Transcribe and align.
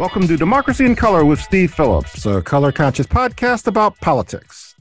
Welcome 0.00 0.26
to 0.28 0.36
Democracy 0.38 0.86
in 0.86 0.96
Color 0.96 1.26
with 1.26 1.42
Steve 1.42 1.74
Phillips, 1.74 2.24
a 2.24 2.40
color 2.40 2.72
conscious 2.72 3.06
podcast 3.06 3.66
about 3.66 3.98
politics. 4.00 4.74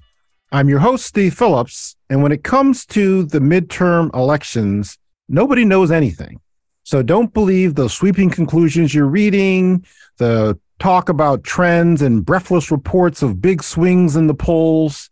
I'm 0.54 0.70
your 0.70 0.80
host, 0.80 1.06
Steve 1.06 1.34
Phillips, 1.34 1.98
and 2.10 2.24
when 2.24 2.32
it 2.32 2.46
comes 2.46 2.86
to 2.86 3.24
the 3.24 3.40
midterm 3.40 4.16
elections, 4.16 4.98
nobody 5.28 5.66
knows 5.66 5.92
anything. 5.92 6.40
So 6.84 7.04
don't 7.04 7.34
believe 7.34 7.76
those 7.76 7.94
sweeping 7.94 8.30
conclusions 8.30 8.96
you're 8.96 9.08
reading, 9.08 9.86
the 10.20 10.58
talk 10.80 11.10
about 11.10 11.44
trends 11.44 12.02
and 12.02 12.26
breathless 12.26 12.72
reports 12.72 13.22
of 13.22 13.42
big 13.42 13.62
swings 13.62 14.16
in 14.16 14.28
the 14.28 14.34
polls. 14.34 15.10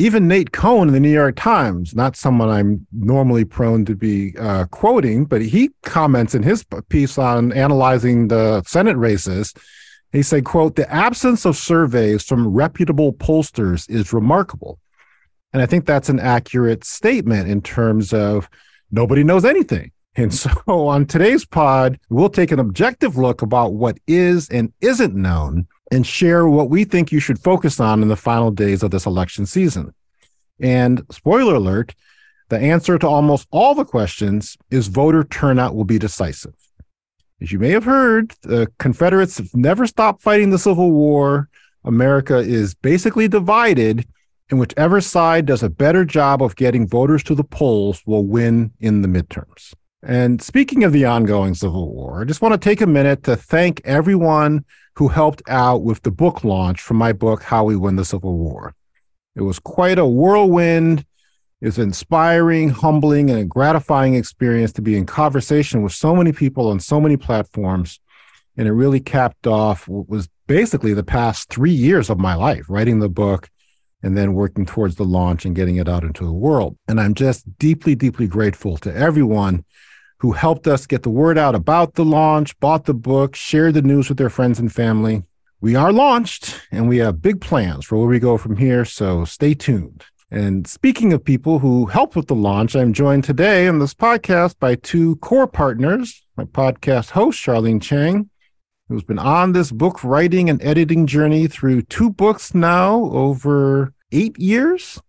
Even 0.00 0.26
Nate 0.28 0.52
Cohn 0.52 0.88
in 0.88 0.94
the 0.94 0.98
New 0.98 1.12
York 1.12 1.36
Times, 1.36 1.94
not 1.94 2.16
someone 2.16 2.48
I'm 2.48 2.86
normally 2.90 3.44
prone 3.44 3.84
to 3.84 3.94
be 3.94 4.34
uh, 4.38 4.64
quoting, 4.70 5.26
but 5.26 5.42
he 5.42 5.72
comments 5.82 6.34
in 6.34 6.42
his 6.42 6.64
piece 6.88 7.18
on 7.18 7.52
analyzing 7.52 8.28
the 8.28 8.62
Senate 8.62 8.96
races. 8.96 9.52
He 10.10 10.22
said, 10.22 10.46
quote, 10.46 10.76
the 10.76 10.90
absence 10.90 11.44
of 11.44 11.54
surveys 11.54 12.24
from 12.24 12.48
reputable 12.48 13.12
pollsters 13.12 13.90
is 13.90 14.10
remarkable. 14.10 14.78
And 15.52 15.60
I 15.60 15.66
think 15.66 15.84
that's 15.84 16.08
an 16.08 16.18
accurate 16.18 16.82
statement 16.82 17.50
in 17.50 17.60
terms 17.60 18.14
of 18.14 18.48
nobody 18.90 19.22
knows 19.22 19.44
anything. 19.44 19.92
And 20.16 20.32
so 20.42 20.50
on 20.66 21.04
today's 21.04 21.44
pod, 21.44 22.00
we'll 22.08 22.30
take 22.30 22.52
an 22.52 22.58
objective 22.58 23.18
look 23.18 23.42
about 23.42 23.74
what 23.74 23.98
is 24.06 24.48
and 24.48 24.72
isn't 24.80 25.14
known 25.14 25.68
and 25.90 26.06
share 26.06 26.46
what 26.46 26.70
we 26.70 26.84
think 26.84 27.10
you 27.10 27.20
should 27.20 27.38
focus 27.38 27.80
on 27.80 28.02
in 28.02 28.08
the 28.08 28.16
final 28.16 28.50
days 28.50 28.82
of 28.82 28.90
this 28.90 29.06
election 29.06 29.46
season. 29.46 29.92
And 30.60 31.02
spoiler 31.10 31.54
alert, 31.54 31.94
the 32.48 32.58
answer 32.58 32.98
to 32.98 33.08
almost 33.08 33.48
all 33.50 33.74
the 33.74 33.84
questions 33.84 34.56
is 34.70 34.88
voter 34.88 35.24
turnout 35.24 35.74
will 35.74 35.84
be 35.84 35.98
decisive. 35.98 36.54
As 37.40 37.52
you 37.52 37.58
may 37.58 37.70
have 37.70 37.84
heard, 37.84 38.34
the 38.42 38.70
Confederates 38.78 39.38
have 39.38 39.54
never 39.54 39.86
stopped 39.86 40.22
fighting 40.22 40.50
the 40.50 40.58
Civil 40.58 40.90
War. 40.90 41.48
America 41.84 42.36
is 42.36 42.74
basically 42.74 43.28
divided, 43.28 44.06
and 44.50 44.60
whichever 44.60 45.00
side 45.00 45.46
does 45.46 45.62
a 45.62 45.70
better 45.70 46.04
job 46.04 46.42
of 46.42 46.56
getting 46.56 46.86
voters 46.86 47.22
to 47.24 47.34
the 47.34 47.44
polls 47.44 48.02
will 48.04 48.26
win 48.26 48.72
in 48.80 49.00
the 49.00 49.08
midterms. 49.08 49.72
And 50.02 50.40
speaking 50.40 50.82
of 50.84 50.92
the 50.92 51.04
ongoing 51.04 51.54
Civil 51.54 51.92
War, 51.92 52.22
I 52.22 52.24
just 52.24 52.40
want 52.40 52.54
to 52.54 52.58
take 52.58 52.80
a 52.80 52.86
minute 52.86 53.22
to 53.24 53.36
thank 53.36 53.82
everyone 53.84 54.64
who 54.94 55.08
helped 55.08 55.42
out 55.46 55.82
with 55.82 56.02
the 56.02 56.10
book 56.10 56.42
launch 56.42 56.80
for 56.80 56.94
my 56.94 57.12
book, 57.12 57.42
How 57.42 57.64
We 57.64 57.76
Win 57.76 57.96
the 57.96 58.04
Civil 58.04 58.36
War. 58.36 58.74
It 59.36 59.42
was 59.42 59.58
quite 59.58 59.98
a 59.98 60.06
whirlwind. 60.06 61.04
It 61.60 61.66
was 61.66 61.78
inspiring, 61.78 62.70
humbling, 62.70 63.28
and 63.28 63.38
a 63.40 63.44
gratifying 63.44 64.14
experience 64.14 64.72
to 64.72 64.82
be 64.82 64.96
in 64.96 65.04
conversation 65.04 65.82
with 65.82 65.92
so 65.92 66.16
many 66.16 66.32
people 66.32 66.68
on 66.68 66.80
so 66.80 66.98
many 66.98 67.18
platforms. 67.18 68.00
And 68.56 68.66
it 68.66 68.72
really 68.72 69.00
capped 69.00 69.46
off 69.46 69.86
what 69.86 70.08
was 70.08 70.28
basically 70.46 70.94
the 70.94 71.04
past 71.04 71.50
three 71.50 71.70
years 71.70 72.08
of 72.08 72.18
my 72.18 72.34
life, 72.34 72.64
writing 72.70 73.00
the 73.00 73.10
book 73.10 73.50
and 74.02 74.16
then 74.16 74.32
working 74.32 74.64
towards 74.64 74.94
the 74.94 75.04
launch 75.04 75.44
and 75.44 75.54
getting 75.54 75.76
it 75.76 75.88
out 75.88 76.04
into 76.04 76.24
the 76.24 76.32
world. 76.32 76.78
And 76.88 76.98
I'm 76.98 77.12
just 77.12 77.58
deeply, 77.58 77.94
deeply 77.94 78.26
grateful 78.26 78.78
to 78.78 78.94
everyone 78.94 79.64
who 80.20 80.32
helped 80.32 80.66
us 80.66 80.86
get 80.86 81.02
the 81.02 81.10
word 81.10 81.38
out 81.38 81.54
about 81.54 81.94
the 81.94 82.04
launch, 82.04 82.58
bought 82.60 82.84
the 82.84 82.94
book, 82.94 83.34
shared 83.34 83.74
the 83.74 83.82
news 83.82 84.08
with 84.08 84.18
their 84.18 84.30
friends 84.30 84.58
and 84.58 84.72
family. 84.72 85.24
We 85.60 85.74
are 85.74 85.92
launched 85.92 86.60
and 86.70 86.88
we 86.88 86.98
have 86.98 87.22
big 87.22 87.40
plans 87.40 87.84
for 87.84 87.98
where 87.98 88.08
we 88.08 88.18
go 88.18 88.36
from 88.36 88.56
here, 88.56 88.84
so 88.84 89.24
stay 89.24 89.54
tuned. 89.54 90.04
And 90.30 90.66
speaking 90.66 91.12
of 91.12 91.24
people 91.24 91.58
who 91.58 91.86
helped 91.86 92.16
with 92.16 92.28
the 92.28 92.34
launch, 92.34 92.76
I'm 92.76 92.92
joined 92.92 93.24
today 93.24 93.66
on 93.66 93.78
this 93.78 93.94
podcast 93.94 94.58
by 94.58 94.76
two 94.76 95.16
core 95.16 95.48
partners 95.48 96.22
my 96.40 96.44
podcast 96.44 97.10
host, 97.10 97.38
Charlene 97.38 97.82
Chang, 97.82 98.30
who's 98.88 99.02
been 99.02 99.18
on 99.18 99.52
this 99.52 99.70
book 99.70 100.02
writing 100.02 100.48
and 100.48 100.62
editing 100.62 101.06
journey 101.06 101.46
through 101.46 101.82
two 101.82 102.08
books 102.08 102.54
now 102.54 102.94
over 103.12 103.92
eight 104.10 104.38
years, 104.38 105.02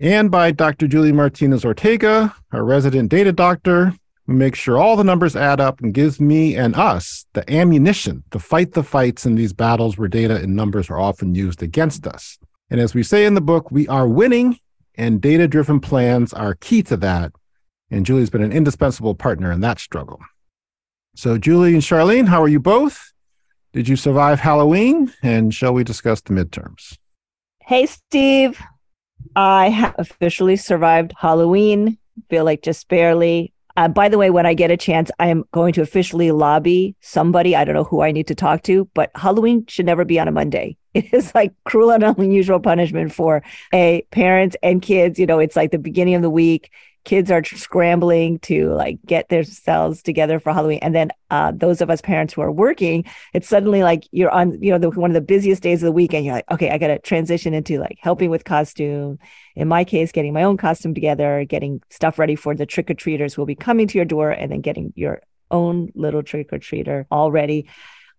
and 0.00 0.30
by 0.30 0.52
Dr. 0.52 0.88
Julie 0.88 1.12
Martinez 1.12 1.66
Ortega, 1.66 2.34
our 2.50 2.64
resident 2.64 3.10
data 3.10 3.30
doctor, 3.30 3.92
make 4.26 4.54
sure 4.54 4.78
all 4.78 4.96
the 4.96 5.04
numbers 5.04 5.36
add 5.36 5.60
up 5.60 5.80
and 5.80 5.92
gives 5.92 6.20
me 6.20 6.56
and 6.56 6.74
us 6.74 7.26
the 7.34 7.50
ammunition 7.52 8.24
to 8.30 8.38
fight 8.38 8.72
the 8.72 8.82
fights 8.82 9.26
in 9.26 9.34
these 9.34 9.52
battles 9.52 9.98
where 9.98 10.08
data 10.08 10.36
and 10.36 10.56
numbers 10.56 10.88
are 10.88 10.98
often 10.98 11.34
used 11.34 11.62
against 11.62 12.06
us. 12.06 12.38
And 12.70 12.80
as 12.80 12.94
we 12.94 13.02
say 13.02 13.26
in 13.26 13.34
the 13.34 13.40
book, 13.40 13.70
we 13.70 13.86
are 13.88 14.08
winning, 14.08 14.58
and 14.94 15.20
data 15.20 15.46
driven 15.46 15.80
plans 15.80 16.32
are 16.32 16.54
key 16.54 16.82
to 16.84 16.96
that. 16.98 17.32
And 17.90 18.06
Julie's 18.06 18.30
been 18.30 18.42
an 18.42 18.52
indispensable 18.52 19.14
partner 19.14 19.52
in 19.52 19.60
that 19.60 19.78
struggle. 19.78 20.20
So, 21.14 21.38
Julie 21.38 21.74
and 21.74 21.82
Charlene, 21.82 22.26
how 22.26 22.42
are 22.42 22.48
you 22.48 22.58
both? 22.58 23.12
Did 23.72 23.88
you 23.88 23.96
survive 23.96 24.40
Halloween? 24.40 25.12
And 25.22 25.54
shall 25.54 25.72
we 25.72 25.84
discuss 25.84 26.20
the 26.20 26.32
midterms? 26.32 26.96
Hey, 27.60 27.86
Steve. 27.86 28.60
I 29.36 29.68
have 29.68 29.94
officially 29.98 30.56
survived 30.56 31.12
Halloween. 31.16 31.98
Feel 32.30 32.44
like 32.44 32.62
just 32.62 32.88
barely. 32.88 33.53
Uh, 33.76 33.88
by 33.88 34.08
the 34.08 34.18
way, 34.18 34.30
when 34.30 34.46
I 34.46 34.54
get 34.54 34.70
a 34.70 34.76
chance, 34.76 35.10
I 35.18 35.28
am 35.28 35.44
going 35.52 35.72
to 35.74 35.82
officially 35.82 36.30
lobby 36.30 36.94
somebody. 37.00 37.56
I 37.56 37.64
don't 37.64 37.74
know 37.74 37.84
who 37.84 38.02
I 38.02 38.12
need 38.12 38.28
to 38.28 38.34
talk 38.34 38.62
to, 38.64 38.88
but 38.94 39.10
Halloween 39.16 39.66
should 39.66 39.86
never 39.86 40.04
be 40.04 40.20
on 40.20 40.28
a 40.28 40.32
Monday. 40.32 40.76
It 40.94 41.12
is 41.12 41.34
like 41.34 41.52
cruel 41.64 41.90
and 41.90 42.04
unusual 42.04 42.60
punishment 42.60 43.12
for 43.12 43.42
a 43.72 44.02
parents 44.12 44.56
and 44.62 44.80
kids. 44.80 45.18
You 45.18 45.26
know, 45.26 45.40
it's 45.40 45.56
like 45.56 45.72
the 45.72 45.78
beginning 45.78 46.14
of 46.14 46.22
the 46.22 46.30
week 46.30 46.70
kids 47.04 47.30
are 47.30 47.44
scrambling 47.44 48.38
to 48.40 48.72
like 48.72 48.98
get 49.04 49.28
themselves 49.28 50.02
together 50.02 50.40
for 50.40 50.52
Halloween. 50.52 50.78
And 50.80 50.94
then 50.94 51.10
uh, 51.30 51.52
those 51.54 51.80
of 51.80 51.90
us 51.90 52.00
parents 52.00 52.32
who 52.32 52.40
are 52.40 52.50
working, 52.50 53.04
it's 53.34 53.48
suddenly 53.48 53.82
like 53.82 54.08
you're 54.10 54.30
on, 54.30 54.62
you 54.62 54.70
know, 54.70 54.78
the, 54.78 54.90
one 54.90 55.10
of 55.10 55.14
the 55.14 55.20
busiest 55.20 55.62
days 55.62 55.82
of 55.82 55.86
the 55.86 55.92
week, 55.92 56.14
and 56.14 56.24
you're 56.24 56.34
like, 56.34 56.50
okay, 56.50 56.70
I 56.70 56.78
got 56.78 56.88
to 56.88 56.98
transition 56.98 57.52
into 57.54 57.78
like 57.78 57.98
helping 58.00 58.30
with 58.30 58.44
costume. 58.44 59.18
In 59.54 59.68
my 59.68 59.84
case, 59.84 60.12
getting 60.12 60.32
my 60.32 60.42
own 60.42 60.56
costume 60.56 60.94
together, 60.94 61.44
getting 61.44 61.82
stuff 61.90 62.18
ready 62.18 62.36
for 62.36 62.54
the 62.54 62.66
trick 62.66 62.90
or 62.90 62.94
treaters 62.94 63.34
who 63.34 63.42
will 63.42 63.46
be 63.46 63.54
coming 63.54 63.86
to 63.88 63.98
your 63.98 64.04
door, 64.06 64.30
and 64.30 64.50
then 64.50 64.60
getting 64.60 64.92
your 64.96 65.20
own 65.50 65.92
little 65.94 66.22
trick 66.22 66.52
or 66.52 66.58
treater 66.58 67.04
all 67.10 67.30
ready. 67.30 67.68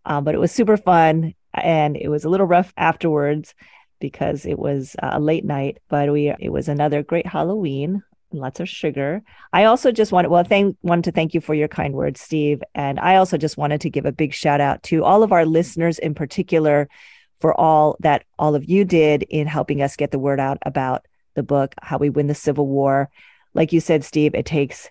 Um, 0.05 0.23
but 0.23 0.35
it 0.35 0.39
was 0.39 0.51
super 0.51 0.77
fun, 0.77 1.33
and 1.53 1.97
it 1.97 2.09
was 2.09 2.23
a 2.23 2.29
little 2.29 2.45
rough 2.45 2.71
afterwards 2.77 3.55
because 3.99 4.45
it 4.45 4.59
was 4.59 4.95
a 4.99 5.19
late 5.19 5.45
night, 5.45 5.79
but 5.89 6.11
we 6.11 6.29
it 6.39 6.51
was 6.51 6.67
another 6.67 7.01
great 7.01 7.25
Halloween 7.25 8.03
lots 8.37 8.59
of 8.59 8.69
sugar. 8.69 9.21
I 9.53 9.65
also 9.65 9.91
just 9.91 10.11
wanted 10.11 10.29
well, 10.29 10.43
thank 10.43 10.77
wanted 10.81 11.05
to 11.05 11.11
thank 11.11 11.33
you 11.33 11.41
for 11.41 11.53
your 11.53 11.67
kind 11.67 11.93
words, 11.93 12.21
Steve. 12.21 12.61
And 12.73 12.99
I 12.99 13.15
also 13.17 13.37
just 13.37 13.57
wanted 13.57 13.81
to 13.81 13.89
give 13.89 14.05
a 14.05 14.11
big 14.11 14.33
shout 14.33 14.61
out 14.61 14.83
to 14.83 15.03
all 15.03 15.23
of 15.23 15.31
our 15.31 15.45
listeners 15.45 15.99
in 15.99 16.15
particular 16.15 16.89
for 17.41 17.59
all 17.59 17.97
that 17.99 18.23
all 18.39 18.55
of 18.55 18.65
you 18.65 18.85
did 18.85 19.23
in 19.23 19.47
helping 19.47 19.81
us 19.81 19.95
get 19.95 20.11
the 20.11 20.19
word 20.19 20.39
out 20.39 20.57
about 20.65 21.05
the 21.35 21.43
book, 21.43 21.75
How 21.81 21.97
We 21.97 22.09
Win 22.09 22.27
the 22.27 22.35
Civil 22.35 22.67
War. 22.67 23.09
Like 23.53 23.73
you 23.73 23.79
said, 23.79 24.03
Steve, 24.03 24.35
it 24.35 24.45
takes 24.45 24.89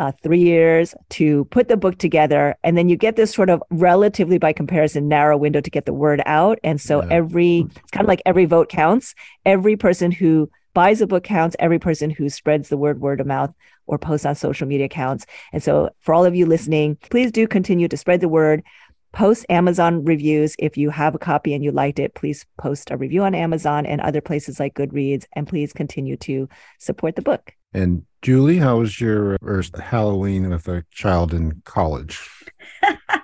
uh, 0.00 0.12
three 0.22 0.40
years 0.40 0.94
to 1.10 1.44
put 1.46 1.68
the 1.68 1.76
book 1.76 1.98
together. 1.98 2.56
And 2.64 2.76
then 2.76 2.88
you 2.88 2.96
get 2.96 3.16
this 3.16 3.34
sort 3.34 3.50
of 3.50 3.62
relatively, 3.70 4.38
by 4.38 4.54
comparison, 4.54 5.08
narrow 5.08 5.36
window 5.36 5.60
to 5.60 5.70
get 5.70 5.84
the 5.84 5.92
word 5.92 6.22
out. 6.24 6.58
And 6.64 6.80
so 6.80 7.02
yeah. 7.02 7.08
every, 7.10 7.66
it's 7.68 7.90
kind 7.90 8.04
of 8.04 8.08
like 8.08 8.22
every 8.24 8.46
vote 8.46 8.70
counts. 8.70 9.14
Every 9.44 9.76
person 9.76 10.10
who 10.10 10.50
buys 10.74 11.00
a 11.00 11.06
book 11.06 11.24
counts. 11.24 11.56
Every 11.58 11.78
person 11.78 12.10
who 12.10 12.28
spreads 12.28 12.68
the 12.68 12.76
word 12.76 13.00
word 13.00 13.20
of 13.20 13.26
mouth 13.26 13.52
or 13.86 13.98
posts 13.98 14.26
on 14.26 14.34
social 14.34 14.66
media 14.66 14.88
counts. 14.88 15.26
And 15.52 15.62
so, 15.62 15.90
for 16.00 16.14
all 16.14 16.24
of 16.24 16.34
you 16.34 16.46
listening, 16.46 16.96
please 17.10 17.32
do 17.32 17.46
continue 17.46 17.88
to 17.88 17.96
spread 17.96 18.20
the 18.20 18.28
word. 18.28 18.62
Post 19.12 19.44
Amazon 19.48 20.04
reviews. 20.04 20.54
If 20.58 20.76
you 20.76 20.90
have 20.90 21.16
a 21.16 21.18
copy 21.18 21.52
and 21.52 21.64
you 21.64 21.72
liked 21.72 21.98
it, 21.98 22.14
please 22.14 22.46
post 22.58 22.92
a 22.92 22.96
review 22.96 23.24
on 23.24 23.34
Amazon 23.34 23.84
and 23.84 24.00
other 24.00 24.20
places 24.20 24.60
like 24.60 24.74
Goodreads. 24.74 25.24
And 25.34 25.48
please 25.48 25.72
continue 25.72 26.16
to 26.18 26.48
support 26.78 27.16
the 27.16 27.22
book. 27.22 27.52
And 27.74 28.04
Julie, 28.22 28.58
how 28.58 28.78
was 28.78 29.00
your 29.00 29.36
first 29.42 29.76
Halloween 29.76 30.50
with 30.50 30.68
a 30.68 30.84
child 30.92 31.34
in 31.34 31.62
college? 31.64 32.28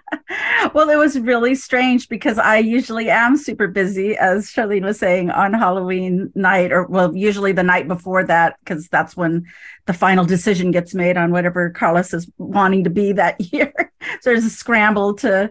well, 0.75 0.91
it 0.91 0.97
was 0.97 1.19
really 1.19 1.55
strange 1.55 2.09
because 2.09 2.39
I 2.39 2.59
usually 2.59 3.11
am 3.11 3.37
super 3.37 3.67
busy, 3.67 4.17
as 4.17 4.51
Charlene 4.51 4.85
was 4.85 4.99
saying, 4.99 5.31
on 5.31 5.53
Halloween 5.53 6.31
night, 6.35 6.73
or 6.73 6.87
well, 6.87 7.15
usually 7.17 7.53
the 7.53 7.63
night 7.63 7.89
before 7.89 8.25
that, 8.25 8.57
because 8.61 8.89
that's 8.89 9.17
when 9.17 9.45
the 9.87 9.93
final 9.93 10.25
decision 10.25 10.71
gets 10.71 10.95
made 10.95 11.17
on 11.17 11.33
whatever 11.33 11.71
Carlos 11.71 12.13
is 12.15 12.31
wanting 12.39 12.85
to 12.85 12.91
be 12.91 13.13
that 13.13 13.41
year. 13.53 13.73
so 14.21 14.31
there's 14.31 14.45
a 14.45 14.51
scramble 14.51 15.15
to 15.15 15.51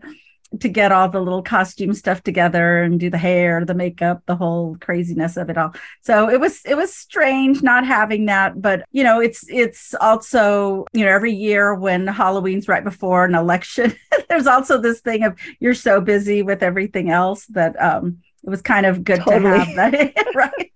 to 0.60 0.69
get 0.69 0.92
all 0.92 1.10
the 1.10 1.19
little 1.19 1.42
costume 1.42 1.94
stuff 1.94 2.24
together 2.24 2.81
and 2.84 3.00
do 3.00 3.10
the 3.10 3.18
hair, 3.18 3.63
the 3.66 3.74
makeup, 3.74 4.24
the 4.25 4.36
whole 4.36 4.78
craziness 4.80 5.38
of 5.38 5.50
it 5.50 5.57
all. 5.57 5.74
So 6.02 6.30
it 6.30 6.40
was 6.40 6.62
it 6.66 6.75
was 6.75 6.94
strange 6.94 7.62
not 7.62 7.86
having 7.86 8.25
that, 8.25 8.62
but 8.62 8.86
you 8.92 9.04
know, 9.04 9.19
it's 9.19 9.46
it's 9.50 9.94
also, 10.00 10.86
you 10.94 11.06
know, 11.06 11.12
every 11.12 11.34
year 11.34 11.74
when 11.74 12.07
Halloween's 12.07 12.68
right 12.68 12.84
before 12.84 13.25
an 13.25 13.36
election, 13.36 13.96
there's 14.30 14.48
also 14.48 14.80
this 14.80 15.02
thing 15.02 15.24
of 15.24 15.38
you're 15.60 15.74
so 15.74 16.02
busy 16.02 16.42
with 16.42 16.63
everything 16.63 17.10
else 17.10 17.46
that 17.48 17.81
um 17.81 18.19
it 18.45 18.50
was 18.50 18.62
kind 18.62 18.86
of 18.86 19.03
good 19.03 19.21
totally. 19.21 19.42
to 19.42 19.57
have 19.57 19.75
that. 19.75 20.25
right, 20.36 20.71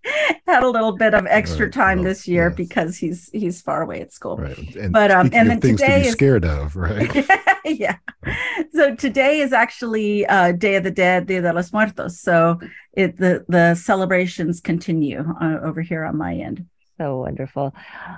had 0.48 0.64
a 0.64 0.70
little 0.70 0.94
bit 0.94 1.14
of 1.14 1.28
extra 1.28 1.66
right. 1.66 1.74
time 1.74 1.98
well, 2.00 2.06
this 2.06 2.28
year 2.28 2.48
yes. 2.48 2.58
because 2.58 2.98
he's 2.98 3.30
he's 3.32 3.62
far 3.62 3.84
away 3.84 4.02
at 4.02 4.12
school. 4.12 4.38
Right, 4.38 4.76
and 4.76 4.92
but 4.92 5.12
um, 5.12 5.30
and 5.34 5.50
then 5.50 5.62
things 5.62 5.80
today 5.80 6.00
to 6.00 6.06
be 6.06 6.12
scared 6.12 6.46
is, 6.46 6.52
of, 6.52 6.76
right? 6.76 7.28
yeah. 7.66 7.98
So 8.74 8.96
today 8.96 9.42
is 9.42 9.54
actually 9.54 10.26
uh, 10.26 10.54
Day 10.54 10.76
of 10.76 10.84
the 10.84 10.92
Dead, 10.92 11.28
Dia 11.28 11.42
de 11.42 11.54
los 11.54 11.72
Muertos. 11.72 12.20
So 12.20 12.60
it 12.94 13.18
the 13.18 13.46
the 13.48 13.76
celebrations 13.76 14.62
continue 14.62 15.24
uh, 15.40 15.60
over 15.62 15.82
here 15.82 16.06
on 16.06 16.18
my 16.18 16.34
end. 16.36 16.66
So 17.00 17.20
wonderful. 17.20 17.74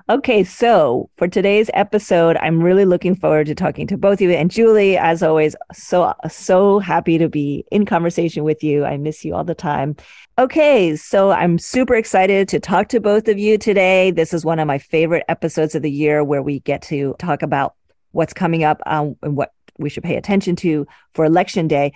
Okay, 0.10 0.44
so 0.44 1.12
for 1.18 1.28
today's 1.28 1.70
episode, 1.76 2.36
I'm 2.38 2.64
really 2.64 2.86
looking 2.86 3.14
forward 3.14 3.46
to 3.46 3.54
talking 3.54 3.86
to 3.86 3.96
both 3.96 4.14
of 4.16 4.22
you. 4.22 4.32
And 4.32 4.50
Julie, 4.50 4.98
as 4.98 5.22
always, 5.22 5.56
so 5.72 6.16
so 6.28 6.80
happy 6.80 7.20
to 7.20 7.30
be 7.30 7.64
in 7.72 7.86
conversation 7.86 8.44
with 8.44 8.64
you. 8.64 8.84
I 8.84 8.98
miss 8.98 9.24
you 9.24 9.36
all 9.36 9.44
the 9.44 9.54
time. 9.54 9.98
Okay, 10.40 10.96
so 10.96 11.30
I'm 11.30 11.60
super 11.60 11.94
excited 11.94 12.48
to 12.48 12.60
talk 12.60 12.88
to 12.88 13.00
both 13.00 13.28
of 13.28 13.38
you 13.38 13.60
today. 13.60 14.10
This 14.10 14.34
is 14.34 14.44
one 14.44 14.58
of 14.58 14.66
my 14.66 14.80
favorite 14.80 15.26
episodes 15.30 15.76
of 15.76 15.84
the 15.84 15.92
year 15.92 16.24
where 16.24 16.42
we 16.42 16.62
get 16.62 16.82
to 16.84 17.14
talk 17.20 17.44
about 17.44 17.76
what's 18.14 18.34
coming 18.34 18.64
up 18.64 18.82
um, 18.88 19.16
and 19.22 19.38
what 19.38 19.52
we 19.78 19.92
should 19.92 20.04
pay 20.04 20.16
attention 20.16 20.56
to 20.56 20.88
for 21.14 21.24
election 21.24 21.68
day. 21.68 21.94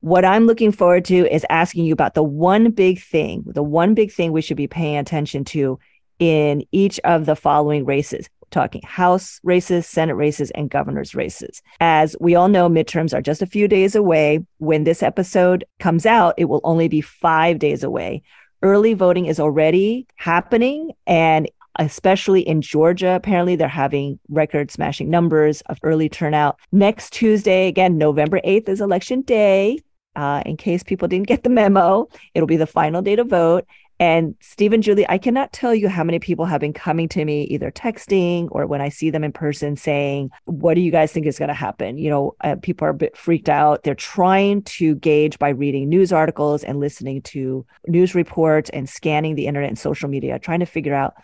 What 0.00 0.26
I'm 0.26 0.44
looking 0.44 0.70
forward 0.70 1.06
to 1.06 1.34
is 1.34 1.46
asking 1.48 1.86
you 1.86 1.94
about 1.94 2.12
the 2.12 2.22
one 2.22 2.72
big 2.72 3.00
thing, 3.00 3.42
the 3.46 3.62
one 3.62 3.94
big 3.94 4.12
thing 4.12 4.32
we 4.32 4.42
should 4.42 4.58
be 4.58 4.66
paying 4.66 4.98
attention 4.98 5.44
to 5.46 5.78
in 6.18 6.64
each 6.72 7.00
of 7.04 7.26
the 7.26 7.36
following 7.36 7.84
races 7.84 8.28
talking 8.54 8.82
House 8.84 9.40
races, 9.42 9.86
Senate 9.86 10.14
races, 10.14 10.50
and 10.52 10.70
governor's 10.70 11.14
races. 11.14 11.60
As 11.80 12.16
we 12.20 12.34
all 12.36 12.48
know, 12.48 12.68
midterms 12.68 13.12
are 13.12 13.20
just 13.20 13.42
a 13.42 13.46
few 13.46 13.68
days 13.68 13.94
away. 13.94 14.46
When 14.58 14.84
this 14.84 15.02
episode 15.02 15.64
comes 15.80 16.06
out, 16.06 16.34
it 16.38 16.44
will 16.46 16.60
only 16.64 16.88
be 16.88 17.00
five 17.00 17.58
days 17.58 17.82
away. 17.82 18.22
Early 18.62 18.94
voting 18.94 19.26
is 19.26 19.40
already 19.40 20.06
happening, 20.14 20.92
and 21.06 21.50
especially 21.78 22.40
in 22.40 22.62
Georgia, 22.62 23.14
apparently 23.16 23.56
they're 23.56 23.68
having 23.68 24.18
record 24.28 24.70
smashing 24.70 25.10
numbers 25.10 25.60
of 25.62 25.78
early 25.82 26.08
turnout. 26.08 26.58
Next 26.70 27.12
Tuesday, 27.12 27.66
again, 27.66 27.98
November 27.98 28.40
8th 28.44 28.68
is 28.68 28.80
election 28.80 29.22
day. 29.22 29.80
Uh, 30.16 30.44
in 30.46 30.56
case 30.56 30.84
people 30.84 31.08
didn't 31.08 31.26
get 31.26 31.42
the 31.42 31.50
memo, 31.50 32.08
it'll 32.34 32.46
be 32.46 32.56
the 32.56 32.68
final 32.68 33.02
day 33.02 33.16
to 33.16 33.24
vote. 33.24 33.66
And 34.00 34.34
Stephen, 34.40 34.82
Julie, 34.82 35.08
I 35.08 35.18
cannot 35.18 35.52
tell 35.52 35.72
you 35.72 35.88
how 35.88 36.02
many 36.02 36.18
people 36.18 36.46
have 36.46 36.60
been 36.60 36.72
coming 36.72 37.08
to 37.10 37.24
me, 37.24 37.44
either 37.44 37.70
texting 37.70 38.48
or 38.50 38.66
when 38.66 38.80
I 38.80 38.88
see 38.88 39.10
them 39.10 39.22
in 39.22 39.32
person 39.32 39.76
saying, 39.76 40.30
What 40.46 40.74
do 40.74 40.80
you 40.80 40.90
guys 40.90 41.12
think 41.12 41.26
is 41.26 41.38
going 41.38 41.48
to 41.48 41.54
happen? 41.54 41.96
You 41.96 42.10
know, 42.10 42.34
uh, 42.40 42.56
people 42.60 42.86
are 42.86 42.90
a 42.90 42.94
bit 42.94 43.16
freaked 43.16 43.48
out. 43.48 43.84
They're 43.84 43.94
trying 43.94 44.62
to 44.62 44.96
gauge 44.96 45.38
by 45.38 45.50
reading 45.50 45.88
news 45.88 46.12
articles 46.12 46.64
and 46.64 46.80
listening 46.80 47.22
to 47.22 47.64
news 47.86 48.14
reports 48.16 48.68
and 48.70 48.88
scanning 48.88 49.36
the 49.36 49.46
internet 49.46 49.70
and 49.70 49.78
social 49.78 50.08
media, 50.08 50.40
trying 50.40 50.60
to 50.60 50.66
figure 50.66 50.94
out 50.94 51.14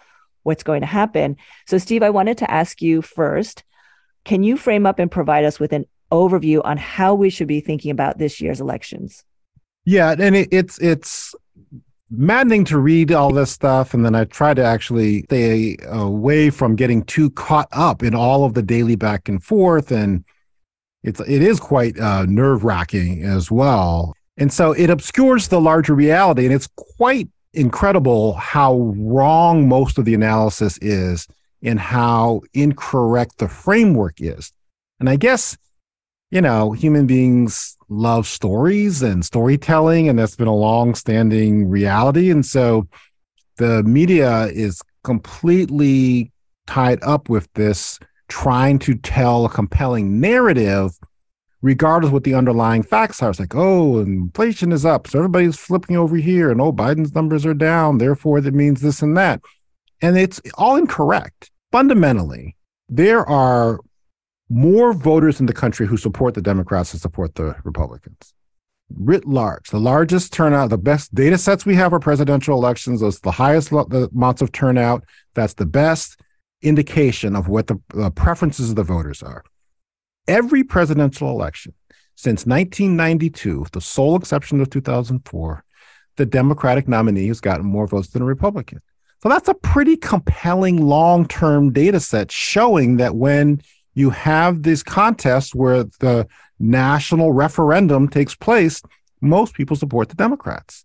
what's 0.44 0.62
going 0.62 0.82
to 0.82 0.86
happen. 0.86 1.36
So, 1.66 1.76
Steve, 1.76 2.04
I 2.04 2.10
wanted 2.10 2.38
to 2.38 2.50
ask 2.50 2.80
you 2.80 3.02
first 3.02 3.64
can 4.24 4.42
you 4.42 4.56
frame 4.56 4.86
up 4.86 4.98
and 4.98 5.10
provide 5.10 5.44
us 5.44 5.58
with 5.58 5.72
an 5.72 5.86
overview 6.12 6.60
on 6.64 6.76
how 6.76 7.14
we 7.14 7.30
should 7.30 7.48
be 7.48 7.60
thinking 7.60 7.90
about 7.90 8.18
this 8.18 8.40
year's 8.40 8.60
elections? 8.60 9.24
Yeah, 9.84 10.14
and 10.18 10.36
it, 10.36 10.48
it's 10.52 10.78
it's 10.78 11.34
maddening 12.10 12.64
to 12.64 12.78
read 12.78 13.12
all 13.12 13.32
this 13.32 13.50
stuff 13.50 13.94
and 13.94 14.04
then 14.04 14.14
i 14.14 14.24
try 14.24 14.52
to 14.52 14.64
actually 14.64 15.22
stay 15.22 15.76
away 15.86 16.50
from 16.50 16.74
getting 16.74 17.04
too 17.04 17.30
caught 17.30 17.68
up 17.72 18.02
in 18.02 18.14
all 18.14 18.44
of 18.44 18.54
the 18.54 18.62
daily 18.62 18.96
back 18.96 19.28
and 19.28 19.44
forth 19.44 19.92
and 19.92 20.24
it's 21.02 21.20
it 21.20 21.42
is 21.42 21.58
quite 21.58 21.98
uh, 21.98 22.26
nerve 22.26 22.64
wracking 22.64 23.22
as 23.24 23.50
well. 23.50 24.14
And 24.36 24.52
so 24.52 24.72
it 24.72 24.90
obscures 24.90 25.48
the 25.48 25.60
larger 25.60 25.94
reality 25.94 26.44
and 26.44 26.54
it's 26.54 26.68
quite 26.96 27.28
incredible 27.52 28.34
how 28.34 28.76
wrong 28.96 29.68
most 29.68 29.98
of 29.98 30.04
the 30.04 30.14
analysis 30.14 30.78
is 30.78 31.26
and 31.62 31.80
how 31.80 32.42
incorrect 32.54 33.38
the 33.38 33.48
framework 33.48 34.20
is. 34.20 34.52
And 34.98 35.08
i 35.08 35.16
guess 35.16 35.56
you 36.30 36.40
know 36.40 36.72
human 36.72 37.06
beings 37.06 37.76
love 37.90 38.26
stories 38.26 39.02
and 39.02 39.24
storytelling, 39.24 40.08
and 40.08 40.18
that's 40.18 40.36
been 40.36 40.48
a 40.48 40.54
long 40.54 40.94
standing 40.94 41.68
reality. 41.68 42.30
And 42.30 42.46
so 42.46 42.88
the 43.58 43.82
media 43.82 44.46
is 44.46 44.80
completely 45.04 46.32
tied 46.66 47.02
up 47.02 47.28
with 47.28 47.52
this 47.54 47.98
trying 48.28 48.78
to 48.78 48.94
tell 48.94 49.44
a 49.44 49.50
compelling 49.50 50.20
narrative 50.20 50.92
regardless 51.62 52.12
what 52.12 52.24
the 52.24 52.34
underlying 52.34 52.82
facts 52.82 53.22
are. 53.22 53.30
It's 53.30 53.40
like, 53.40 53.54
oh, 53.54 53.98
inflation 53.98 54.72
is 54.72 54.86
up. 54.86 55.06
So 55.06 55.18
everybody's 55.18 55.58
flipping 55.58 55.96
over 55.96 56.16
here, 56.16 56.50
and 56.50 56.60
oh, 56.60 56.72
Biden's 56.72 57.14
numbers 57.14 57.44
are 57.44 57.54
down. 57.54 57.98
Therefore, 57.98 58.40
that 58.40 58.54
means 58.54 58.80
this 58.80 59.02
and 59.02 59.16
that. 59.16 59.42
And 60.00 60.16
it's 60.16 60.40
all 60.54 60.76
incorrect. 60.76 61.50
Fundamentally, 61.70 62.56
there 62.88 63.28
are 63.28 63.80
more 64.50 64.92
voters 64.92 65.40
in 65.40 65.46
the 65.46 65.52
country 65.52 65.86
who 65.86 65.96
support 65.96 66.34
the 66.34 66.42
Democrats 66.42 66.90
than 66.90 67.00
support 67.00 67.36
the 67.36 67.54
Republicans. 67.64 68.34
Writ 68.92 69.24
large, 69.24 69.70
the 69.70 69.78
largest 69.78 70.32
turnout, 70.32 70.70
the 70.70 70.76
best 70.76 71.14
data 71.14 71.38
sets 71.38 71.64
we 71.64 71.76
have 71.76 71.92
are 71.92 72.00
presidential 72.00 72.58
elections. 72.58 73.00
Those 73.00 73.20
the 73.20 73.30
highest 73.30 73.70
lo- 73.70 73.86
the 73.88 74.10
amounts 74.14 74.42
of 74.42 74.50
turnout. 74.50 75.04
That's 75.34 75.54
the 75.54 75.66
best 75.66 76.20
indication 76.60 77.36
of 77.36 77.46
what 77.46 77.68
the 77.68 77.76
preferences 78.16 78.70
of 78.70 78.76
the 78.76 78.82
voters 78.82 79.22
are. 79.22 79.44
Every 80.26 80.64
presidential 80.64 81.30
election 81.30 81.72
since 82.16 82.44
1992, 82.44 83.66
the 83.72 83.80
sole 83.80 84.16
exception 84.16 84.60
of 84.60 84.68
2004, 84.68 85.64
the 86.16 86.26
Democratic 86.26 86.88
nominee 86.88 87.28
has 87.28 87.40
gotten 87.40 87.64
more 87.64 87.86
votes 87.86 88.08
than 88.08 88.22
a 88.22 88.26
Republican. 88.26 88.80
So 89.22 89.28
that's 89.28 89.48
a 89.48 89.54
pretty 89.54 89.96
compelling 89.96 90.86
long 90.86 91.26
term 91.26 91.72
data 91.72 92.00
set 92.00 92.32
showing 92.32 92.96
that 92.96 93.14
when 93.14 93.62
you 93.94 94.10
have 94.10 94.62
these 94.62 94.82
contests 94.82 95.54
where 95.54 95.84
the 96.00 96.26
national 96.58 97.32
referendum 97.32 98.08
takes 98.08 98.34
place, 98.34 98.82
most 99.20 99.54
people 99.54 99.76
support 99.76 100.08
the 100.08 100.14
Democrats. 100.14 100.84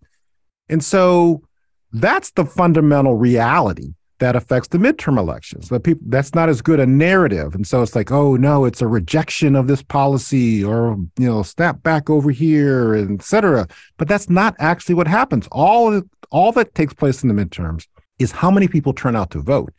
And 0.69 0.83
so 0.83 1.43
that's 1.91 2.31
the 2.31 2.45
fundamental 2.45 3.15
reality 3.15 3.93
that 4.19 4.35
affects 4.35 4.69
the 4.69 4.77
midterm 4.77 5.17
elections. 5.17 5.69
That 5.69 5.83
people 5.83 6.03
that's 6.07 6.33
not 6.33 6.49
as 6.49 6.61
good 6.61 6.79
a 6.79 6.85
narrative. 6.85 7.53
And 7.53 7.67
so 7.67 7.81
it's 7.81 7.95
like, 7.95 8.11
oh 8.11 8.35
no, 8.35 8.65
it's 8.65 8.81
a 8.81 8.87
rejection 8.87 9.55
of 9.55 9.67
this 9.67 9.83
policy 9.83 10.63
or 10.63 10.97
you 11.17 11.27
know, 11.27 11.43
snap 11.43 11.83
back 11.83 12.09
over 12.09 12.31
here, 12.31 12.93
and 12.93 13.19
etc. 13.19 13.67
But 13.97 14.07
that's 14.07 14.29
not 14.29 14.55
actually 14.59 14.95
what 14.95 15.07
happens. 15.07 15.47
All 15.51 16.01
all 16.31 16.51
that 16.53 16.75
takes 16.75 16.93
place 16.93 17.23
in 17.23 17.33
the 17.33 17.45
midterms 17.45 17.87
is 18.19 18.31
how 18.31 18.49
many 18.49 18.67
people 18.67 18.93
turn 18.93 19.15
out 19.15 19.31
to 19.31 19.41
vote 19.41 19.73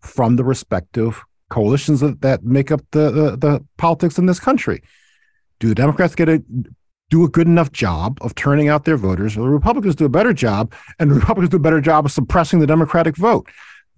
from 0.00 0.36
the 0.36 0.44
respective 0.44 1.22
coalitions 1.48 2.00
that, 2.00 2.20
that 2.22 2.44
make 2.44 2.70
up 2.70 2.80
the, 2.90 3.10
the, 3.10 3.36
the 3.36 3.64
politics 3.76 4.18
in 4.18 4.26
this 4.26 4.40
country. 4.40 4.82
Do 5.60 5.68
the 5.68 5.74
Democrats 5.74 6.14
get 6.14 6.28
a 6.28 6.42
do 7.08 7.24
a 7.24 7.28
good 7.28 7.46
enough 7.46 7.70
job 7.70 8.18
of 8.20 8.34
turning 8.34 8.68
out 8.68 8.84
their 8.84 8.96
voters, 8.96 9.36
or 9.36 9.42
the 9.42 9.50
Republicans 9.50 9.94
do 9.94 10.04
a 10.04 10.08
better 10.08 10.32
job, 10.32 10.72
and 10.98 11.10
the 11.10 11.14
Republicans 11.20 11.50
do 11.50 11.56
a 11.56 11.60
better 11.60 11.80
job 11.80 12.04
of 12.04 12.12
suppressing 12.12 12.58
the 12.58 12.66
Democratic 12.66 13.16
vote? 13.16 13.48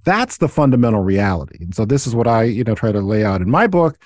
That's 0.05 0.39
the 0.39 0.49
fundamental 0.49 1.03
reality. 1.03 1.59
And 1.61 1.75
so 1.75 1.85
this 1.85 2.07
is 2.07 2.15
what 2.15 2.27
I, 2.27 2.45
you 2.45 2.65
know, 2.65 2.75
try 2.75 2.93
to 2.93 3.01
lay 3.01 3.25
out 3.25 3.41
in 3.41 3.51
my 3.51 3.67
book. 3.67 3.99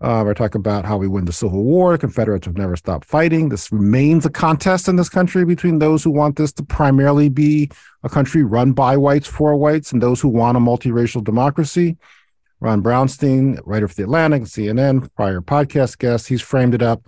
Uh, 0.00 0.28
I 0.28 0.34
talk 0.34 0.54
about 0.54 0.84
how 0.84 0.96
we 0.96 1.08
win 1.08 1.24
the 1.24 1.32
Civil 1.32 1.62
War. 1.62 1.92
The 1.92 1.98
Confederates 1.98 2.46
have 2.46 2.56
never 2.56 2.76
stopped 2.76 3.06
fighting. 3.06 3.48
This 3.48 3.70
remains 3.72 4.26
a 4.26 4.30
contest 4.30 4.88
in 4.88 4.96
this 4.96 5.08
country 5.08 5.44
between 5.44 5.78
those 5.78 6.02
who 6.02 6.10
want 6.10 6.36
this 6.36 6.52
to 6.54 6.62
primarily 6.62 7.28
be 7.28 7.70
a 8.02 8.08
country 8.08 8.42
run 8.42 8.72
by 8.72 8.96
whites 8.96 9.26
for 9.26 9.56
whites 9.56 9.92
and 9.92 10.02
those 10.02 10.20
who 10.20 10.28
want 10.28 10.56
a 10.56 10.60
multiracial 10.60 11.22
democracy. 11.22 11.96
Ron 12.64 12.82
Brownstein, 12.82 13.60
writer 13.66 13.86
for 13.86 13.94
The 13.94 14.04
Atlantic, 14.04 14.44
CNN, 14.44 15.12
prior 15.16 15.42
podcast 15.42 15.98
guest, 15.98 16.28
he's 16.28 16.40
framed 16.40 16.74
it 16.74 16.80
up 16.80 17.06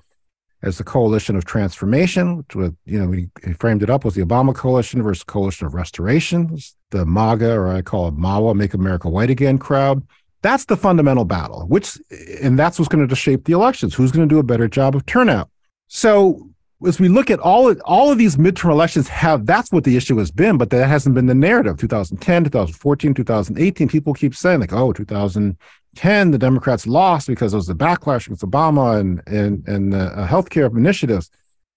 as 0.63 0.77
the 0.77 0.85
coalition 0.85 1.35
of 1.35 1.47
transformation, 1.47 2.37
which 2.37 2.55
was, 2.55 2.73
you 2.85 3.03
know, 3.03 3.11
he 3.11 3.29
framed 3.55 3.83
it 3.83 3.89
up 3.89 4.05
was 4.05 4.15
the 4.15 4.23
Obama 4.23 4.55
coalition 4.55 5.03
versus 5.03 5.25
coalition 5.25 5.67
of 5.67 5.73
restoration, 5.73 6.59
the 6.91 7.07
MAGA, 7.07 7.55
or 7.55 7.69
I 7.69 7.81
call 7.81 8.07
it 8.07 8.15
MAWA, 8.15 8.55
Make 8.55 8.75
America 8.75 9.09
White 9.09 9.31
Again 9.31 9.57
crowd. 9.57 10.07
That's 10.43 10.67
the 10.67 10.77
fundamental 10.77 11.25
battle, 11.25 11.67
which, 11.69 11.97
and 12.43 12.59
that's 12.59 12.79
what's 12.79 12.91
going 12.91 13.09
to 13.09 13.17
shape 13.17 13.47
the 13.47 13.55
elections. 13.55 13.95
Who's 13.95 14.13
going 14.13 14.29
to 14.29 14.35
do 14.35 14.39
a 14.39 14.43
better 14.43 14.69
job 14.69 14.95
of 14.95 15.07
turnout? 15.07 15.49
So 15.89 16.51
as 16.85 17.01
we 17.01 17.09
look 17.09 17.31
at 17.31 17.39
all 17.41 17.69
of, 17.69 17.81
all 17.85 18.11
of 18.11 18.19
these 18.19 18.37
midterm 18.37 18.71
elections 18.71 19.09
have 19.09 19.47
that's 19.47 19.73
what 19.73 19.85
the 19.85 19.97
issue 19.97 20.19
has 20.19 20.31
been 20.31 20.59
but 20.59 20.71
that 20.71 20.87
hasn't 20.87 21.15
been 21.15 21.27
the 21.27 21.35
narrative. 21.35 21.79
2010 21.79 22.45
2014 22.45 23.15
2018 23.15 23.89
people 23.89 24.13
keep 24.13 24.35
saying 24.35 24.61
like 24.61 24.73
oh 24.73 24.93
2010 24.93 26.31
the 26.31 26.39
democrats 26.39 26.87
lost 26.87 27.29
because 27.29 27.53
there 27.53 27.59
was 27.59 27.67
the 27.67 27.75
backlash 27.75 28.27
against 28.27 28.43
obama 28.45 29.01
and 29.01 29.23
and 29.27 29.67
and 29.67 29.93
the 29.93 29.99
uh, 29.99 30.27
healthcare 30.27 30.71
initiatives. 30.77 31.31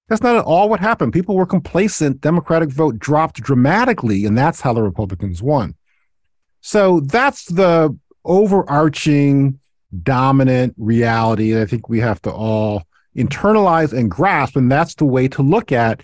That's 0.09 0.23
not 0.23 0.37
at 0.37 0.43
all 0.43 0.69
what 0.69 0.79
happened. 0.79 1.13
People 1.13 1.35
were 1.35 1.45
complacent. 1.45 2.19
Democratic 2.19 2.69
vote 2.69 2.97
dropped 2.97 3.41
dramatically 3.41 4.25
and 4.25 4.37
that's 4.37 4.59
how 4.59 4.73
the 4.73 4.81
republicans 4.81 5.41
won. 5.41 5.75
So 6.61 6.99
that's 6.99 7.45
the 7.45 7.97
overarching 8.25 9.59
dominant 10.03 10.75
reality 10.77 11.59
i 11.59 11.65
think 11.65 11.89
we 11.89 11.99
have 11.99 12.21
to 12.21 12.31
all 12.31 12.83
internalize 13.15 13.97
and 13.97 14.09
grasp. 14.09 14.55
And 14.55 14.71
that's 14.71 14.95
the 14.95 15.05
way 15.05 15.27
to 15.29 15.41
look 15.41 15.71
at 15.71 16.01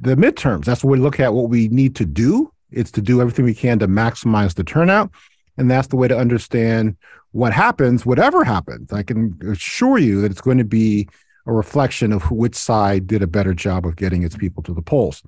the 0.00 0.16
midterms. 0.16 0.64
That's 0.64 0.84
what 0.84 0.92
we 0.92 0.98
look 0.98 1.20
at 1.20 1.34
what 1.34 1.48
we 1.48 1.68
need 1.68 1.96
to 1.96 2.04
do. 2.04 2.52
It's 2.70 2.90
to 2.92 3.02
do 3.02 3.20
everything 3.20 3.44
we 3.44 3.54
can 3.54 3.78
to 3.78 3.88
maximize 3.88 4.54
the 4.54 4.64
turnout. 4.64 5.10
And 5.56 5.70
that's 5.70 5.88
the 5.88 5.96
way 5.96 6.08
to 6.08 6.18
understand 6.18 6.96
what 7.32 7.52
happens, 7.52 8.04
whatever 8.04 8.44
happens. 8.44 8.92
I 8.92 9.02
can 9.02 9.38
assure 9.48 9.98
you 9.98 10.20
that 10.20 10.30
it's 10.30 10.40
going 10.40 10.58
to 10.58 10.64
be 10.64 11.08
a 11.46 11.52
reflection 11.52 12.12
of 12.12 12.30
which 12.30 12.54
side 12.54 13.06
did 13.06 13.22
a 13.22 13.26
better 13.26 13.54
job 13.54 13.86
of 13.86 13.96
getting 13.96 14.22
its 14.22 14.36
people 14.36 14.62
to 14.64 14.74
the 14.74 14.82
polls. 14.82 15.22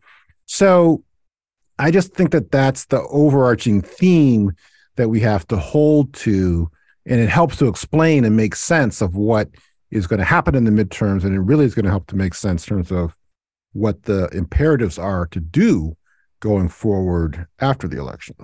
So 0.46 1.02
I 1.78 1.90
just 1.90 2.14
think 2.14 2.30
that 2.30 2.50
that's 2.50 2.86
the 2.86 3.02
overarching 3.02 3.82
theme 3.82 4.52
that 4.96 5.08
we 5.08 5.20
have 5.20 5.46
to 5.48 5.56
hold 5.56 6.12
to. 6.14 6.70
And 7.04 7.20
it 7.20 7.28
helps 7.28 7.56
to 7.58 7.68
explain 7.68 8.24
and 8.24 8.36
make 8.36 8.56
sense 8.56 9.00
of 9.00 9.14
what 9.14 9.48
is 9.90 10.06
going 10.06 10.18
to 10.18 10.24
happen 10.24 10.54
in 10.54 10.64
the 10.64 10.70
midterms. 10.70 11.24
And 11.24 11.34
it 11.34 11.40
really 11.40 11.64
is 11.64 11.74
going 11.74 11.84
to 11.84 11.90
help 11.90 12.06
to 12.08 12.16
make 12.16 12.34
sense 12.34 12.66
in 12.66 12.76
terms 12.76 12.92
of 12.92 13.14
what 13.72 14.04
the 14.04 14.28
imperatives 14.28 14.98
are 14.98 15.26
to 15.26 15.40
do 15.40 15.96
going 16.40 16.68
forward 16.68 17.46
after 17.60 17.86
the 17.86 17.98
election. 17.98 18.36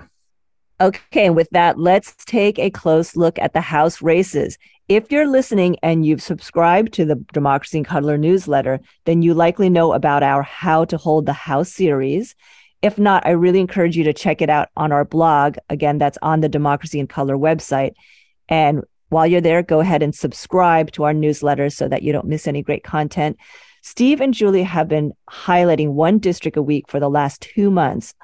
Okay, 0.80 1.26
and 1.26 1.36
with 1.36 1.48
that, 1.50 1.78
let's 1.78 2.12
take 2.24 2.58
a 2.58 2.70
close 2.70 3.14
look 3.14 3.38
at 3.38 3.52
the 3.52 3.60
House 3.60 4.02
races. 4.02 4.58
If 4.88 5.12
you're 5.12 5.28
listening 5.28 5.76
and 5.82 6.04
you've 6.04 6.22
subscribed 6.22 6.92
to 6.94 7.04
the 7.04 7.14
Democracy 7.32 7.78
in 7.78 7.84
Color 7.84 8.18
newsletter, 8.18 8.80
then 9.04 9.22
you 9.22 9.32
likely 9.32 9.70
know 9.70 9.92
about 9.92 10.24
our 10.24 10.42
How 10.42 10.84
to 10.86 10.96
Hold 10.96 11.26
the 11.26 11.32
House 11.32 11.72
series. 11.72 12.34
If 12.82 12.98
not, 12.98 13.24
I 13.24 13.30
really 13.30 13.60
encourage 13.60 13.96
you 13.96 14.02
to 14.04 14.12
check 14.12 14.42
it 14.42 14.50
out 14.50 14.70
on 14.76 14.90
our 14.90 15.04
blog. 15.04 15.56
Again, 15.68 15.98
that's 15.98 16.18
on 16.20 16.40
the 16.40 16.48
Democracy 16.48 16.98
in 16.98 17.06
Color 17.06 17.36
website. 17.36 17.92
And 18.48 18.82
while 19.12 19.26
you're 19.26 19.42
there, 19.42 19.62
go 19.62 19.80
ahead 19.80 20.02
and 20.02 20.14
subscribe 20.14 20.90
to 20.92 21.04
our 21.04 21.12
newsletter 21.12 21.68
so 21.68 21.86
that 21.86 22.02
you 22.02 22.12
don't 22.12 22.26
miss 22.26 22.46
any 22.46 22.62
great 22.62 22.82
content. 22.82 23.36
Steve 23.82 24.22
and 24.22 24.32
Julie 24.32 24.62
have 24.62 24.88
been 24.88 25.12
highlighting 25.30 25.90
one 25.90 26.18
district 26.18 26.56
a 26.56 26.62
week 26.62 26.88
for 26.88 26.98
the 26.98 27.10
last 27.10 27.42
two 27.42 27.70
months 27.70 28.14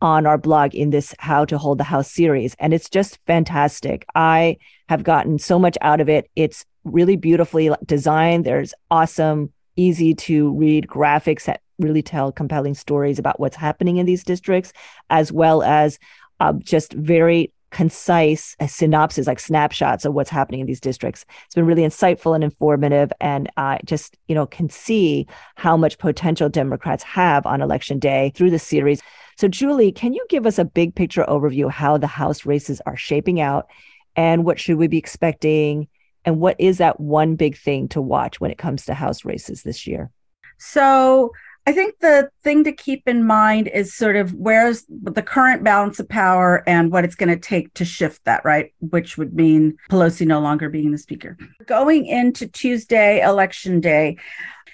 on 0.00 0.24
our 0.24 0.38
blog 0.38 0.74
in 0.74 0.88
this 0.88 1.14
How 1.18 1.44
to 1.44 1.58
Hold 1.58 1.76
the 1.76 1.84
House 1.84 2.10
series. 2.10 2.56
And 2.58 2.72
it's 2.72 2.88
just 2.88 3.18
fantastic. 3.26 4.06
I 4.14 4.56
have 4.88 5.04
gotten 5.04 5.38
so 5.38 5.58
much 5.58 5.76
out 5.82 6.00
of 6.00 6.08
it. 6.08 6.30
It's 6.34 6.64
really 6.84 7.16
beautifully 7.16 7.70
designed. 7.84 8.46
There's 8.46 8.72
awesome, 8.90 9.52
easy 9.76 10.14
to 10.14 10.52
read 10.54 10.86
graphics 10.86 11.44
that 11.44 11.60
really 11.78 12.02
tell 12.02 12.32
compelling 12.32 12.74
stories 12.74 13.18
about 13.18 13.40
what's 13.40 13.56
happening 13.56 13.98
in 13.98 14.06
these 14.06 14.24
districts, 14.24 14.72
as 15.10 15.30
well 15.30 15.62
as 15.62 15.98
uh, 16.40 16.54
just 16.54 16.94
very 16.94 17.52
concise 17.70 18.56
synopsis, 18.66 19.26
like 19.26 19.40
snapshots 19.40 20.04
of 20.04 20.14
what's 20.14 20.30
happening 20.30 20.60
in 20.60 20.66
these 20.66 20.80
districts. 20.80 21.24
It's 21.46 21.54
been 21.54 21.66
really 21.66 21.82
insightful 21.82 22.34
and 22.34 22.42
informative, 22.42 23.12
and 23.20 23.50
I 23.56 23.80
just 23.84 24.16
you 24.28 24.34
know 24.34 24.46
can 24.46 24.68
see 24.68 25.26
how 25.56 25.76
much 25.76 25.98
potential 25.98 26.48
Democrats 26.48 27.02
have 27.04 27.46
on 27.46 27.62
election 27.62 27.98
day 27.98 28.32
through 28.34 28.50
the 28.50 28.58
series. 28.58 29.00
So, 29.36 29.48
Julie, 29.48 29.92
can 29.92 30.12
you 30.12 30.24
give 30.28 30.46
us 30.46 30.58
a 30.58 30.64
big 30.64 30.94
picture 30.94 31.24
overview 31.28 31.66
of 31.66 31.72
how 31.72 31.96
the 31.96 32.06
House 32.06 32.44
races 32.44 32.80
are 32.86 32.96
shaping 32.96 33.40
out, 33.40 33.68
and 34.16 34.44
what 34.44 34.58
should 34.58 34.76
we 34.76 34.88
be 34.88 34.98
expecting, 34.98 35.88
and 36.24 36.40
what 36.40 36.56
is 36.58 36.78
that 36.78 37.00
one 37.00 37.36
big 37.36 37.56
thing 37.56 37.88
to 37.88 38.00
watch 38.00 38.40
when 38.40 38.50
it 38.50 38.58
comes 38.58 38.84
to 38.84 38.94
House 38.94 39.24
races 39.24 39.62
this 39.62 39.86
year? 39.86 40.10
So 40.58 41.32
I 41.70 41.72
think 41.72 42.00
the 42.00 42.28
thing 42.42 42.64
to 42.64 42.72
keep 42.72 43.06
in 43.06 43.24
mind 43.24 43.68
is 43.68 43.94
sort 43.94 44.16
of 44.16 44.34
where's 44.34 44.84
the 44.88 45.22
current 45.22 45.62
balance 45.62 46.00
of 46.00 46.08
power 46.08 46.64
and 46.66 46.90
what 46.90 47.04
it's 47.04 47.14
going 47.14 47.28
to 47.28 47.38
take 47.38 47.72
to 47.74 47.84
shift 47.84 48.24
that, 48.24 48.44
right? 48.44 48.74
Which 48.80 49.16
would 49.16 49.34
mean 49.34 49.76
Pelosi 49.88 50.26
no 50.26 50.40
longer 50.40 50.68
being 50.68 50.90
the 50.90 50.98
speaker. 50.98 51.38
Going 51.66 52.06
into 52.06 52.48
Tuesday, 52.48 53.22
election 53.22 53.78
day, 53.78 54.16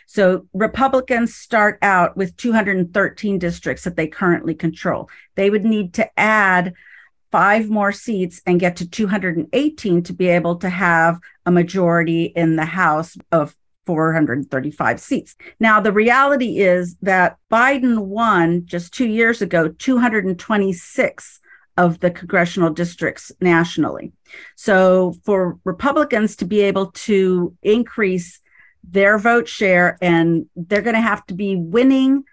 so 0.07 0.47
Republicans 0.55 1.35
start 1.35 1.79
out 1.83 2.17
with 2.17 2.35
213 2.39 3.39
districts 3.39 3.85
that 3.85 3.97
they 3.97 4.07
currently 4.07 4.55
control. 4.55 5.11
They 5.35 5.51
would 5.51 5.67
need 5.67 5.93
to 5.95 6.09
add 6.19 6.73
five 7.31 7.69
more 7.69 7.93
seats 7.93 8.41
and 8.47 8.59
get 8.59 8.77
to 8.77 8.89
218 8.89 10.03
to 10.03 10.13
be 10.15 10.29
able 10.29 10.57
to 10.57 10.71
have 10.71 11.19
a 11.45 11.51
majority 11.51 12.25
in 12.25 12.57
the 12.57 12.65
House 12.65 13.19
of 13.31 13.55
435 13.87 15.01
seats. 15.01 15.37
Now, 15.61 15.81
the 15.81 15.93
reality 15.93 16.59
is 16.59 16.97
that 17.03 17.37
Biden 17.51 17.99
won 18.07 18.67
just 18.67 18.93
two 18.93 19.09
years 19.09 19.41
ago 19.41 19.69
226 19.69 21.41
of 21.77 22.01
the 22.01 22.11
congressional 22.11 22.71
districts 22.71 23.33
nationally. 23.41 24.13
So, 24.57 25.15
for 25.25 25.59
Republicans 25.65 26.37
to 26.37 26.45
be 26.45 26.61
able 26.61 26.91
to 26.93 27.55
increase 27.63 28.41
their 28.83 29.19
vote 29.19 29.49
share, 29.49 29.99
and 30.01 30.47
they're 30.55 30.83
going 30.83 30.95
to 30.95 31.01
have 31.01 31.27
to 31.27 31.35
be 31.35 31.57
winning 31.57 32.25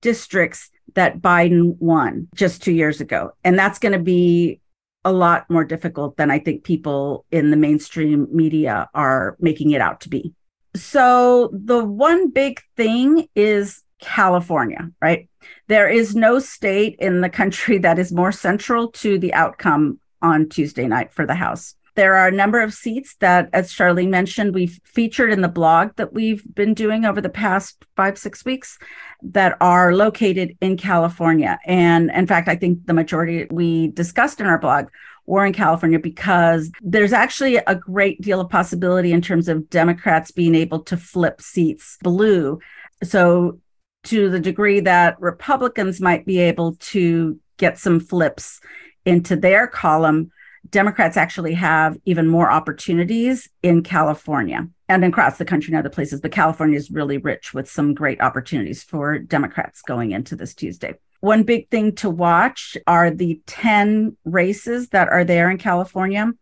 districts 0.00 0.70
that 0.94 1.20
Biden 1.20 1.76
won 1.78 2.28
just 2.34 2.62
two 2.62 2.72
years 2.72 3.00
ago. 3.00 3.32
And 3.44 3.58
that's 3.58 3.78
going 3.78 3.92
to 3.92 3.98
be 3.98 4.60
a 5.04 5.12
lot 5.12 5.48
more 5.50 5.64
difficult 5.64 6.16
than 6.16 6.30
I 6.30 6.38
think 6.38 6.64
people 6.64 7.24
in 7.30 7.50
the 7.50 7.56
mainstream 7.56 8.28
media 8.30 8.88
are 8.94 9.36
making 9.40 9.72
it 9.72 9.80
out 9.80 10.00
to 10.02 10.08
be. 10.08 10.34
So 10.74 11.50
the 11.52 11.84
one 11.84 12.30
big 12.30 12.60
thing 12.76 13.28
is 13.34 13.82
California, 14.00 14.90
right? 15.00 15.28
There 15.68 15.88
is 15.88 16.14
no 16.14 16.38
state 16.38 16.96
in 16.98 17.20
the 17.20 17.30
country 17.30 17.78
that 17.86 17.98
is 17.98 18.12
more 18.12 18.32
central 18.32 18.88
to 18.92 19.18
the 19.18 19.34
outcome 19.34 20.00
on 20.20 20.48
Tuesday 20.48 20.86
night 20.86 21.12
for 21.12 21.26
the 21.26 21.34
House. 21.34 21.74
There 21.94 22.16
are 22.16 22.28
a 22.28 22.32
number 22.32 22.60
of 22.60 22.72
seats 22.72 23.16
that, 23.20 23.50
as 23.52 23.70
Charlene 23.70 24.08
mentioned, 24.08 24.54
we've 24.54 24.80
featured 24.84 25.30
in 25.30 25.42
the 25.42 25.48
blog 25.48 25.94
that 25.96 26.12
we've 26.12 26.42
been 26.54 26.72
doing 26.72 27.04
over 27.04 27.20
the 27.20 27.28
past 27.28 27.84
five, 27.96 28.16
six 28.16 28.44
weeks 28.44 28.78
that 29.22 29.56
are 29.60 29.94
located 29.94 30.56
in 30.60 30.76
California. 30.76 31.58
And 31.66 32.10
in 32.10 32.26
fact, 32.26 32.48
I 32.48 32.56
think 32.56 32.86
the 32.86 32.94
majority 32.94 33.46
we 33.50 33.88
discussed 33.88 34.40
in 34.40 34.46
our 34.46 34.58
blog 34.58 34.86
were 35.26 35.44
in 35.44 35.52
California 35.52 35.98
because 35.98 36.70
there's 36.80 37.12
actually 37.12 37.56
a 37.56 37.74
great 37.74 38.20
deal 38.20 38.40
of 38.40 38.50
possibility 38.50 39.12
in 39.12 39.20
terms 39.20 39.48
of 39.48 39.68
Democrats 39.70 40.30
being 40.30 40.54
able 40.54 40.80
to 40.80 40.96
flip 40.96 41.40
seats 41.40 41.98
blue. 42.02 42.58
So, 43.02 43.60
to 44.04 44.30
the 44.30 44.40
degree 44.40 44.80
that 44.80 45.20
Republicans 45.20 46.00
might 46.00 46.26
be 46.26 46.40
able 46.40 46.74
to 46.74 47.38
get 47.56 47.78
some 47.78 48.00
flips 48.00 48.60
into 49.04 49.36
their 49.36 49.68
column, 49.68 50.32
Democrats 50.68 51.16
actually 51.16 51.54
have 51.54 51.96
even 52.04 52.28
more 52.28 52.50
opportunities 52.50 53.48
in 53.62 53.82
California 53.82 54.68
and 54.88 55.04
across 55.04 55.38
the 55.38 55.44
country 55.44 55.72
and 55.72 55.78
other 55.78 55.90
places. 55.90 56.20
But 56.20 56.32
California 56.32 56.76
is 56.76 56.90
really 56.90 57.18
rich 57.18 57.52
with 57.52 57.70
some 57.70 57.94
great 57.94 58.20
opportunities 58.20 58.82
for 58.82 59.18
Democrats 59.18 59.82
going 59.82 60.12
into 60.12 60.36
this 60.36 60.54
Tuesday. 60.54 60.94
One 61.20 61.44
big 61.44 61.68
thing 61.68 61.94
to 61.96 62.10
watch 62.10 62.76
are 62.86 63.10
the 63.10 63.40
10 63.46 64.16
races 64.24 64.88
that 64.88 65.08
are 65.08 65.24
there 65.24 65.50
in 65.50 65.58
California. 65.58 66.32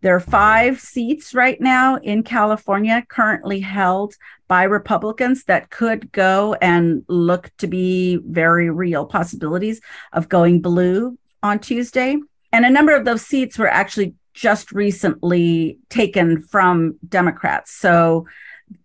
There 0.00 0.16
are 0.16 0.20
five 0.20 0.80
seats 0.80 1.32
right 1.32 1.60
now 1.60 1.96
in 1.96 2.24
California 2.24 3.04
currently 3.08 3.60
held 3.60 4.14
by 4.48 4.64
Republicans 4.64 5.44
that 5.44 5.70
could 5.70 6.10
go 6.10 6.54
and 6.54 7.04
look 7.08 7.50
to 7.58 7.68
be 7.68 8.18
very 8.24 8.68
real 8.68 9.06
possibilities 9.06 9.80
of 10.12 10.28
going 10.28 10.60
blue 10.60 11.18
on 11.42 11.60
Tuesday. 11.60 12.16
And 12.52 12.64
a 12.64 12.70
number 12.70 12.94
of 12.94 13.04
those 13.04 13.22
seats 13.22 13.58
were 13.58 13.68
actually 13.68 14.14
just 14.34 14.72
recently 14.72 15.78
taken 15.88 16.42
from 16.42 16.98
Democrats. 17.06 17.72
So 17.72 18.26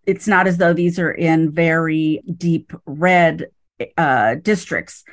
it's 0.05 0.27
not 0.27 0.47
as 0.47 0.57
though 0.57 0.73
these 0.73 0.99
are 0.99 1.11
in 1.11 1.51
very 1.51 2.21
deep 2.37 2.73
red 2.85 3.47
uh, 3.97 4.35
districts. 4.35 5.03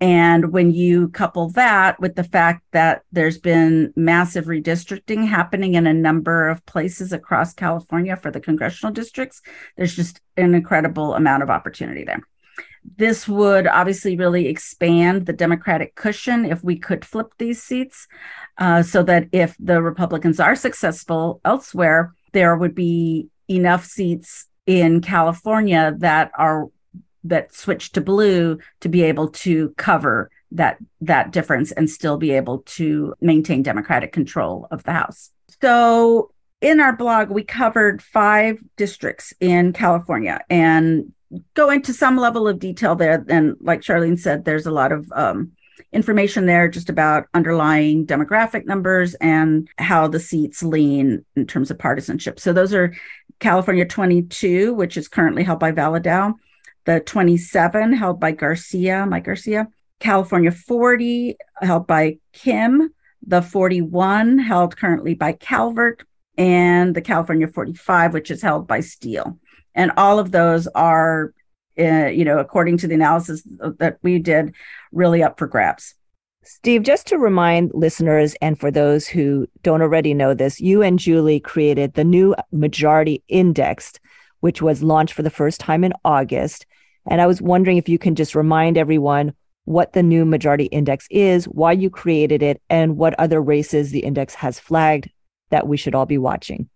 And 0.00 0.52
when 0.52 0.70
you 0.70 1.08
couple 1.08 1.50
that 1.50 1.98
with 1.98 2.14
the 2.14 2.24
fact 2.24 2.62
that 2.72 3.02
there's 3.10 3.38
been 3.38 3.92
massive 3.96 4.44
redistricting 4.44 5.26
happening 5.26 5.74
in 5.74 5.88
a 5.88 5.94
number 5.94 6.48
of 6.48 6.64
places 6.66 7.12
across 7.12 7.52
California 7.52 8.16
for 8.16 8.30
the 8.30 8.40
congressional 8.40 8.92
districts, 8.92 9.42
there's 9.76 9.96
just 9.96 10.20
an 10.36 10.54
incredible 10.54 11.14
amount 11.14 11.42
of 11.42 11.50
opportunity 11.50 12.04
there. 12.04 12.22
This 12.96 13.28
would 13.28 13.66
obviously 13.66 14.16
really 14.16 14.46
expand 14.46 15.26
the 15.26 15.32
Democratic 15.32 15.94
cushion 15.94 16.44
if 16.44 16.62
we 16.62 16.78
could 16.78 17.04
flip 17.04 17.32
these 17.38 17.62
seats 17.62 18.06
uh, 18.58 18.82
so 18.82 19.02
that 19.02 19.28
if 19.32 19.56
the 19.58 19.82
Republicans 19.82 20.40
are 20.40 20.56
successful 20.56 21.40
elsewhere, 21.44 22.14
there 22.32 22.56
would 22.56 22.74
be 22.74 23.28
enough 23.48 23.84
seats 23.84 24.46
in 24.66 25.00
California 25.00 25.94
that 25.98 26.30
are 26.36 26.68
that 27.24 27.54
switch 27.54 27.92
to 27.92 28.00
blue 28.00 28.58
to 28.80 28.88
be 28.88 29.02
able 29.02 29.28
to 29.28 29.70
cover 29.76 30.30
that 30.52 30.78
that 31.00 31.30
difference 31.32 31.72
and 31.72 31.90
still 31.90 32.16
be 32.16 32.30
able 32.30 32.58
to 32.60 33.14
maintain 33.20 33.62
democratic 33.62 34.12
control 34.12 34.66
of 34.70 34.82
the 34.84 34.92
house. 34.92 35.30
So 35.60 36.32
in 36.60 36.80
our 36.80 36.96
blog 36.96 37.30
we 37.30 37.42
covered 37.42 38.02
five 38.02 38.58
districts 38.76 39.32
in 39.40 39.72
california 39.72 40.40
and 40.50 41.12
go 41.54 41.70
into 41.70 41.92
some 41.92 42.16
level 42.16 42.48
of 42.48 42.58
detail 42.58 42.94
there. 42.94 43.24
And 43.28 43.56
like 43.60 43.80
charlene 43.80 44.18
said 44.18 44.44
there's 44.44 44.66
a 44.66 44.70
lot 44.70 44.92
of 44.92 45.10
um, 45.14 45.52
information 45.92 46.46
there 46.46 46.68
just 46.68 46.88
about 46.88 47.26
underlying 47.34 48.06
demographic 48.06 48.66
numbers 48.66 49.14
and 49.14 49.68
how 49.78 50.08
the 50.08 50.20
seats 50.20 50.62
lean 50.62 51.24
in 51.36 51.46
terms 51.46 51.70
of 51.70 51.78
partisanship. 51.78 52.40
So 52.40 52.52
those 52.52 52.74
are 52.74 52.94
california 53.40 53.84
22 53.84 54.74
which 54.74 54.96
is 54.96 55.06
currently 55.06 55.44
held 55.44 55.60
by 55.60 55.70
Valadao 55.70 56.34
the 56.86 57.00
27 57.00 57.92
held 57.92 58.18
by 58.18 58.32
Garcia, 58.32 59.06
Mike 59.06 59.24
Garcia, 59.24 59.68
California 60.00 60.50
40 60.50 61.36
held 61.60 61.86
by 61.86 62.16
Kim, 62.32 62.94
the 63.24 63.42
41 63.42 64.38
held 64.38 64.76
currently 64.76 65.12
by 65.14 65.32
Calvert, 65.32 66.02
and 66.38 66.94
the 66.94 67.02
California 67.02 67.48
45, 67.48 68.14
which 68.14 68.30
is 68.30 68.40
held 68.40 68.66
by 68.68 68.80
Steele. 68.80 69.38
And 69.74 69.90
all 69.96 70.20
of 70.20 70.30
those 70.30 70.68
are, 70.68 71.34
uh, 71.78 72.06
you 72.06 72.24
know, 72.24 72.38
according 72.38 72.78
to 72.78 72.86
the 72.86 72.94
analysis 72.94 73.42
that 73.78 73.98
we 74.02 74.20
did, 74.20 74.54
really 74.92 75.22
up 75.22 75.38
for 75.38 75.48
grabs. 75.48 75.94
Steve, 76.44 76.84
just 76.84 77.06
to 77.08 77.18
remind 77.18 77.72
listeners 77.74 78.34
and 78.40 78.58
for 78.58 78.70
those 78.70 79.06
who 79.06 79.46
don't 79.62 79.82
already 79.82 80.14
know 80.14 80.32
this, 80.32 80.60
you 80.60 80.80
and 80.80 80.98
Julie 80.98 81.40
created 81.40 81.92
the 81.92 82.04
new 82.04 82.34
Majority 82.52 83.22
Indexed, 83.28 84.00
which 84.40 84.62
was 84.62 84.82
launched 84.82 85.14
for 85.14 85.22
the 85.22 85.30
first 85.30 85.60
time 85.60 85.84
in 85.84 85.92
August. 86.04 86.64
And 87.10 87.20
I 87.20 87.26
was 87.26 87.42
wondering 87.42 87.76
if 87.76 87.88
you 87.88 87.98
can 87.98 88.14
just 88.14 88.34
remind 88.34 88.78
everyone 88.78 89.34
what 89.64 89.92
the 89.92 90.02
new 90.02 90.24
Majority 90.24 90.64
Index 90.66 91.06
is, 91.10 91.44
why 91.46 91.72
you 91.72 91.90
created 91.90 92.42
it, 92.42 92.62
and 92.70 92.96
what 92.96 93.18
other 93.18 93.42
races 93.42 93.90
the 93.90 94.00
index 94.00 94.34
has 94.36 94.58
flagged 94.58 95.10
that 95.50 95.66
we 95.66 95.76
should 95.76 95.94
all 95.94 96.06
be 96.06 96.18
watching. 96.18 96.68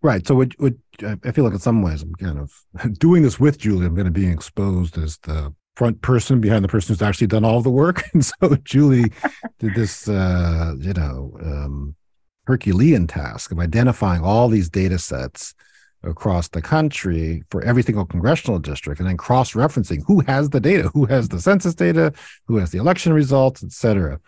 Right. 0.00 0.26
So, 0.26 0.34
would, 0.36 0.58
would, 0.60 0.80
I 1.02 1.32
feel 1.32 1.44
like 1.44 1.54
in 1.54 1.58
some 1.58 1.82
ways 1.82 2.02
I'm 2.02 2.14
kind 2.14 2.38
of 2.38 2.52
doing 2.98 3.22
this 3.22 3.40
with 3.40 3.58
Julie. 3.58 3.86
I'm 3.86 3.94
going 3.94 4.04
to 4.04 4.10
be 4.10 4.28
exposed 4.28 4.96
as 4.96 5.18
the 5.18 5.52
front 5.78 6.02
person 6.02 6.40
behind 6.40 6.64
the 6.64 6.68
person 6.68 6.92
who's 6.92 7.02
actually 7.02 7.28
done 7.28 7.44
all 7.44 7.62
the 7.62 7.70
work. 7.70 8.02
And 8.12 8.24
so 8.24 8.56
Julie 8.64 9.12
did 9.60 9.74
this, 9.74 10.08
uh, 10.08 10.74
you 10.78 10.92
know, 10.92 11.36
um, 11.40 11.94
Herculean 12.46 13.06
task 13.06 13.52
of 13.52 13.58
identifying 13.60 14.22
all 14.22 14.48
these 14.48 14.68
data 14.68 14.98
sets 14.98 15.54
across 16.02 16.48
the 16.48 16.62
country 16.62 17.42
for 17.50 17.62
every 17.62 17.82
single 17.82 18.06
congressional 18.06 18.58
district 18.58 19.00
and 19.00 19.08
then 19.08 19.16
cross-referencing 19.16 20.02
who 20.06 20.20
has 20.20 20.50
the 20.50 20.60
data, 20.60 20.88
who 20.94 21.06
has 21.06 21.28
the 21.28 21.40
census 21.40 21.74
data, 21.74 22.12
who 22.46 22.56
has 22.56 22.70
the 22.70 22.78
election 22.78 23.12
results, 23.12 23.62
et 23.62 23.72
cetera. 23.72 24.18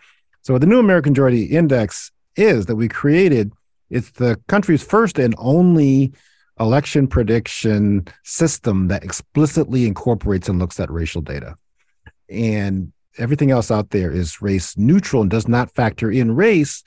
So 0.43 0.57
the 0.57 0.67
new 0.67 0.79
American 0.79 1.11
Majority 1.11 1.43
Index 1.45 2.11
is 2.35 2.65
that 2.67 2.75
we 2.75 2.87
created, 2.87 3.51
it's 3.91 4.11
the 4.11 4.39
country's 4.47 4.81
first 4.81 5.19
and 5.19 5.35
only 5.37 6.13
election 6.59 7.07
prediction 7.07 8.07
system 8.23 8.87
that 8.87 9.03
explicitly 9.03 9.85
incorporates 9.85 10.47
and 10.47 10.59
looks 10.59 10.79
at 10.79 10.89
racial 10.89 11.21
data. 11.21 11.55
And 12.29 12.93
everything 13.17 13.51
else 13.51 13.69
out 13.69 13.89
there 13.89 14.11
is 14.11 14.41
race 14.41 14.77
neutral 14.77 15.21
and 15.21 15.29
does 15.29 15.47
not 15.47 15.71
factor 15.71 16.09
in 16.09 16.35
race, 16.35 16.83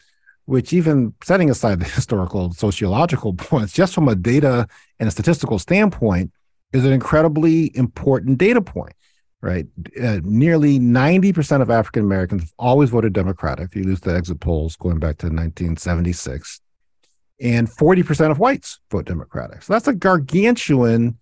which, 0.47 0.73
even 0.73 1.15
setting 1.23 1.51
aside 1.51 1.81
the 1.81 1.85
historical 1.99 2.53
sociological 2.53 3.35
points, 3.39 3.73
just 3.73 3.95
from 3.95 4.09
a 4.09 4.15
data 4.15 4.67
and 4.99 5.09
a 5.09 5.13
statistical 5.13 5.59
standpoint, 5.59 6.33
is 6.73 6.85
an 6.85 6.93
incredibly 6.93 7.77
important 7.77 8.39
data 8.39 8.63
point. 8.63 8.95
Right, 9.43 9.67
uh, 10.03 10.21
nearly 10.23 10.79
ninety 10.79 11.31
percent 11.31 11.63
of 11.63 11.69
African 11.69 12.03
Americans 12.03 12.45
have 12.45 12.53
always 12.59 12.89
voted 12.89 13.13
Democratic. 13.13 13.67
If 13.67 13.77
you 13.77 13.85
lose 13.85 14.01
the 14.01 14.15
exit 14.15 14.41
polls 14.41 14.75
going 14.75 14.99
back 14.99 15.19
to 15.19 15.27
1976, 15.27 16.63
and 17.41 17.69
40% 17.69 18.31
of 18.31 18.38
whites 18.38 18.81
vote 18.91 19.07
Democratic. 19.07 19.62
So 19.62 19.73
that's 19.73 19.88
a 19.88 19.95
gargantuan 19.95 21.19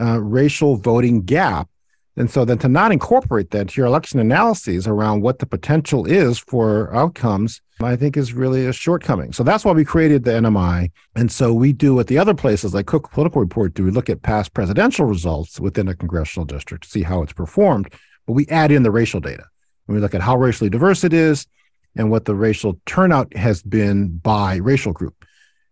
uh, 0.00 0.20
racial 0.20 0.76
voting 0.76 1.22
gap. 1.22 1.68
And 2.16 2.30
so 2.30 2.44
then 2.44 2.58
to 2.58 2.68
not 2.68 2.90
incorporate 2.90 3.50
that 3.52 3.68
to 3.68 3.80
your 3.80 3.86
election 3.86 4.18
analyses 4.18 4.88
around 4.88 5.22
what 5.22 5.38
the 5.38 5.46
potential 5.46 6.04
is 6.04 6.38
for 6.38 6.92
outcomes, 6.94 7.60
I 7.80 7.94
think 7.94 8.16
is 8.16 8.32
really 8.32 8.66
a 8.66 8.72
shortcoming. 8.72 9.32
So 9.32 9.44
that's 9.44 9.64
why 9.64 9.70
we 9.70 9.84
created 9.84 10.24
the 10.24 10.32
NMI. 10.32 10.90
And 11.14 11.30
so 11.30 11.52
we 11.52 11.72
do 11.72 11.94
what 11.94 12.08
the 12.08 12.18
other 12.18 12.34
places 12.34 12.74
like 12.74 12.86
Cook 12.86 13.12
Political 13.12 13.40
Report 13.40 13.74
do. 13.74 13.84
We 13.84 13.92
look 13.92 14.10
at 14.10 14.22
past 14.22 14.52
presidential 14.52 15.06
results 15.06 15.60
within 15.60 15.86
a 15.86 15.94
congressional 15.94 16.44
district 16.44 16.84
to 16.84 16.90
see 16.90 17.02
how 17.02 17.22
it's 17.22 17.32
performed, 17.32 17.92
but 18.26 18.32
we 18.32 18.48
add 18.48 18.72
in 18.72 18.82
the 18.82 18.90
racial 18.90 19.20
data. 19.20 19.44
And 19.86 19.94
we 19.94 20.00
look 20.00 20.14
at 20.14 20.20
how 20.20 20.36
racially 20.36 20.70
diverse 20.70 21.04
it 21.04 21.12
is 21.12 21.46
and 21.94 22.10
what 22.10 22.24
the 22.24 22.34
racial 22.34 22.80
turnout 22.84 23.36
has 23.36 23.62
been 23.62 24.18
by 24.18 24.56
racial 24.56 24.92
group. 24.92 25.24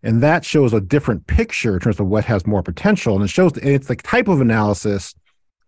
And 0.06 0.22
that 0.22 0.44
shows 0.44 0.72
a 0.72 0.80
different 0.80 1.26
picture 1.26 1.74
in 1.74 1.80
terms 1.80 1.98
of 1.98 2.06
what 2.06 2.24
has 2.26 2.46
more 2.46 2.62
potential. 2.62 3.16
And 3.16 3.24
it 3.24 3.28
shows 3.28 3.56
it's 3.56 3.88
the 3.88 3.96
type 3.96 4.28
of 4.28 4.40
analysis 4.40 5.16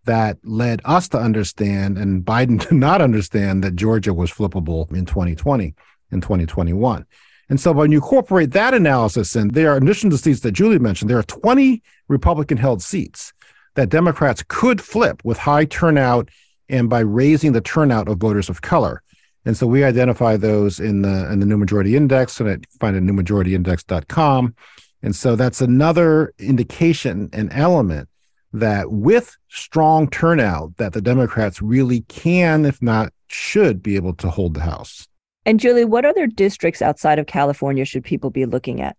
that 0.05 0.37
led 0.45 0.79
us 0.85 1.09
to 1.09 1.17
understand 1.17 1.97
and 1.97 2.23
Biden 2.23 2.57
to 2.69 2.73
not 2.73 3.01
understand 3.01 3.65
that 3.65 3.75
Georgia 3.75 4.13
was 4.13 4.31
flippable 4.31 4.89
in 4.95 5.05
2020 5.05 5.75
and 6.11 6.21
2021. 6.21 7.05
And 7.49 7.59
so 7.59 7.73
when 7.73 7.91
you 7.91 7.97
incorporate 7.97 8.51
that 8.51 8.73
analysis 8.73 9.35
and 9.35 9.51
there 9.51 9.73
are, 9.73 9.77
in 9.77 9.83
addition 9.83 10.09
to 10.11 10.17
seats 10.17 10.39
that 10.39 10.53
Julie 10.53 10.79
mentioned, 10.79 11.09
there 11.09 11.19
are 11.19 11.23
20 11.23 11.83
Republican 12.07 12.57
held 12.57 12.81
seats 12.81 13.33
that 13.75 13.89
Democrats 13.89 14.41
could 14.47 14.79
flip 14.79 15.21
with 15.25 15.37
high 15.37 15.65
turnout 15.65 16.29
and 16.69 16.89
by 16.89 17.01
raising 17.01 17.51
the 17.51 17.59
turnout 17.59 18.07
of 18.07 18.19
voters 18.19 18.47
of 18.47 18.61
color. 18.61 19.03
And 19.45 19.55
so 19.55 19.67
we 19.67 19.83
identify 19.83 20.37
those 20.37 20.79
in 20.79 21.01
the 21.01 21.31
in 21.31 21.39
the 21.39 21.45
new 21.45 21.57
majority 21.57 21.95
index, 21.95 22.39
and 22.39 22.49
I 22.49 22.57
find 22.79 22.95
it 22.95 23.03
newmajorityindex.com. 23.03 24.55
And 25.01 25.15
so 25.15 25.35
that's 25.35 25.61
another 25.61 26.33
indication 26.39 27.29
and 27.31 27.51
element 27.53 28.09
that 28.51 28.91
with 28.91 29.37
strong 29.47 30.09
turnout, 30.09 30.75
that 30.77 30.93
the 30.93 31.01
Democrats 31.01 31.61
really 31.61 32.01
can, 32.01 32.65
if 32.65 32.81
not 32.81 33.13
should, 33.27 33.81
be 33.81 33.95
able 33.95 34.13
to 34.15 34.29
hold 34.29 34.55
the 34.55 34.61
House. 34.61 35.07
And 35.45 35.59
Julie, 35.59 35.85
what 35.85 36.05
other 36.05 36.27
districts 36.27 36.81
outside 36.81 37.19
of 37.19 37.27
California 37.27 37.85
should 37.85 38.03
people 38.03 38.29
be 38.29 38.45
looking 38.45 38.81
at? 38.81 38.97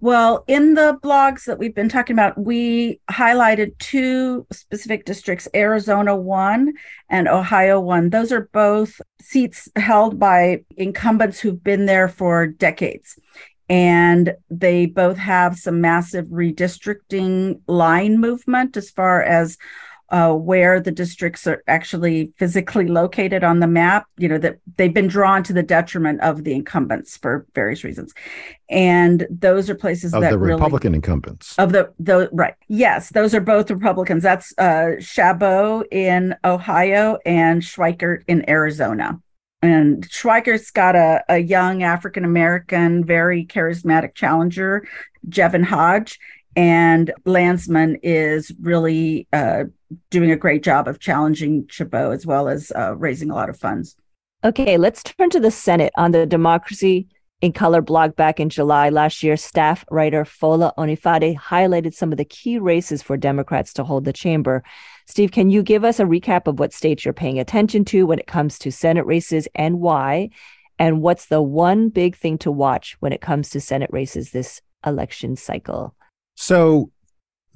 Well, 0.00 0.44
in 0.46 0.74
the 0.74 0.98
blogs 1.02 1.44
that 1.44 1.58
we've 1.58 1.74
been 1.74 1.88
talking 1.88 2.14
about, 2.14 2.38
we 2.38 3.00
highlighted 3.10 3.76
two 3.78 4.46
specific 4.52 5.04
districts 5.04 5.48
Arizona 5.54 6.16
1 6.16 6.72
and 7.10 7.28
Ohio 7.28 7.80
1. 7.80 8.10
Those 8.10 8.32
are 8.32 8.48
both 8.52 9.00
seats 9.20 9.68
held 9.76 10.18
by 10.18 10.64
incumbents 10.76 11.40
who've 11.40 11.62
been 11.62 11.86
there 11.86 12.08
for 12.08 12.46
decades. 12.46 13.18
And 13.68 14.34
they 14.48 14.86
both 14.86 15.18
have 15.18 15.58
some 15.58 15.80
massive 15.80 16.26
redistricting 16.28 17.60
line 17.66 18.18
movement 18.18 18.76
as 18.78 18.90
far 18.90 19.22
as 19.22 19.58
uh, 20.10 20.32
where 20.32 20.80
the 20.80 20.90
districts 20.90 21.46
are 21.46 21.62
actually 21.66 22.32
physically 22.38 22.86
located 22.88 23.44
on 23.44 23.60
the 23.60 23.66
map. 23.66 24.06
You 24.16 24.28
know 24.28 24.38
that 24.38 24.58
they've 24.76 24.92
been 24.92 25.08
drawn 25.08 25.42
to 25.44 25.52
the 25.52 25.62
detriment 25.62 26.20
of 26.20 26.44
the 26.44 26.52
incumbents 26.52 27.16
for 27.16 27.46
various 27.54 27.84
reasons, 27.84 28.14
and 28.68 29.26
those 29.30 29.68
are 29.68 29.74
places 29.74 30.14
of 30.14 30.22
that 30.22 30.30
the 30.30 30.38
really, 30.38 30.54
Republican 30.54 30.94
incumbents 30.94 31.58
of 31.58 31.72
the 31.72 31.92
the 31.98 32.28
right. 32.32 32.54
Yes, 32.68 33.10
those 33.10 33.34
are 33.34 33.40
both 33.40 33.70
Republicans. 33.70 34.22
That's 34.22 34.56
uh, 34.58 34.92
Chabot 35.00 35.84
in 35.90 36.34
Ohio 36.44 37.18
and 37.26 37.62
Schweikert 37.62 38.22
in 38.28 38.48
Arizona. 38.48 39.20
And 39.60 40.08
Schweikert's 40.08 40.70
got 40.70 40.94
a, 40.94 41.24
a 41.28 41.38
young 41.38 41.82
African 41.82 42.24
American, 42.24 43.04
very 43.04 43.44
charismatic 43.44 44.14
challenger, 44.14 44.86
Jevin 45.28 45.64
Hodge, 45.64 46.18
and 46.58 47.12
Landsman 47.24 47.98
is 48.02 48.50
really 48.60 49.28
uh, 49.32 49.64
doing 50.10 50.32
a 50.32 50.36
great 50.36 50.64
job 50.64 50.88
of 50.88 50.98
challenging 50.98 51.68
Chabot 51.68 52.10
as 52.10 52.26
well 52.26 52.48
as 52.48 52.72
uh, 52.74 52.96
raising 52.96 53.30
a 53.30 53.34
lot 53.36 53.48
of 53.48 53.56
funds. 53.56 53.94
Okay, 54.42 54.76
let's 54.76 55.04
turn 55.04 55.30
to 55.30 55.38
the 55.38 55.52
Senate. 55.52 55.92
On 55.96 56.10
the 56.10 56.26
Democracy 56.26 57.06
in 57.42 57.52
Color 57.52 57.80
blog 57.80 58.16
back 58.16 58.40
in 58.40 58.48
July 58.48 58.88
last 58.88 59.22
year, 59.22 59.36
staff 59.36 59.84
writer 59.88 60.24
Fola 60.24 60.74
Onifade 60.76 61.36
highlighted 61.36 61.94
some 61.94 62.10
of 62.10 62.18
the 62.18 62.24
key 62.24 62.58
races 62.58 63.04
for 63.04 63.16
Democrats 63.16 63.72
to 63.74 63.84
hold 63.84 64.04
the 64.04 64.12
chamber. 64.12 64.64
Steve, 65.06 65.30
can 65.30 65.50
you 65.50 65.62
give 65.62 65.84
us 65.84 66.00
a 66.00 66.06
recap 66.06 66.48
of 66.48 66.58
what 66.58 66.72
states 66.72 67.04
you're 67.04 67.14
paying 67.14 67.38
attention 67.38 67.84
to 67.84 68.04
when 68.04 68.18
it 68.18 68.26
comes 68.26 68.58
to 68.58 68.72
Senate 68.72 69.06
races 69.06 69.46
and 69.54 69.78
why? 69.78 70.30
And 70.76 71.02
what's 71.02 71.26
the 71.26 71.40
one 71.40 71.88
big 71.88 72.16
thing 72.16 72.36
to 72.38 72.50
watch 72.50 72.96
when 72.98 73.12
it 73.12 73.20
comes 73.20 73.50
to 73.50 73.60
Senate 73.60 73.90
races 73.92 74.32
this 74.32 74.60
election 74.84 75.36
cycle? 75.36 75.94
So 76.40 76.92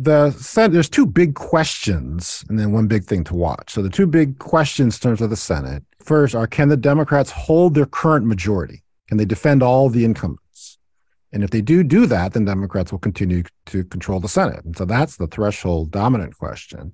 the 0.01 0.33
Senate, 0.33 0.73
there's 0.73 0.89
two 0.89 1.07
big 1.07 1.37
questions 1.37 2.45
and 2.49 2.59
then 2.59 2.73
one 2.73 2.89
big 2.89 3.05
thing 3.05 3.23
to 3.25 3.35
watch. 3.37 3.71
So 3.71 3.81
the 3.81 3.89
two 3.89 4.09
big 4.09 4.41
questions 4.41 4.97
in 4.97 5.01
terms 5.01 5.21
of 5.21 5.31
the 5.31 5.37
Senate 5.37 5.85
first 6.01 6.35
are 6.35 6.49
can 6.49 6.69
the 6.69 6.77
Democrats 6.77 7.31
hold 7.31 7.75
their 7.75 7.87
current 7.87 8.27
majority? 8.27 8.83
Can 9.07 9.19
they 9.19 9.25
defend 9.25 9.63
all 9.63 9.89
the 9.89 10.05
incumbents? 10.05 10.79
And 11.33 11.45
if 11.45 11.51
they 11.51 11.61
do 11.61 11.85
do 11.85 12.07
that, 12.07 12.33
then 12.33 12.45
Democrats 12.45 12.91
will 12.91 12.99
continue 12.99 13.45
to 13.67 13.85
control 13.85 14.19
the 14.19 14.29
Senate. 14.29 14.65
And 14.65 14.77
so 14.77 14.85
that's 14.85 15.17
the 15.17 15.29
threshold 15.29 15.93
dominant 15.93 16.37
question. 16.37 16.93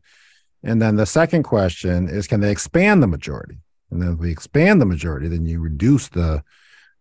And 0.62 0.83
then 0.83 0.96
the 0.96 1.07
second 1.07 1.44
question 1.44 2.07
is 2.07 2.27
can 2.27 2.40
they 2.40 2.51
expand 2.51 3.03
the 3.03 3.07
majority? 3.07 3.61
And 3.90 4.03
then 4.03 4.12
if 4.12 4.18
we 4.18 4.31
expand 4.31 4.83
the 4.83 4.87
majority, 4.87 5.27
then 5.29 5.46
you 5.46 5.59
reduce 5.59 6.09
the 6.09 6.42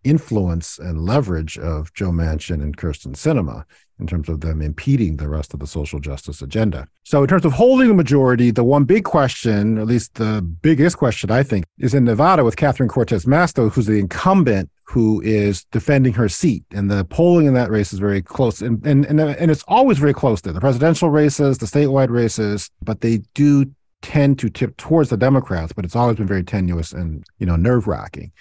influence 0.05 0.79
and 0.79 1.01
leverage 1.01 1.57
of 1.57 1.93
Joe 1.93 2.11
Manchin 2.11 2.63
and 2.63 2.77
Kyrsten 2.77 3.17
Sinema 3.17 3.65
in 3.99 4.07
terms 4.07 4.29
of 4.29 4.41
them 4.41 4.61
impeding 4.61 5.17
the 5.17 5.27
rest 5.27 5.53
of 5.53 5.59
the 5.59 5.67
social 5.67 5.99
justice 5.99 6.41
agenda. 6.41 6.87
So, 7.03 7.21
in 7.21 7.27
terms 7.27 7.45
of 7.45 7.53
holding 7.53 7.87
the 7.87 7.93
majority, 7.93 8.51
the 8.51 8.63
one 8.63 8.83
big 8.83 9.03
question, 9.03 9.77
at 9.77 9.87
least 9.87 10.15
the 10.15 10.41
biggest 10.41 10.97
question, 10.97 11.31
I 11.31 11.43
think, 11.43 11.65
is 11.79 11.93
in 11.93 12.03
Nevada 12.03 12.43
with 12.43 12.57
Catherine 12.57 12.89
Cortez 12.89 13.25
Masto, 13.25 13.71
who's 13.71 13.87
the 13.87 13.99
incumbent 13.99 14.69
who 14.87 15.21
is 15.21 15.65
defending 15.65 16.13
her 16.13 16.29
seat. 16.29 16.63
And 16.71 16.89
the 16.89 17.03
polling 17.05 17.45
in 17.45 17.53
that 17.55 17.69
race 17.69 17.91
is 17.91 17.99
very 17.99 18.21
close. 18.21 18.61
And, 18.61 18.85
and, 18.85 19.05
and, 19.05 19.19
and 19.19 19.51
it's 19.51 19.63
always 19.67 19.97
very 19.97 20.13
close 20.13 20.39
there. 20.41 20.53
The 20.53 20.61
presidential 20.61 21.09
races, 21.09 21.57
the 21.57 21.65
statewide 21.65 22.09
races, 22.09 22.71
but 22.81 23.01
they 23.01 23.17
do 23.33 23.65
tend 24.01 24.39
to 24.39 24.49
tip 24.49 24.77
towards 24.77 25.09
the 25.09 25.17
Democrats, 25.17 25.73
but 25.73 25.83
it's 25.83 25.95
always 25.95 26.17
been 26.17 26.27
very 26.27 26.43
tenuous 26.43 26.93
and, 26.93 27.25
you 27.37 27.45
know, 27.45 27.57
nerve 27.57 27.87
wracking. 27.87 28.31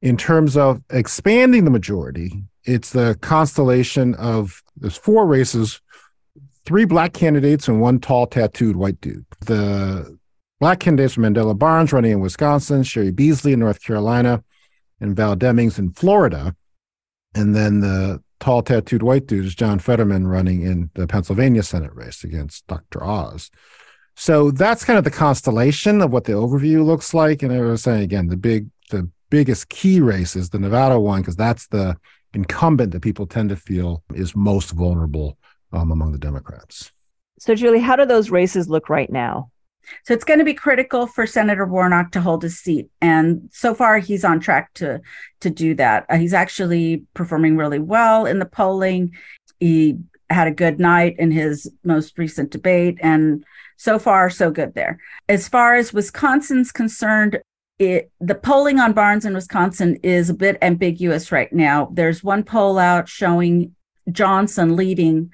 In 0.00 0.16
terms 0.16 0.56
of 0.56 0.80
expanding 0.90 1.64
the 1.64 1.70
majority, 1.70 2.32
it's 2.64 2.90
the 2.90 3.18
constellation 3.20 4.14
of 4.14 4.62
there's 4.76 4.96
four 4.96 5.26
races, 5.26 5.80
three 6.64 6.84
black 6.84 7.12
candidates 7.12 7.68
and 7.68 7.80
one 7.80 7.98
tall 8.00 8.26
tattooed 8.26 8.76
white 8.76 9.00
dude. 9.00 9.24
The 9.46 10.18
black 10.60 10.80
candidates 10.80 11.16
are 11.16 11.20
Mandela 11.20 11.58
Barnes 11.58 11.92
running 11.92 12.12
in 12.12 12.20
Wisconsin, 12.20 12.82
Cheri 12.82 13.10
Beasley 13.10 13.52
in 13.52 13.60
North 13.60 13.82
Carolina, 13.82 14.42
and 15.00 15.14
Val 15.14 15.36
Demings 15.36 15.78
in 15.78 15.92
Florida. 15.92 16.56
And 17.34 17.54
then 17.54 17.80
the 17.80 18.22
tall 18.40 18.62
tattooed 18.62 19.02
white 19.02 19.26
dude 19.26 19.44
is 19.44 19.54
John 19.54 19.78
Fetterman 19.78 20.26
running 20.26 20.62
in 20.62 20.90
the 20.94 21.06
Pennsylvania 21.06 21.62
Senate 21.62 21.94
race 21.94 22.24
against 22.24 22.66
Dr. 22.66 23.04
Oz. 23.04 23.50
So 24.16 24.50
that's 24.50 24.84
kind 24.84 24.98
of 24.98 25.04
the 25.04 25.10
constellation 25.10 26.00
of 26.00 26.12
what 26.12 26.24
the 26.24 26.32
overview 26.32 26.84
looks 26.84 27.14
like. 27.14 27.42
And 27.42 27.52
I 27.52 27.60
was 27.60 27.82
saying 27.82 28.02
again, 28.02 28.28
the 28.28 28.36
big, 28.36 28.68
the 28.90 29.08
biggest 29.30 29.68
key 29.68 30.00
race 30.00 30.36
is 30.36 30.50
the 30.50 30.58
Nevada 30.58 31.00
one 31.00 31.20
because 31.20 31.36
that's 31.36 31.66
the 31.68 31.96
incumbent 32.34 32.92
that 32.92 33.00
people 33.00 33.26
tend 33.26 33.48
to 33.50 33.56
feel 33.56 34.02
is 34.14 34.34
most 34.36 34.70
vulnerable 34.70 35.38
um, 35.72 35.90
among 35.90 36.12
the 36.12 36.18
Democrats. 36.18 36.92
So, 37.38 37.54
Julie, 37.54 37.80
how 37.80 37.96
do 37.96 38.06
those 38.06 38.30
races 38.30 38.68
look 38.68 38.88
right 38.88 39.10
now? 39.10 39.50
So 40.04 40.14
it's 40.14 40.24
going 40.24 40.38
to 40.38 40.44
be 40.44 40.54
critical 40.54 41.06
for 41.06 41.26
Senator 41.26 41.66
Warnock 41.66 42.12
to 42.12 42.20
hold 42.20 42.42
his 42.42 42.58
seat, 42.58 42.88
and 43.00 43.48
so 43.52 43.74
far 43.74 43.98
he's 43.98 44.24
on 44.24 44.40
track 44.40 44.72
to 44.74 45.00
to 45.40 45.50
do 45.50 45.74
that. 45.74 46.06
Uh, 46.08 46.16
he's 46.16 46.32
actually 46.32 47.04
performing 47.14 47.56
really 47.56 47.78
well 47.78 48.24
in 48.24 48.38
the 48.38 48.46
polling. 48.46 49.12
He 49.60 49.98
had 50.30 50.48
a 50.48 50.52
good 50.52 50.80
night 50.80 51.16
in 51.18 51.30
his 51.30 51.70
most 51.84 52.16
recent 52.18 52.50
debate, 52.50 52.98
and 53.02 53.44
so 53.76 53.98
far 53.98 54.30
so 54.30 54.50
good 54.50 54.74
there. 54.74 54.98
As 55.28 55.48
far 55.48 55.74
as 55.74 55.92
Wisconsin's 55.92 56.72
concerned, 56.72 57.40
it 57.78 58.10
the 58.20 58.34
polling 58.34 58.78
on 58.78 58.92
Barnes 58.92 59.24
in 59.24 59.34
Wisconsin 59.34 59.96
is 60.02 60.30
a 60.30 60.34
bit 60.34 60.58
ambiguous 60.62 61.32
right 61.32 61.52
now. 61.52 61.90
There's 61.92 62.22
one 62.22 62.44
poll 62.44 62.78
out 62.78 63.08
showing 63.08 63.74
Johnson 64.10 64.76
leading 64.76 65.30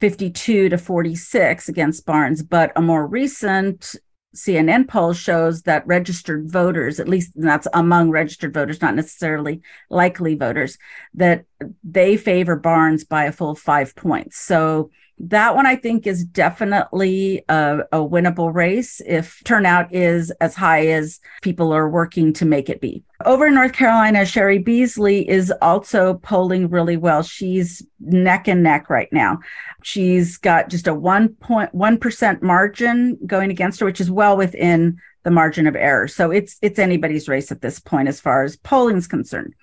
52 0.00 0.68
to 0.68 0.78
46 0.78 1.68
against 1.68 2.06
Barnes, 2.06 2.42
but 2.42 2.72
a 2.76 2.82
more 2.82 3.06
recent 3.06 3.96
CNN 4.36 4.86
poll 4.86 5.14
shows 5.14 5.62
that 5.62 5.86
registered 5.86 6.50
voters, 6.50 7.00
at 7.00 7.08
least 7.08 7.32
that's 7.34 7.66
among 7.72 8.10
registered 8.10 8.52
voters, 8.52 8.82
not 8.82 8.94
necessarily 8.94 9.62
likely 9.88 10.34
voters, 10.34 10.76
that 11.14 11.46
they 11.82 12.16
favor 12.18 12.54
Barnes 12.54 13.04
by 13.04 13.24
a 13.24 13.32
full 13.32 13.54
five 13.54 13.96
points. 13.96 14.36
So 14.36 14.90
that 15.18 15.54
one 15.54 15.66
I 15.66 15.76
think 15.76 16.06
is 16.06 16.24
definitely 16.24 17.42
a, 17.48 17.80
a, 17.90 17.98
winnable 17.98 18.52
race 18.52 19.00
if 19.06 19.42
turnout 19.44 19.94
is 19.94 20.30
as 20.42 20.54
high 20.54 20.88
as 20.88 21.20
people 21.40 21.72
are 21.72 21.88
working 21.88 22.34
to 22.34 22.44
make 22.44 22.68
it 22.68 22.82
be. 22.82 23.02
Over 23.24 23.46
in 23.46 23.54
North 23.54 23.72
Carolina, 23.72 24.26
Cheri 24.26 24.58
Beasley 24.58 25.26
is 25.28 25.50
also 25.62 26.14
polling 26.14 26.68
really 26.68 26.98
well. 26.98 27.22
She's 27.22 27.82
neck 27.98 28.46
and 28.46 28.62
neck 28.62 28.90
right 28.90 29.10
now. 29.10 29.38
She's 29.82 30.36
got 30.36 30.68
just 30.68 30.86
a 30.86 30.94
1.1% 30.94 32.42
margin 32.42 33.18
going 33.26 33.50
against 33.50 33.80
her, 33.80 33.86
which 33.86 34.02
is 34.02 34.10
well 34.10 34.36
within 34.36 34.98
the 35.22 35.30
margin 35.30 35.66
of 35.66 35.74
error. 35.74 36.08
So 36.08 36.30
it's 36.30 36.58
it's 36.60 36.78
anybody's 36.78 37.26
race 37.26 37.50
at 37.50 37.62
this 37.62 37.80
point 37.80 38.08
as 38.08 38.20
far 38.20 38.44
as 38.44 38.56
polling 38.56 38.98
is 38.98 39.06
concerned. 39.06 39.54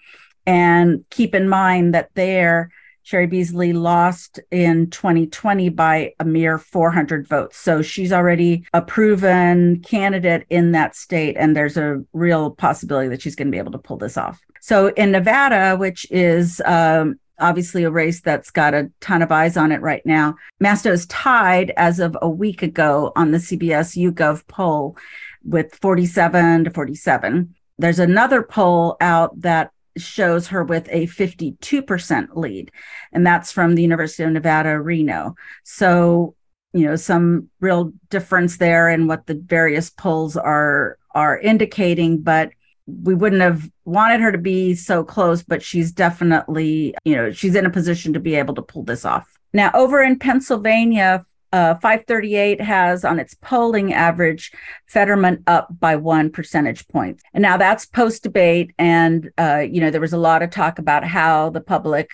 And 0.45 1.05
keep 1.11 1.35
in 1.35 1.47
mind 1.47 1.93
that 1.93 2.09
there 2.15 2.71
Cheri 3.03 3.27
Beasley 3.27 3.73
lost 3.73 4.39
in 4.51 4.89
2020 4.89 5.69
by 5.69 6.13
a 6.19 6.25
mere 6.25 6.57
400 6.57 7.27
votes. 7.27 7.57
So 7.57 7.81
she's 7.81 8.13
already 8.13 8.65
a 8.73 8.81
proven 8.81 9.81
candidate 9.81 10.45
in 10.49 10.71
that 10.71 10.95
state, 10.95 11.35
and 11.37 11.55
there's 11.55 11.77
a 11.77 12.03
real 12.13 12.51
possibility 12.51 13.09
that 13.09 13.21
she's 13.21 13.35
going 13.35 13.47
to 13.47 13.51
be 13.51 13.57
able 13.57 13.73
to 13.73 13.77
pull 13.77 13.97
this 13.97 14.17
off. 14.17 14.39
So 14.61 14.87
in 14.87 15.11
Nevada, 15.11 15.75
which 15.75 16.09
is 16.09 16.61
um, 16.65 17.19
obviously 17.39 17.83
a 17.83 17.91
race 17.91 18.21
that's 18.21 18.49
got 18.49 18.73
a 18.73 18.89
ton 19.01 19.21
of 19.21 19.31
eyes 19.31 19.57
on 19.57 19.71
it 19.71 19.81
right 19.81 20.05
now, 20.05 20.35
Masto 20.63 20.91
is 20.91 21.05
tied 21.07 21.73
as 21.75 21.99
of 21.99 22.17
a 22.21 22.29
week 22.29 22.63
ago 22.63 23.11
on 23.15 23.31
the 23.31 23.37
CBS 23.37 23.97
YouGov 23.97 24.47
poll 24.47 24.97
with 25.43 25.75
47 25.81 26.63
to 26.63 26.69
47. 26.71 27.53
There's 27.77 27.99
another 27.99 28.43
poll 28.43 28.95
out 29.01 29.41
that 29.41 29.71
shows 29.97 30.47
her 30.47 30.63
with 30.63 30.87
a 30.89 31.07
52% 31.07 32.35
lead, 32.35 32.71
and 33.11 33.25
that's 33.25 33.51
from 33.51 33.75
the 33.75 33.81
University 33.81 34.23
of 34.23 34.31
Nevada, 34.31 34.79
Reno. 34.79 35.35
So, 35.63 36.35
you 36.73 36.85
know, 36.85 36.95
some 36.95 37.49
real 37.59 37.93
difference 38.09 38.57
there 38.57 38.89
in 38.89 39.07
what 39.07 39.27
the 39.27 39.35
various 39.35 39.89
polls 39.89 40.35
are 40.35 40.97
are 41.13 41.37
indicating, 41.39 42.21
but 42.21 42.51
we 42.87 43.13
wouldn't 43.13 43.41
have 43.41 43.69
wanted 43.85 44.19
her 44.19 44.31
to 44.31 44.37
be 44.37 44.75
so 44.75 45.03
close, 45.03 45.43
but 45.43 45.61
she's 45.61 45.91
definitely, 45.91 46.95
you 47.05 47.15
know, 47.15 47.31
she's 47.31 47.55
in 47.55 47.65
a 47.65 47.69
position 47.69 48.13
to 48.13 48.19
be 48.19 48.35
able 48.35 48.55
to 48.55 48.61
pull 48.61 48.83
this 48.83 49.05
off. 49.05 49.37
Now, 49.53 49.71
over 49.73 50.01
in 50.01 50.17
Pennsylvania, 50.19 51.25
uh, 51.53 51.75
538 51.75 52.59
has 52.61 53.05
on 53.05 53.19
its 53.19 53.35
polling 53.35 53.93
average 53.93 54.51
Fetterman 54.87 55.43
up 55.45 55.67
by 55.79 55.95
one 55.95 56.31
percentage 56.31 56.87
point. 56.87 57.21
And 57.31 57.43
now 57.43 57.57
that's 57.57 57.85
post 57.85 58.23
debate. 58.23 58.71
And, 58.79 59.31
uh, 59.37 59.59
you 59.59 59.79
know, 59.79 59.91
there 59.91 60.01
was 60.01 60.13
a 60.13 60.17
lot 60.17 60.41
of 60.41 60.49
talk 60.49 60.79
about 60.79 61.05
how 61.05 61.51
the 61.51 61.61
public 61.61 62.09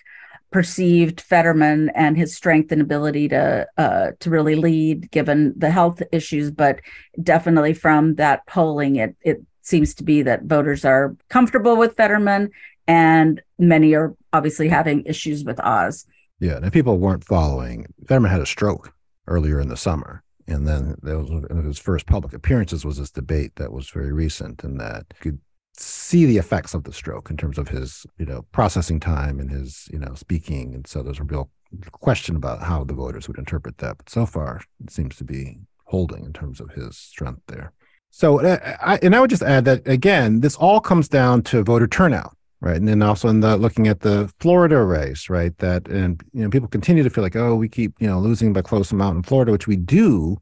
perceived 0.51 1.21
Fetterman 1.21 1.89
and 1.95 2.17
his 2.17 2.35
strength 2.35 2.71
and 2.73 2.81
ability 2.81 3.29
to 3.29 3.65
uh, 3.77 4.11
to 4.19 4.29
really 4.29 4.55
lead 4.55 5.09
given 5.09 5.53
the 5.55 5.71
health 5.71 6.01
issues. 6.11 6.51
But 6.51 6.81
definitely 7.23 7.73
from 7.73 8.15
that 8.15 8.45
polling, 8.45 8.97
it, 8.97 9.15
it 9.21 9.41
seems 9.61 9.93
to 9.95 10.03
be 10.03 10.21
that 10.23 10.43
voters 10.43 10.83
are 10.83 11.15
comfortable 11.29 11.77
with 11.77 11.95
Fetterman 11.95 12.49
and 12.87 13.41
many 13.57 13.93
are 13.95 14.15
obviously 14.33 14.67
having 14.67 15.05
issues 15.05 15.45
with 15.45 15.61
Oz. 15.61 16.05
Yeah, 16.41 16.57
and 16.57 16.73
people 16.73 16.97
weren't 16.97 17.23
following, 17.23 17.85
Fetterman 18.07 18.31
had 18.31 18.41
a 18.41 18.45
stroke 18.45 18.93
earlier 19.29 19.59
in 19.59 19.69
the 19.69 19.77
summer. 19.77 20.23
And 20.47 20.67
then 20.67 20.95
there 21.03 21.17
was 21.17 21.29
one 21.29 21.45
of 21.49 21.63
his 21.63 21.79
first 21.79 22.07
public 22.07 22.33
appearances 22.33 22.83
was 22.83 22.97
this 22.97 23.11
debate 23.11 23.55
that 23.55 23.71
was 23.71 23.89
very 23.89 24.11
recent 24.11 24.63
and 24.63 24.79
that 24.79 25.05
you 25.23 25.31
could 25.31 25.39
see 25.77 26.25
the 26.25 26.37
effects 26.37 26.73
of 26.73 26.83
the 26.83 26.91
stroke 26.91 27.29
in 27.29 27.37
terms 27.37 27.57
of 27.57 27.69
his, 27.69 28.05
you 28.17 28.25
know, 28.25 28.45
processing 28.51 28.99
time 28.99 29.39
and 29.39 29.51
his, 29.51 29.87
you 29.93 29.99
know, 29.99 30.13
speaking. 30.15 30.73
And 30.73 30.87
so 30.87 31.03
there's 31.03 31.19
a 31.19 31.23
real 31.23 31.49
question 31.91 32.35
about 32.35 32.63
how 32.63 32.83
the 32.83 32.95
voters 32.95 33.27
would 33.27 33.37
interpret 33.37 33.77
that. 33.77 33.97
But 33.97 34.09
so 34.09 34.25
far, 34.25 34.61
it 34.83 34.91
seems 34.91 35.15
to 35.17 35.23
be 35.23 35.59
holding 35.85 36.25
in 36.25 36.33
terms 36.33 36.59
of 36.59 36.71
his 36.71 36.97
strength 36.97 37.41
there. 37.47 37.71
So, 38.11 38.41
uh, 38.41 38.97
and 39.03 39.15
I 39.15 39.19
would 39.19 39.29
just 39.29 39.43
add 39.43 39.65
that 39.65 39.87
again, 39.87 40.39
this 40.39 40.55
all 40.55 40.79
comes 40.79 41.07
down 41.07 41.43
to 41.43 41.63
voter 41.63 41.87
turnout 41.87 42.35
right? 42.61 42.75
And 42.75 42.87
then 42.87 43.01
also 43.01 43.29
in 43.29 43.39
the 43.39 43.57
looking 43.57 43.87
at 43.87 44.01
the 44.01 44.31
florida 44.39 44.83
race 44.83 45.29
right 45.29 45.57
that 45.59 45.87
and 45.87 46.21
you 46.33 46.43
know 46.43 46.49
people 46.49 46.67
continue 46.67 47.03
to 47.03 47.09
feel 47.09 47.23
like 47.23 47.35
oh 47.35 47.55
we 47.55 47.69
keep 47.69 47.93
you 47.99 48.07
know 48.07 48.19
losing 48.19 48.53
by 48.53 48.61
close 48.61 48.91
amount 48.91 49.17
in 49.17 49.23
florida 49.23 49.51
which 49.51 49.67
we 49.67 49.75
do 49.75 50.37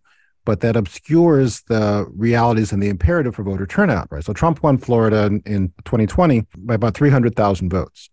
but 0.45 0.61
that 0.61 0.77
obscures 0.77 1.61
the 1.63 2.05
realities 2.15 2.71
and 2.71 2.81
the 2.81 2.87
imperative 2.89 3.35
for 3.35 3.43
voter 3.43 3.67
turnout 3.67 4.07
right? 4.11 4.23
So 4.23 4.33
trump 4.33 4.63
won 4.63 4.77
florida 4.77 5.25
in, 5.25 5.41
in 5.45 5.67
2020 5.85 6.45
by 6.57 6.75
about 6.75 6.95
300000 6.95 7.69
votes. 7.69 8.09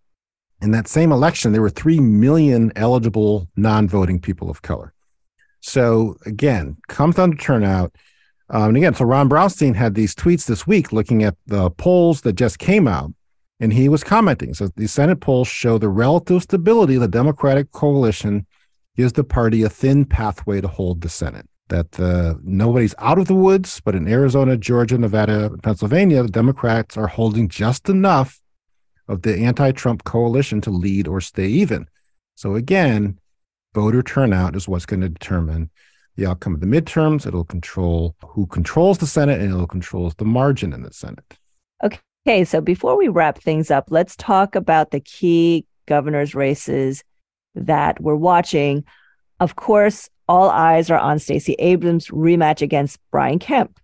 In 0.60 0.70
that 0.70 0.88
same 0.88 1.12
election 1.12 1.52
there 1.52 1.62
were 1.62 1.70
3 1.70 2.00
million 2.00 2.72
eligible 2.76 3.48
non-voting 3.56 4.20
people 4.20 4.50
of 4.50 4.62
color. 4.62 4.92
So 5.60 6.16
again 6.26 6.76
comes 6.88 7.16
down 7.16 7.30
to 7.30 7.36
turnout. 7.36 7.94
Um, 8.50 8.68
and 8.68 8.76
again 8.76 8.94
so 8.94 9.06
ron 9.06 9.30
brownstein 9.30 9.74
had 9.74 9.94
these 9.94 10.14
tweets 10.14 10.44
this 10.44 10.66
week 10.66 10.92
looking 10.92 11.22
at 11.22 11.36
the 11.46 11.70
polls 11.70 12.20
that 12.22 12.34
just 12.34 12.58
came 12.58 12.86
out 12.86 13.10
and 13.60 13.72
he 13.72 13.88
was 13.88 14.04
commenting. 14.04 14.54
So 14.54 14.68
the 14.76 14.86
Senate 14.86 15.20
polls 15.20 15.48
show 15.48 15.78
the 15.78 15.88
relative 15.88 16.42
stability 16.42 16.96
of 16.96 17.02
the 17.02 17.08
Democratic 17.08 17.70
coalition 17.72 18.46
gives 18.96 19.12
the 19.12 19.24
party 19.24 19.62
a 19.62 19.68
thin 19.68 20.04
pathway 20.04 20.60
to 20.60 20.68
hold 20.68 21.00
the 21.00 21.08
Senate. 21.08 21.48
That 21.68 21.98
uh, 21.98 22.34
nobody's 22.42 22.94
out 22.98 23.18
of 23.18 23.26
the 23.26 23.34
woods, 23.34 23.80
but 23.80 23.94
in 23.94 24.06
Arizona, 24.06 24.56
Georgia, 24.56 24.98
Nevada, 24.98 25.50
Pennsylvania, 25.62 26.22
the 26.22 26.28
Democrats 26.28 26.96
are 26.96 27.06
holding 27.06 27.48
just 27.48 27.88
enough 27.88 28.40
of 29.08 29.22
the 29.22 29.36
anti 29.38 29.72
Trump 29.72 30.04
coalition 30.04 30.60
to 30.62 30.70
lead 30.70 31.08
or 31.08 31.20
stay 31.20 31.46
even. 31.46 31.88
So 32.34 32.54
again, 32.54 33.18
voter 33.74 34.02
turnout 34.02 34.56
is 34.56 34.68
what's 34.68 34.86
going 34.86 35.00
to 35.00 35.08
determine 35.08 35.70
the 36.16 36.26
outcome 36.26 36.54
of 36.54 36.60
the 36.60 36.66
midterms. 36.66 37.26
It'll 37.26 37.44
control 37.44 38.14
who 38.22 38.46
controls 38.46 38.98
the 38.98 39.06
Senate 39.06 39.40
and 39.40 39.50
it'll 39.50 39.66
control 39.66 40.12
the 40.16 40.24
margin 40.24 40.72
in 40.72 40.82
the 40.82 40.92
Senate. 40.92 41.38
Okay. 41.82 41.98
Okay, 42.26 42.44
so 42.44 42.62
before 42.62 42.96
we 42.96 43.08
wrap 43.08 43.36
things 43.36 43.70
up, 43.70 43.88
let's 43.90 44.16
talk 44.16 44.54
about 44.54 44.90
the 44.90 45.00
key 45.00 45.66
governor's 45.84 46.34
races 46.34 47.04
that 47.54 48.00
we're 48.00 48.14
watching. 48.14 48.82
Of 49.40 49.56
course, 49.56 50.08
all 50.26 50.48
eyes 50.48 50.88
are 50.88 50.98
on 50.98 51.18
Stacey 51.18 51.52
Abrams' 51.58 52.08
rematch 52.08 52.62
against 52.62 52.98
Brian 53.10 53.38
Kemp. 53.38 53.78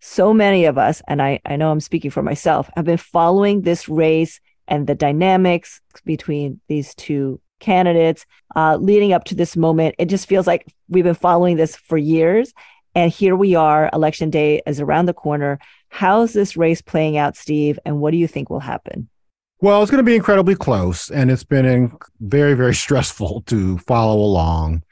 So 0.00 0.34
many 0.34 0.66
of 0.66 0.76
us, 0.76 1.00
and 1.08 1.22
I, 1.22 1.40
I 1.46 1.56
know 1.56 1.70
I'm 1.70 1.80
speaking 1.80 2.10
for 2.10 2.22
myself, 2.22 2.68
have 2.76 2.84
been 2.84 2.98
following 2.98 3.62
this 3.62 3.88
race 3.88 4.40
and 4.68 4.86
the 4.86 4.94
dynamics 4.94 5.80
between 6.04 6.60
these 6.68 6.94
two 6.96 7.40
candidates 7.60 8.26
uh, 8.54 8.76
leading 8.76 9.14
up 9.14 9.24
to 9.24 9.34
this 9.34 9.56
moment. 9.56 9.94
It 9.98 10.10
just 10.10 10.28
feels 10.28 10.46
like 10.46 10.70
we've 10.90 11.02
been 11.02 11.14
following 11.14 11.56
this 11.56 11.74
for 11.74 11.96
years. 11.96 12.52
And 12.94 13.10
here 13.10 13.36
we 13.36 13.54
are, 13.54 13.88
election 13.92 14.28
day 14.28 14.60
is 14.66 14.80
around 14.80 15.06
the 15.06 15.14
corner. 15.14 15.58
How's 15.88 16.32
this 16.32 16.56
race 16.56 16.82
playing 16.82 17.16
out, 17.16 17.36
Steve? 17.36 17.78
And 17.84 18.00
what 18.00 18.10
do 18.10 18.16
you 18.16 18.28
think 18.28 18.50
will 18.50 18.60
happen? 18.60 19.08
Well, 19.60 19.82
it's 19.82 19.90
going 19.90 20.04
to 20.04 20.08
be 20.08 20.16
incredibly 20.16 20.54
close, 20.54 21.10
and 21.10 21.30
it's 21.30 21.44
been 21.44 21.96
very, 22.20 22.54
very 22.54 22.74
stressful 22.84 23.42
to 23.46 23.78
follow 23.78 24.18
along. 24.18 24.82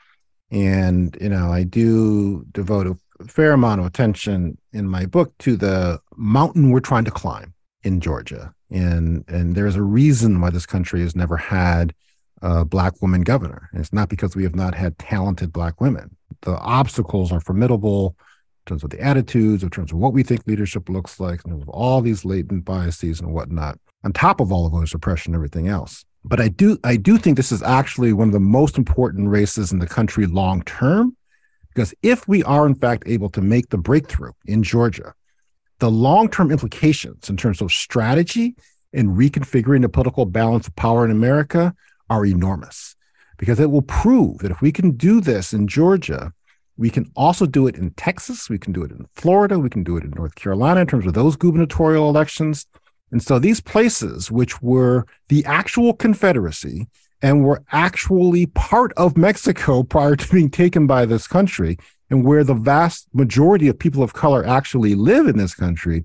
And, 0.50 1.16
you 1.20 1.28
know, 1.28 1.50
I 1.50 1.64
do 1.64 2.44
devote 2.52 2.86
a 2.86 3.26
fair 3.26 3.52
amount 3.52 3.80
of 3.80 3.86
attention 3.86 4.56
in 4.72 4.88
my 4.88 5.06
book 5.06 5.36
to 5.38 5.56
the 5.56 6.00
mountain 6.16 6.70
we're 6.70 6.80
trying 6.80 7.04
to 7.04 7.10
climb 7.10 7.54
in 7.82 8.00
Georgia. 8.00 8.54
And, 8.70 9.24
and 9.28 9.54
there's 9.54 9.76
a 9.76 9.82
reason 9.82 10.40
why 10.40 10.50
this 10.50 10.66
country 10.66 11.00
has 11.02 11.14
never 11.14 11.36
had 11.36 11.94
a 12.42 12.64
black 12.64 13.00
woman 13.02 13.22
governor. 13.22 13.68
And 13.72 13.80
it's 13.80 13.92
not 13.92 14.08
because 14.08 14.34
we 14.34 14.42
have 14.44 14.54
not 14.54 14.74
had 14.74 14.98
talented 14.98 15.52
black 15.52 15.80
women. 15.80 16.16
The 16.42 16.56
obstacles 16.58 17.32
are 17.32 17.40
formidable 17.40 18.16
in 18.64 18.70
terms 18.70 18.84
of 18.84 18.90
the 18.90 19.00
attitudes, 19.00 19.62
in 19.62 19.68
terms 19.68 19.92
of 19.92 19.98
what 19.98 20.14
we 20.14 20.22
think 20.22 20.46
leadership 20.46 20.88
looks 20.88 21.20
like, 21.20 21.44
in 21.44 21.50
terms 21.50 21.62
of 21.62 21.68
all 21.68 22.00
these 22.00 22.24
latent 22.24 22.64
biases 22.64 23.20
and 23.20 23.32
whatnot, 23.32 23.78
on 24.04 24.12
top 24.12 24.40
of 24.40 24.50
all 24.50 24.64
of 24.64 24.72
voter 24.72 24.86
suppression 24.86 25.34
and 25.34 25.38
everything 25.38 25.68
else. 25.68 26.04
But 26.24 26.40
I 26.40 26.48
do 26.48 26.78
I 26.82 26.96
do 26.96 27.18
think 27.18 27.36
this 27.36 27.52
is 27.52 27.62
actually 27.62 28.14
one 28.14 28.28
of 28.28 28.32
the 28.32 28.40
most 28.40 28.78
important 28.78 29.28
races 29.28 29.70
in 29.70 29.80
the 29.80 29.86
country 29.86 30.24
long 30.24 30.62
term, 30.62 31.14
because 31.74 31.94
if 32.02 32.26
we 32.26 32.42
are 32.44 32.66
in 32.66 32.74
fact 32.74 33.04
able 33.06 33.28
to 33.30 33.42
make 33.42 33.68
the 33.68 33.76
breakthrough 33.76 34.32
in 34.46 34.62
Georgia, 34.62 35.12
the 35.80 35.90
long 35.90 36.30
term 36.30 36.50
implications 36.50 37.28
in 37.28 37.36
terms 37.36 37.60
of 37.60 37.70
strategy 37.70 38.56
and 38.94 39.10
reconfiguring 39.18 39.82
the 39.82 39.90
political 39.90 40.24
balance 40.24 40.66
of 40.66 40.74
power 40.76 41.04
in 41.04 41.10
America 41.10 41.74
are 42.08 42.24
enormous 42.24 42.96
because 43.36 43.60
it 43.60 43.70
will 43.70 43.82
prove 43.82 44.38
that 44.38 44.50
if 44.50 44.62
we 44.62 44.72
can 44.72 44.92
do 44.92 45.20
this 45.20 45.52
in 45.52 45.68
Georgia, 45.68 46.32
we 46.76 46.90
can 46.90 47.10
also 47.14 47.46
do 47.46 47.66
it 47.66 47.76
in 47.76 47.90
Texas, 47.92 48.48
we 48.48 48.58
can 48.58 48.72
do 48.72 48.82
it 48.82 48.90
in 48.90 49.06
Florida, 49.14 49.58
we 49.58 49.70
can 49.70 49.84
do 49.84 49.96
it 49.96 50.04
in 50.04 50.10
North 50.10 50.34
Carolina 50.34 50.80
in 50.80 50.86
terms 50.86 51.06
of 51.06 51.14
those 51.14 51.36
gubernatorial 51.36 52.08
elections. 52.08 52.66
And 53.12 53.22
so 53.22 53.38
these 53.38 53.60
places, 53.60 54.30
which 54.30 54.60
were 54.60 55.06
the 55.28 55.44
actual 55.44 55.92
Confederacy 55.94 56.88
and 57.22 57.44
were 57.44 57.62
actually 57.70 58.46
part 58.46 58.92
of 58.96 59.16
Mexico 59.16 59.82
prior 59.94 60.16
to 60.16 60.32
being 60.32 60.50
taken 60.50 60.86
by 60.86 61.06
this 61.06 61.26
country, 61.26 61.78
and 62.10 62.24
where 62.24 62.44
the 62.44 62.54
vast 62.54 63.08
majority 63.12 63.68
of 63.68 63.78
people 63.78 64.02
of 64.02 64.12
color 64.12 64.44
actually 64.46 64.94
live 64.94 65.26
in 65.26 65.38
this 65.38 65.54
country, 65.54 66.04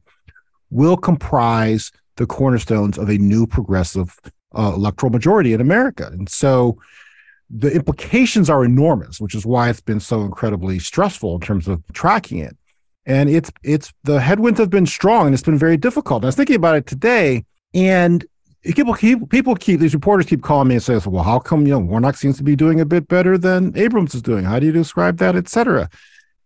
will 0.69 0.97
comprise 0.97 1.91
the 2.15 2.25
cornerstones 2.25 2.97
of 2.97 3.09
a 3.09 3.17
new 3.17 3.47
progressive 3.47 4.19
uh, 4.57 4.71
electoral 4.75 5.11
majority 5.11 5.53
in 5.53 5.61
America. 5.61 6.09
And 6.11 6.29
so 6.29 6.77
the 7.49 7.71
implications 7.71 8.49
are 8.49 8.63
enormous, 8.63 9.19
which 9.19 9.35
is 9.35 9.45
why 9.45 9.69
it's 9.69 9.81
been 9.81 9.99
so 9.99 10.21
incredibly 10.21 10.79
stressful 10.79 11.35
in 11.35 11.41
terms 11.41 11.67
of 11.67 11.81
tracking 11.93 12.39
it. 12.39 12.55
And 13.05 13.29
it's 13.29 13.51
it's 13.63 13.91
the 14.03 14.19
headwinds 14.19 14.59
have 14.59 14.69
been 14.69 14.85
strong 14.85 15.27
and 15.27 15.33
it's 15.33 15.43
been 15.43 15.57
very 15.57 15.77
difficult. 15.77 16.17
And 16.17 16.25
I 16.25 16.27
was 16.27 16.35
thinking 16.35 16.55
about 16.55 16.75
it 16.75 16.85
today, 16.85 17.45
and 17.73 18.23
people 18.63 18.93
keep 18.93 19.29
people 19.29 19.55
keep 19.55 19.79
these 19.79 19.93
reporters 19.93 20.27
keep 20.27 20.43
calling 20.43 20.67
me 20.67 20.75
and 20.75 20.83
saying, 20.83 21.01
"Well, 21.05 21.23
how 21.23 21.39
come 21.39 21.65
you 21.65 21.73
know 21.73 21.79
Warnock 21.79 22.17
seems 22.17 22.37
to 22.37 22.43
be 22.43 22.55
doing 22.55 22.79
a 22.79 22.85
bit 22.85 23.07
better 23.07 23.37
than 23.37 23.75
Abrams 23.75 24.13
is 24.13 24.21
doing? 24.21 24.45
How 24.45 24.59
do 24.59 24.67
you 24.67 24.71
describe 24.71 25.17
that, 25.17 25.35
etc." 25.35 25.89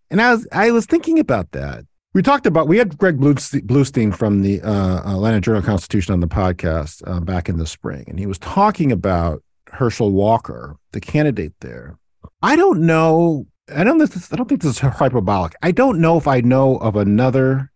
And 0.10 0.22
I 0.22 0.34
was 0.34 0.48
I 0.52 0.72
was 0.72 0.86
thinking 0.86 1.20
about 1.20 1.52
that, 1.52 1.86
we 2.14 2.22
talked 2.22 2.46
about 2.46 2.68
we 2.68 2.78
had 2.78 2.98
Greg 2.98 3.18
Bluestein 3.18 4.16
from 4.16 4.44
the 4.44 4.62
uh, 4.62 5.00
Atlanta 5.00 5.42
Journal 5.42 5.64
Constitution 5.64 6.14
on 6.14 6.20
the 6.20 6.28
podcast 6.28 7.02
uh, 7.08 7.20
back 7.20 7.50
in 7.50 7.58
the 7.58 7.66
spring, 7.66 8.06
and 8.08 8.20
he 8.20 8.28
was 8.28 8.38
talking 8.38 8.92
about 8.92 9.44
Herschel 9.72 10.12
Walker, 10.12 10.78
the 10.94 11.02
candidate 11.02 11.54
there. 11.60 11.98
I 12.42 12.56
don't 12.56 12.82
know. 12.82 13.48
I 13.74 13.84
don't. 13.84 13.98
This, 13.98 14.32
I 14.32 14.36
don't 14.36 14.48
think 14.48 14.62
this 14.62 14.76
is 14.76 14.80
hyperbolic. 14.80 15.54
I 15.62 15.72
don't 15.72 16.00
know 16.00 16.18
if 16.18 16.28
I 16.28 16.42
know 16.42 16.78
of 16.78 16.96
another 16.96 17.72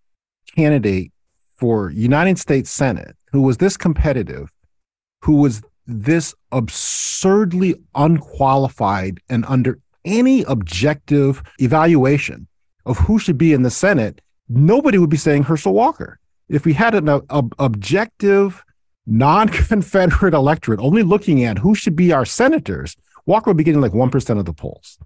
candidate 0.55 1.11
for 1.55 1.91
United 1.91 2.39
States 2.39 2.69
Senate 2.69 3.15
who 3.31 3.41
was 3.41 3.57
this 3.57 3.77
competitive, 3.77 4.51
who 5.21 5.35
was 5.35 5.61
this 5.85 6.33
absurdly 6.51 7.75
unqualified 7.95 9.19
and 9.29 9.45
under 9.47 9.79
any 10.05 10.43
objective 10.43 11.43
evaluation 11.59 12.47
of 12.85 12.97
who 12.97 13.19
should 13.19 13.37
be 13.37 13.53
in 13.53 13.63
the 13.63 13.71
Senate 13.71 14.21
nobody 14.49 14.97
would 14.97 15.09
be 15.09 15.17
saying 15.17 15.43
Herschel 15.43 15.73
Walker. 15.73 16.19
If 16.49 16.65
we 16.65 16.73
had 16.73 16.95
an 16.95 17.21
objective, 17.59 18.63
non 19.05 19.49
Confederate 19.49 20.33
electorate 20.33 20.79
only 20.79 21.03
looking 21.03 21.43
at 21.43 21.57
who 21.57 21.75
should 21.75 21.95
be 21.95 22.13
our 22.13 22.25
senators, 22.25 22.95
Walker 23.27 23.51
would 23.51 23.57
be 23.57 23.63
getting 23.63 23.81
like 23.81 23.91
1% 23.91 24.39
of 24.39 24.45
the 24.45 24.53
polls. 24.53 24.97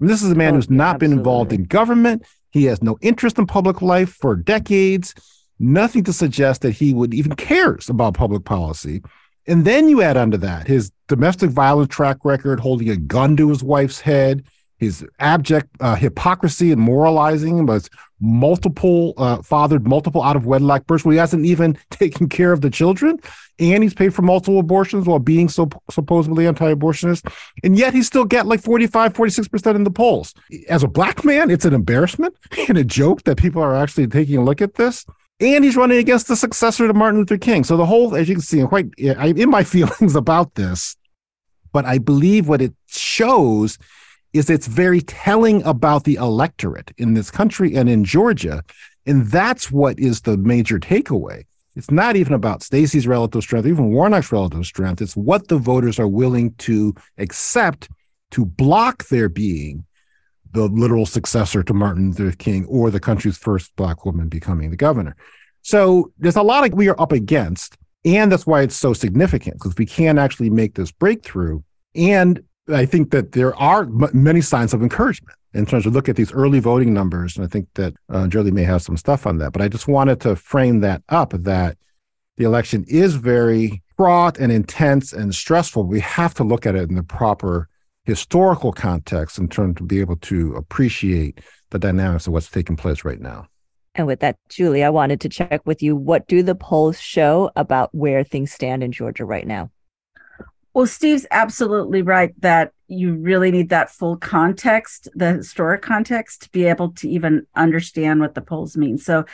This 0.00 0.22
is 0.22 0.32
a 0.32 0.34
man 0.34 0.52
oh, 0.52 0.56
who's 0.56 0.70
not 0.70 0.96
absolutely. 0.96 1.08
been 1.08 1.18
involved 1.18 1.52
in 1.52 1.64
government. 1.64 2.24
He 2.50 2.64
has 2.64 2.82
no 2.82 2.98
interest 3.00 3.38
in 3.38 3.46
public 3.46 3.82
life 3.82 4.10
for 4.10 4.34
decades, 4.34 5.14
nothing 5.58 6.02
to 6.04 6.12
suggest 6.12 6.62
that 6.62 6.72
he 6.72 6.94
would 6.94 7.14
even 7.14 7.34
cares 7.36 7.88
about 7.88 8.14
public 8.14 8.44
policy. 8.44 9.02
And 9.46 9.64
then 9.64 9.88
you 9.88 10.02
add 10.02 10.16
onto 10.16 10.36
that 10.38 10.66
his 10.66 10.92
domestic 11.08 11.50
violence 11.50 11.88
track 11.88 12.18
record, 12.24 12.60
holding 12.60 12.90
a 12.90 12.96
gun 12.96 13.36
to 13.36 13.48
his 13.48 13.62
wife's 13.62 14.00
head, 14.00 14.44
his 14.78 15.04
abject 15.18 15.68
uh, 15.80 15.96
hypocrisy 15.96 16.72
and 16.72 16.80
moralizing 16.80 17.66
was 17.66 17.90
multiple 18.20 19.14
uh, 19.16 19.42
fathered 19.42 19.86
multiple 19.86 20.22
out 20.22 20.36
of 20.36 20.46
wedlock 20.46 20.86
births. 20.86 21.04
Where 21.04 21.12
he 21.12 21.18
hasn't 21.18 21.46
even 21.46 21.78
taken 21.90 22.28
care 22.28 22.52
of 22.52 22.60
the 22.60 22.70
children 22.70 23.20
and 23.58 23.82
he's 23.82 23.94
paid 23.94 24.14
for 24.14 24.22
multiple 24.22 24.60
abortions 24.60 25.06
while 25.06 25.18
being 25.18 25.48
so 25.48 25.68
supposedly 25.90 26.46
anti-abortionist. 26.46 27.32
And 27.64 27.76
yet 27.76 27.92
he 27.92 28.02
still 28.02 28.24
get 28.24 28.46
like 28.46 28.60
45 28.60 29.12
46% 29.12 29.74
in 29.74 29.84
the 29.84 29.90
polls. 29.90 30.34
As 30.68 30.82
a 30.82 30.88
black 30.88 31.24
man 31.24 31.50
it's 31.50 31.64
an 31.64 31.74
embarrassment 31.74 32.36
and 32.68 32.78
a 32.78 32.84
joke 32.84 33.24
that 33.24 33.38
people 33.38 33.62
are 33.62 33.76
actually 33.76 34.06
taking 34.06 34.38
a 34.38 34.44
look 34.44 34.60
at 34.60 34.74
this. 34.74 35.04
And 35.40 35.62
he's 35.62 35.76
running 35.76 35.98
against 35.98 36.26
the 36.26 36.36
successor 36.36 36.86
to 36.86 36.94
martin 36.94 37.20
luther 37.20 37.38
king. 37.38 37.64
So 37.64 37.76
the 37.76 37.86
whole 37.86 38.14
as 38.14 38.28
you 38.28 38.34
can 38.34 38.42
see 38.42 38.60
i'm 38.60 38.68
quite 38.68 38.86
I'm 39.18 39.36
in 39.36 39.50
my 39.50 39.64
feelings 39.74 40.14
about 40.14 40.54
this 40.54 40.96
but 41.72 41.84
i 41.84 41.98
believe 41.98 42.48
what 42.48 42.62
it 42.62 42.74
shows 42.86 43.78
is 44.32 44.50
it's 44.50 44.66
very 44.66 45.00
telling 45.00 45.62
about 45.64 46.04
the 46.04 46.16
electorate 46.16 46.92
in 46.98 47.14
this 47.14 47.30
country 47.30 47.74
and 47.74 47.88
in 47.88 48.04
Georgia. 48.04 48.62
And 49.06 49.26
that's 49.26 49.70
what 49.70 49.98
is 49.98 50.22
the 50.22 50.36
major 50.36 50.78
takeaway. 50.78 51.44
It's 51.76 51.90
not 51.90 52.16
even 52.16 52.32
about 52.32 52.62
Stacey's 52.62 53.06
relative 53.06 53.42
strength, 53.42 53.66
even 53.66 53.92
Warnock's 53.92 54.32
relative 54.32 54.66
strength. 54.66 55.00
It's 55.00 55.16
what 55.16 55.48
the 55.48 55.58
voters 55.58 55.98
are 55.98 56.08
willing 56.08 56.54
to 56.54 56.94
accept 57.18 57.88
to 58.32 58.44
block 58.44 59.06
their 59.08 59.28
being 59.28 59.86
the 60.52 60.66
literal 60.66 61.06
successor 61.06 61.62
to 61.62 61.74
Martin 61.74 62.12
Luther 62.12 62.36
King 62.36 62.64
or 62.66 62.90
the 62.90 63.00
country's 63.00 63.38
first 63.38 63.74
black 63.76 64.04
woman 64.04 64.28
becoming 64.28 64.70
the 64.70 64.76
governor. 64.76 65.16
So 65.62 66.12
there's 66.18 66.36
a 66.36 66.42
lot 66.42 66.66
of 66.66 66.72
we 66.72 66.88
are 66.88 67.00
up 67.00 67.12
against, 67.12 67.76
and 68.04 68.32
that's 68.32 68.46
why 68.46 68.62
it's 68.62 68.76
so 68.76 68.92
significant 68.92 69.56
because 69.56 69.76
we 69.76 69.86
can 69.86 70.18
actually 70.18 70.50
make 70.50 70.74
this 70.74 70.90
breakthrough. 70.90 71.60
And 71.94 72.42
I 72.72 72.86
think 72.86 73.10
that 73.10 73.32
there 73.32 73.54
are 73.56 73.82
m- 73.82 74.10
many 74.12 74.40
signs 74.40 74.74
of 74.74 74.82
encouragement 74.82 75.36
in 75.54 75.66
terms 75.66 75.86
of 75.86 75.94
look 75.94 76.08
at 76.08 76.16
these 76.16 76.32
early 76.32 76.60
voting 76.60 76.92
numbers. 76.92 77.36
And 77.36 77.44
I 77.44 77.48
think 77.48 77.68
that 77.74 77.94
uh, 78.10 78.26
Julie 78.28 78.50
may 78.50 78.64
have 78.64 78.82
some 78.82 78.96
stuff 78.96 79.26
on 79.26 79.38
that. 79.38 79.52
But 79.52 79.62
I 79.62 79.68
just 79.68 79.88
wanted 79.88 80.20
to 80.22 80.36
frame 80.36 80.80
that 80.80 81.02
up 81.08 81.32
that 81.32 81.76
the 82.36 82.44
election 82.44 82.84
is 82.88 83.14
very 83.14 83.82
fraught 83.96 84.38
and 84.38 84.52
intense 84.52 85.12
and 85.12 85.34
stressful. 85.34 85.84
We 85.84 86.00
have 86.00 86.34
to 86.34 86.44
look 86.44 86.66
at 86.66 86.76
it 86.76 86.88
in 86.88 86.96
the 86.96 87.02
proper 87.02 87.68
historical 88.04 88.72
context 88.72 89.38
in 89.38 89.48
terms 89.48 89.76
to 89.76 89.82
be 89.82 90.00
able 90.00 90.16
to 90.16 90.54
appreciate 90.54 91.40
the 91.70 91.78
dynamics 91.78 92.26
of 92.26 92.32
what's 92.32 92.48
taking 92.48 92.76
place 92.76 93.04
right 93.04 93.20
now. 93.20 93.46
And 93.94 94.06
with 94.06 94.20
that, 94.20 94.36
Julie, 94.48 94.84
I 94.84 94.90
wanted 94.90 95.20
to 95.22 95.28
check 95.28 95.66
with 95.66 95.82
you. 95.82 95.96
What 95.96 96.28
do 96.28 96.42
the 96.42 96.54
polls 96.54 97.00
show 97.00 97.50
about 97.56 97.92
where 97.92 98.22
things 98.22 98.52
stand 98.52 98.82
in 98.84 98.92
Georgia 98.92 99.24
right 99.24 99.46
now? 99.46 99.70
Well, 100.74 100.86
Steve's 100.86 101.26
absolutely 101.30 102.02
right 102.02 102.34
that 102.40 102.72
you 102.88 103.14
really 103.14 103.50
need 103.50 103.68
that 103.70 103.90
full 103.90 104.16
context, 104.16 105.08
the 105.14 105.34
historic 105.34 105.82
context, 105.82 106.42
to 106.42 106.50
be 106.50 106.64
able 106.64 106.92
to 106.92 107.08
even 107.08 107.46
understand 107.54 108.20
what 108.20 108.34
the 108.34 108.40
polls 108.40 108.76
mean. 108.76 108.98
So, 108.98 109.24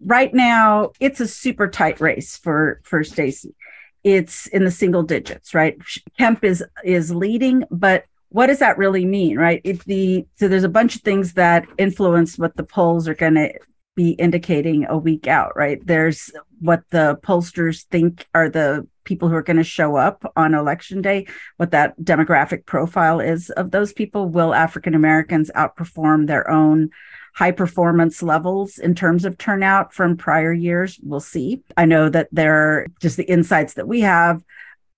right 0.00 0.32
now, 0.32 0.92
it's 1.00 1.20
a 1.20 1.28
super 1.28 1.68
tight 1.68 2.00
race 2.00 2.36
for 2.36 2.80
for 2.84 3.02
Stacey. 3.04 3.54
It's 4.04 4.46
in 4.48 4.64
the 4.64 4.70
single 4.70 5.02
digits, 5.02 5.54
right? 5.54 5.76
Kemp 6.18 6.44
is 6.44 6.64
is 6.84 7.14
leading, 7.14 7.64
but 7.70 8.04
what 8.30 8.46
does 8.46 8.60
that 8.60 8.78
really 8.78 9.04
mean, 9.04 9.36
right? 9.36 9.60
If 9.64 9.84
the 9.84 10.26
so 10.36 10.48
there's 10.48 10.64
a 10.64 10.68
bunch 10.68 10.96
of 10.96 11.02
things 11.02 11.34
that 11.34 11.66
influence 11.78 12.38
what 12.38 12.56
the 12.56 12.64
polls 12.64 13.08
are 13.08 13.14
going 13.14 13.34
to 13.34 13.52
be 13.96 14.10
indicating 14.12 14.86
a 14.86 14.96
week 14.96 15.26
out, 15.26 15.52
right? 15.56 15.84
There's 15.84 16.30
what 16.60 16.82
the 16.90 17.18
pollsters 17.22 17.84
think 17.86 18.26
are 18.32 18.48
the 18.48 18.86
people 19.04 19.28
who 19.28 19.34
are 19.34 19.42
going 19.42 19.56
to 19.56 19.64
show 19.64 19.96
up 19.96 20.30
on 20.36 20.54
election 20.54 21.02
day, 21.02 21.26
what 21.56 21.70
that 21.70 21.98
demographic 22.00 22.66
profile 22.66 23.20
is 23.20 23.50
of 23.50 23.70
those 23.70 23.92
people. 23.92 24.28
Will 24.28 24.54
African 24.54 24.94
Americans 24.94 25.50
outperform 25.54 26.26
their 26.26 26.50
own 26.50 26.90
high 27.34 27.52
performance 27.52 28.22
levels 28.22 28.78
in 28.78 28.94
terms 28.94 29.24
of 29.24 29.38
turnout 29.38 29.92
from 29.94 30.16
prior 30.16 30.52
years. 30.52 30.98
We'll 31.02 31.20
see. 31.20 31.62
I 31.76 31.84
know 31.84 32.08
that 32.08 32.28
there 32.32 32.54
are 32.54 32.86
just 33.00 33.16
the 33.16 33.24
insights 33.24 33.74
that 33.74 33.88
we 33.88 34.00
have 34.00 34.42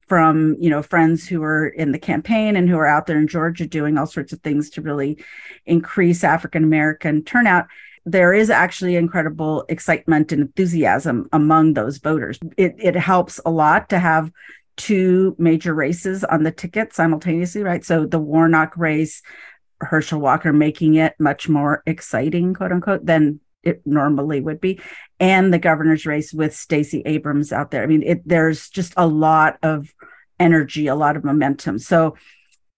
from 0.09 0.57
you 0.59 0.69
know 0.69 0.83
friends 0.83 1.27
who 1.27 1.43
are 1.43 1.69
in 1.69 1.93
the 1.93 1.99
campaign 1.99 2.57
and 2.57 2.69
who 2.69 2.77
are 2.77 2.87
out 2.87 3.07
there 3.07 3.19
in 3.19 3.29
Georgia 3.29 3.67
doing 3.67 3.97
all 3.97 4.07
sorts 4.07 4.33
of 4.33 4.41
things 4.41 4.71
to 4.71 4.83
really 4.83 5.25
increase 5.65 6.25
African 6.25 6.65
American 6.65 7.23
turnout 7.23 7.67
there 8.05 8.33
is 8.33 8.51
actually 8.51 8.97
incredible 8.97 9.65
excitement 9.69 10.33
and 10.33 10.43
enthusiasm 10.43 11.29
among 11.33 11.75
those 11.75 11.99
voters. 11.99 12.39
It, 12.57 12.75
it 12.79 12.97
helps 12.97 13.41
a 13.47 13.51
lot 13.51 13.89
to 13.91 13.99
have 13.99 14.31
two 14.77 15.37
major 15.39 15.75
races 15.75 16.25
on 16.25 16.43
the 16.43 16.51
ticket 16.51 16.95
simultaneously, 16.95 17.63
right? 17.63 17.85
So 17.85 18.07
the 18.07 18.19
Warnock 18.19 18.77
race, 18.77 19.23
Herschel 19.81 20.21
Walker 20.21 20.53
making 20.53 20.95
it 20.95 21.15
much 21.19 21.49
more 21.49 21.83
exciting, 21.87 22.55
quote 22.55 22.73
unquote, 22.73 23.05
than 23.07 23.41
it 23.63 23.83
normally 23.87 24.41
would 24.41 24.61
be, 24.61 24.81
and 25.21 25.53
the 25.53 25.59
governor's 25.59 26.07
race 26.07 26.33
with 26.33 26.55
Stacey 26.55 27.03
Abrams 27.07 27.53
out 27.53 27.71
there. 27.71 27.83
I 27.83 27.87
mean, 27.87 28.03
it, 28.03 28.27
there's 28.27 28.69
just 28.69 28.93
a 28.97 29.07
lot 29.07 29.59
of 29.63 29.95
energy, 30.41 30.89
a 30.89 30.97
lot 30.97 31.17
of 31.17 31.23
momentum. 31.23 31.79
So, 31.79 32.17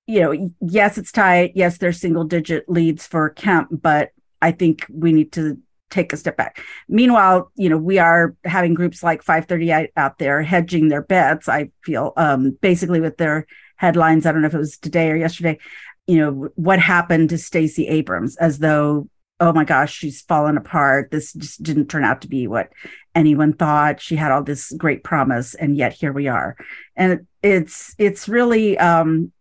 you 0.07 0.21
know, 0.21 0.51
yes, 0.61 0.99
it's 0.99 1.13
tight. 1.13 1.53
Yes, 1.55 1.79
there's 1.79 2.01
single 2.01 2.25
digit 2.25 2.69
leads 2.69 3.07
for 3.07 3.31
Kemp, 3.31 3.69
but 3.71 4.11
I 4.45 4.53
think 4.53 4.87
we 4.93 5.13
need 5.13 5.33
to 5.33 5.59
take 5.89 6.13
a 6.13 6.19
step 6.19 6.37
back. 6.37 6.61
Meanwhile, 6.87 7.51
you 7.55 7.71
know, 7.71 7.79
we 7.79 7.99
are 7.99 8.37
having 8.45 8.75
groups 8.75 9.03
like 9.03 9.23
538 9.23 9.91
out 9.97 10.19
there 10.19 10.43
hedging 10.43 10.89
their 10.89 11.03
bets. 11.03 11.49
I 11.49 11.71
feel 11.83 12.13
um, 12.19 12.59
basically 12.61 13.01
with 13.01 13.17
their 13.17 13.47
headlines. 13.77 14.27
I 14.27 14.33
don't 14.33 14.43
know 14.43 14.49
if 14.49 14.55
it 14.55 14.59
was 14.59 14.77
today 14.77 15.11
or 15.11 15.17
yesterday. 15.17 15.59
You 16.07 16.19
know, 16.19 16.49
what 16.57 16.79
happened 16.79 17.31
to 17.31 17.39
Stacey 17.39 17.89
Abrams 17.89 18.37
as 18.37 18.59
though, 18.59 19.09
oh 19.41 19.55
my 19.55 19.65
gosh, 19.65 19.95
she's 19.95 20.21
fallen 20.21 20.59
apart. 20.59 21.11
This 21.11 21.33
just 21.33 21.63
didn't 21.63 21.87
turn 21.87 22.05
out 22.05 22.21
to 22.21 22.29
be 22.29 22.47
what 22.47 22.71
anyone 23.15 23.55
thought. 23.55 24.03
She 24.03 24.17
had 24.17 24.31
all 24.31 24.43
this 24.43 24.73
great 24.73 25.05
promise, 25.05 25.55
and 25.55 25.75
yet 25.75 25.95
here 25.95 26.13
we 26.13 26.29
are. 26.29 26.57
And 26.97 27.27
it's 27.43 27.95
it's 27.99 28.29
really 28.29 28.77
um, 28.77 29.33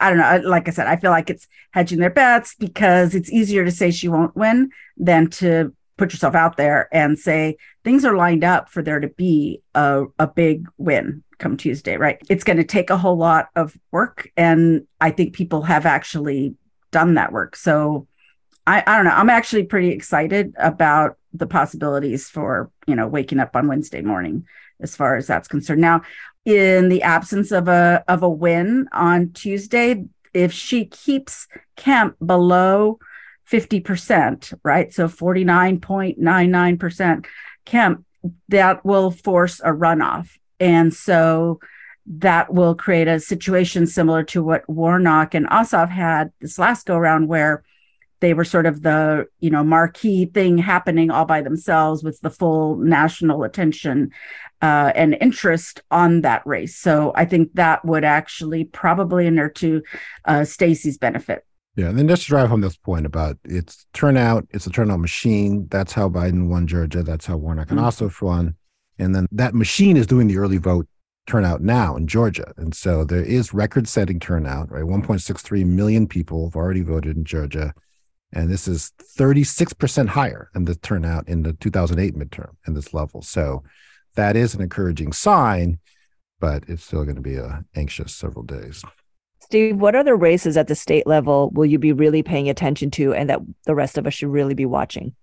I 0.00 0.10
don't 0.10 0.18
know. 0.18 0.48
Like 0.48 0.68
I 0.68 0.70
said, 0.70 0.86
I 0.86 0.96
feel 0.96 1.10
like 1.10 1.30
it's 1.30 1.46
hedging 1.72 1.98
their 1.98 2.10
bets 2.10 2.54
because 2.58 3.14
it's 3.14 3.32
easier 3.32 3.64
to 3.64 3.70
say 3.70 3.90
she 3.90 4.08
won't 4.08 4.36
win 4.36 4.70
than 4.96 5.28
to 5.30 5.74
put 5.96 6.12
yourself 6.12 6.34
out 6.34 6.56
there 6.56 6.88
and 6.92 7.18
say 7.18 7.56
things 7.84 8.04
are 8.04 8.16
lined 8.16 8.44
up 8.44 8.68
for 8.68 8.82
there 8.82 9.00
to 9.00 9.08
be 9.08 9.60
a, 9.74 10.04
a 10.18 10.26
big 10.26 10.68
win 10.78 11.22
come 11.38 11.56
Tuesday, 11.56 11.96
right? 11.96 12.20
It's 12.28 12.44
going 12.44 12.56
to 12.56 12.64
take 12.64 12.90
a 12.90 12.96
whole 12.96 13.16
lot 13.16 13.48
of 13.56 13.76
work. 13.90 14.30
And 14.36 14.86
I 15.00 15.10
think 15.10 15.34
people 15.34 15.62
have 15.62 15.86
actually 15.86 16.54
done 16.90 17.14
that 17.14 17.32
work. 17.32 17.56
So 17.56 18.06
I, 18.66 18.82
I 18.86 18.96
don't 18.96 19.04
know. 19.04 19.12
I'm 19.12 19.30
actually 19.30 19.64
pretty 19.64 19.90
excited 19.90 20.54
about 20.58 21.16
the 21.32 21.46
possibilities 21.46 22.28
for, 22.28 22.70
you 22.86 22.94
know, 22.94 23.06
waking 23.06 23.40
up 23.40 23.54
on 23.54 23.68
Wednesday 23.68 24.02
morning 24.02 24.46
as 24.80 24.96
far 24.96 25.16
as 25.16 25.26
that's 25.26 25.48
concerned. 25.48 25.80
Now, 25.80 26.02
in 26.48 26.88
the 26.88 27.02
absence 27.02 27.52
of 27.52 27.68
a 27.68 28.02
of 28.08 28.22
a 28.22 28.28
win 28.28 28.88
on 28.90 29.32
Tuesday, 29.32 30.06
if 30.32 30.50
she 30.50 30.86
keeps 30.86 31.46
Kemp 31.76 32.16
below 32.24 32.98
50%, 33.52 34.54
right? 34.62 34.90
So 34.92 35.08
49.99% 35.08 37.26
Kemp, 37.66 38.06
that 38.48 38.82
will 38.82 39.10
force 39.10 39.60
a 39.60 39.72
runoff. 39.72 40.38
And 40.58 40.94
so 40.94 41.60
that 42.06 42.54
will 42.54 42.74
create 42.74 43.08
a 43.08 43.20
situation 43.20 43.86
similar 43.86 44.22
to 44.24 44.42
what 44.42 44.66
Warnock 44.70 45.34
and 45.34 45.46
Ossoff 45.48 45.90
had 45.90 46.32
this 46.40 46.58
last 46.58 46.86
go 46.86 46.96
around, 46.96 47.28
where 47.28 47.62
they 48.20 48.32
were 48.32 48.44
sort 48.44 48.64
of 48.64 48.80
the 48.82 49.26
you 49.40 49.50
know 49.50 49.62
marquee 49.62 50.24
thing 50.24 50.56
happening 50.56 51.10
all 51.10 51.26
by 51.26 51.42
themselves 51.42 52.02
with 52.02 52.18
the 52.22 52.30
full 52.30 52.76
national 52.76 53.44
attention 53.44 54.12
uh, 54.62 54.92
and 54.94 55.16
interest 55.20 55.82
on 55.90 56.22
that 56.22 56.46
race. 56.46 56.76
So 56.76 57.12
I 57.14 57.24
think 57.24 57.52
that 57.54 57.84
would 57.84 58.04
actually 58.04 58.64
probably 58.64 59.26
inure 59.26 59.50
to 59.50 59.82
uh, 60.24 60.44
Stacey's 60.44 60.98
benefit. 60.98 61.44
Yeah, 61.76 61.90
and 61.90 61.98
then 61.98 62.08
just 62.08 62.22
to 62.22 62.28
drive 62.28 62.48
home 62.48 62.60
this 62.60 62.76
point 62.76 63.06
about 63.06 63.38
its 63.44 63.86
turnout, 63.92 64.48
it's 64.50 64.66
a 64.66 64.70
turnout 64.70 64.98
machine. 64.98 65.68
That's 65.70 65.92
how 65.92 66.08
Biden 66.08 66.48
won 66.48 66.66
Georgia. 66.66 67.04
That's 67.04 67.26
how 67.26 67.36
Warnock 67.36 67.70
and 67.70 67.78
mm-hmm. 67.78 67.88
Ossoff 67.88 68.20
won. 68.20 68.56
And 68.98 69.14
then 69.14 69.28
that 69.30 69.54
machine 69.54 69.96
is 69.96 70.06
doing 70.08 70.26
the 70.26 70.38
early 70.38 70.58
vote 70.58 70.88
turnout 71.28 71.60
now 71.60 71.94
in 71.94 72.08
Georgia. 72.08 72.52
And 72.56 72.74
so 72.74 73.04
there 73.04 73.22
is 73.22 73.54
record 73.54 73.86
setting 73.86 74.18
turnout, 74.18 74.72
right? 74.72 74.82
1.63 74.82 75.64
million 75.66 76.08
people 76.08 76.46
have 76.46 76.56
already 76.56 76.82
voted 76.82 77.16
in 77.16 77.24
Georgia. 77.24 77.72
And 78.32 78.50
this 78.50 78.66
is 78.66 78.92
36% 79.16 80.08
higher 80.08 80.50
than 80.54 80.64
the 80.64 80.74
turnout 80.74 81.28
in 81.28 81.44
the 81.44 81.52
2008 81.52 82.16
midterm 82.16 82.56
in 82.66 82.74
this 82.74 82.92
level. 82.92 83.22
So 83.22 83.62
that 84.18 84.36
is 84.36 84.54
an 84.54 84.60
encouraging 84.60 85.12
sign, 85.12 85.78
but 86.40 86.64
it's 86.66 86.84
still 86.84 87.04
going 87.04 87.16
to 87.16 87.22
be 87.22 87.36
a 87.36 87.64
anxious 87.76 88.12
several 88.14 88.42
days. 88.42 88.84
Steve, 89.40 89.76
what 89.76 89.94
other 89.94 90.16
races 90.16 90.56
at 90.56 90.66
the 90.66 90.74
state 90.74 91.06
level 91.06 91.50
will 91.54 91.64
you 91.64 91.78
be 91.78 91.92
really 91.92 92.22
paying 92.22 92.48
attention 92.48 92.90
to 92.90 93.14
and 93.14 93.30
that 93.30 93.40
the 93.64 93.74
rest 93.74 93.96
of 93.96 94.06
us 94.06 94.14
should 94.14 94.28
really 94.28 94.54
be 94.54 94.66
watching? 94.66 95.14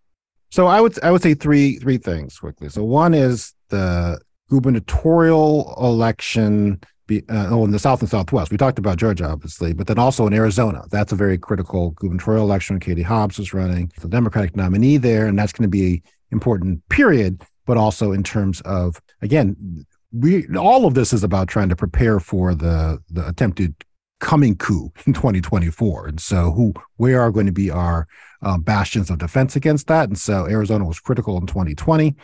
So 0.49 0.67
I 0.67 0.79
would 0.79 0.97
I 1.03 1.11
would 1.11 1.21
say 1.21 1.33
three 1.33 1.77
three 1.77 1.97
things 1.97 2.39
quickly. 2.39 2.69
So 2.69 2.83
one 2.85 3.13
is 3.13 3.53
the 3.69 4.19
gubernatorial 4.49 5.75
election 5.77 6.79
be, 7.07 7.21
uh, 7.29 7.49
oh, 7.49 7.65
in 7.65 7.71
the 7.71 7.79
South 7.79 8.01
and 8.01 8.09
Southwest. 8.09 8.51
We 8.51 8.57
talked 8.57 8.79
about 8.79 8.97
Georgia, 8.97 9.27
obviously, 9.27 9.73
but 9.73 9.87
then 9.87 9.99
also 9.99 10.25
in 10.25 10.33
Arizona. 10.33 10.85
That's 10.89 11.11
a 11.11 11.15
very 11.15 11.37
critical 11.37 11.91
gubernatorial 11.91 12.45
election. 12.45 12.79
Katie 12.79 13.03
Hobbs 13.03 13.37
is 13.39 13.53
running 13.53 13.91
the 13.99 14.07
Democratic 14.07 14.55
nominee 14.55 14.97
there, 14.97 15.27
and 15.27 15.37
that's 15.37 15.51
going 15.51 15.69
to 15.69 15.69
be 15.69 15.95
an 15.95 16.01
important 16.31 16.87
period, 16.89 17.43
but 17.65 17.77
also 17.77 18.11
in 18.11 18.23
terms 18.23 18.61
of, 18.61 19.01
again, 19.21 19.85
we 20.11 20.47
all 20.55 20.85
of 20.85 20.93
this 20.93 21.11
is 21.11 21.23
about 21.23 21.47
trying 21.47 21.69
to 21.69 21.75
prepare 21.75 22.19
for 22.19 22.55
the 22.55 22.99
the 23.09 23.27
attempted 23.27 23.75
coming 24.19 24.55
coup 24.55 24.91
in 25.05 25.13
2024. 25.13 26.07
And 26.07 26.19
so, 26.19 26.51
who 26.51 26.73
where 26.97 27.21
are 27.21 27.31
going 27.31 27.45
to 27.45 27.51
be 27.51 27.69
our 27.69 28.07
uh, 28.41 28.57
bastions 28.57 29.09
of 29.09 29.19
defense 29.19 29.55
against 29.55 29.87
that? 29.87 30.07
And 30.07 30.17
so, 30.17 30.47
Arizona 30.47 30.85
was 30.85 30.99
critical 30.99 31.37
in 31.37 31.47
2020. 31.47 32.15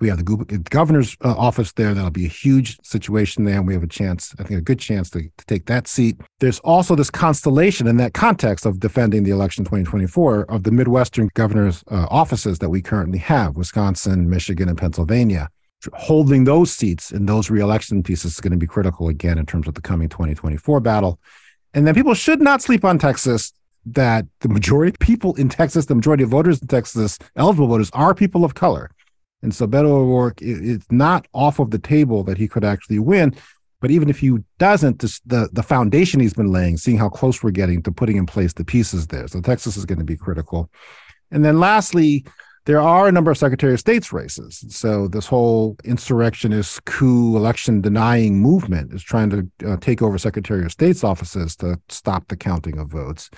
We 0.00 0.08
have 0.08 0.18
the 0.18 0.64
governor's 0.70 1.16
uh, 1.24 1.34
office 1.36 1.72
there. 1.72 1.92
That'll 1.92 2.10
be 2.10 2.26
a 2.26 2.28
huge 2.28 2.78
situation 2.82 3.44
there. 3.44 3.56
And 3.56 3.66
we 3.66 3.74
have 3.74 3.82
a 3.82 3.88
chance, 3.88 4.34
I 4.38 4.44
think, 4.44 4.58
a 4.58 4.62
good 4.62 4.78
chance 4.78 5.10
to, 5.10 5.22
to 5.22 5.46
take 5.46 5.66
that 5.66 5.88
seat. 5.88 6.20
There's 6.38 6.60
also 6.60 6.94
this 6.94 7.10
constellation 7.10 7.86
in 7.86 7.96
that 7.96 8.14
context 8.14 8.64
of 8.64 8.78
defending 8.80 9.24
the 9.24 9.30
election 9.30 9.64
2024 9.64 10.44
of 10.50 10.62
the 10.62 10.70
Midwestern 10.70 11.30
governor's 11.34 11.82
uh, 11.90 12.06
offices 12.10 12.58
that 12.60 12.68
we 12.68 12.80
currently 12.80 13.18
have 13.18 13.56
Wisconsin, 13.56 14.30
Michigan, 14.30 14.68
and 14.68 14.78
Pennsylvania 14.78 15.50
holding 15.92 16.44
those 16.44 16.72
seats 16.72 17.12
in 17.12 17.26
those 17.26 17.50
reelection 17.50 18.02
pieces 18.02 18.32
is 18.32 18.40
going 18.40 18.50
to 18.50 18.58
be 18.58 18.66
critical 18.66 19.08
again 19.08 19.38
in 19.38 19.46
terms 19.46 19.68
of 19.68 19.74
the 19.74 19.80
coming 19.80 20.08
2024 20.08 20.80
battle. 20.80 21.20
And 21.74 21.86
then 21.86 21.94
people 21.94 22.14
should 22.14 22.40
not 22.40 22.62
sleep 22.62 22.84
on 22.84 22.98
Texas 22.98 23.52
that 23.86 24.26
the 24.40 24.48
majority 24.48 24.90
of 24.90 24.98
people 24.98 25.34
in 25.36 25.48
Texas, 25.48 25.86
the 25.86 25.94
majority 25.94 26.24
of 26.24 26.30
voters 26.30 26.60
in 26.60 26.68
Texas, 26.68 27.18
eligible 27.36 27.68
voters, 27.68 27.90
are 27.92 28.14
people 28.14 28.44
of 28.44 28.54
color. 28.54 28.90
And 29.42 29.54
so 29.54 29.66
Beto 29.66 29.86
O'Rourke 29.86 30.42
is 30.42 30.84
not 30.90 31.26
off 31.32 31.58
of 31.58 31.70
the 31.70 31.78
table 31.78 32.24
that 32.24 32.38
he 32.38 32.48
could 32.48 32.64
actually 32.64 32.98
win. 32.98 33.34
But 33.80 33.92
even 33.92 34.10
if 34.10 34.18
he 34.18 34.36
doesn't, 34.58 34.98
the, 34.98 35.48
the 35.52 35.62
foundation 35.62 36.18
he's 36.18 36.34
been 36.34 36.50
laying, 36.50 36.76
seeing 36.76 36.98
how 36.98 37.08
close 37.08 37.42
we're 37.42 37.52
getting 37.52 37.82
to 37.84 37.92
putting 37.92 38.16
in 38.16 38.26
place 38.26 38.52
the 38.52 38.64
pieces 38.64 39.06
there. 39.06 39.28
So 39.28 39.40
Texas 39.40 39.76
is 39.76 39.86
going 39.86 40.00
to 40.00 40.04
be 40.04 40.16
critical. 40.16 40.68
And 41.30 41.44
then 41.44 41.60
lastly, 41.60 42.24
there 42.66 42.80
are 42.80 43.06
a 43.06 43.12
number 43.12 43.30
of 43.30 43.38
Secretary 43.38 43.72
of 43.72 43.80
State's 43.80 44.12
races. 44.12 44.64
So 44.68 45.06
this 45.06 45.26
whole 45.26 45.76
insurrectionist 45.84 46.84
coup 46.86 47.36
election 47.36 47.80
denying 47.80 48.40
movement 48.40 48.92
is 48.92 49.02
trying 49.02 49.30
to 49.30 49.50
uh, 49.66 49.76
take 49.76 50.02
over 50.02 50.18
Secretary 50.18 50.64
of 50.64 50.72
State's 50.72 51.04
offices 51.04 51.54
to 51.56 51.80
stop 51.88 52.26
the 52.28 52.36
counting 52.36 52.78
of 52.78 52.88
votes 52.88 53.30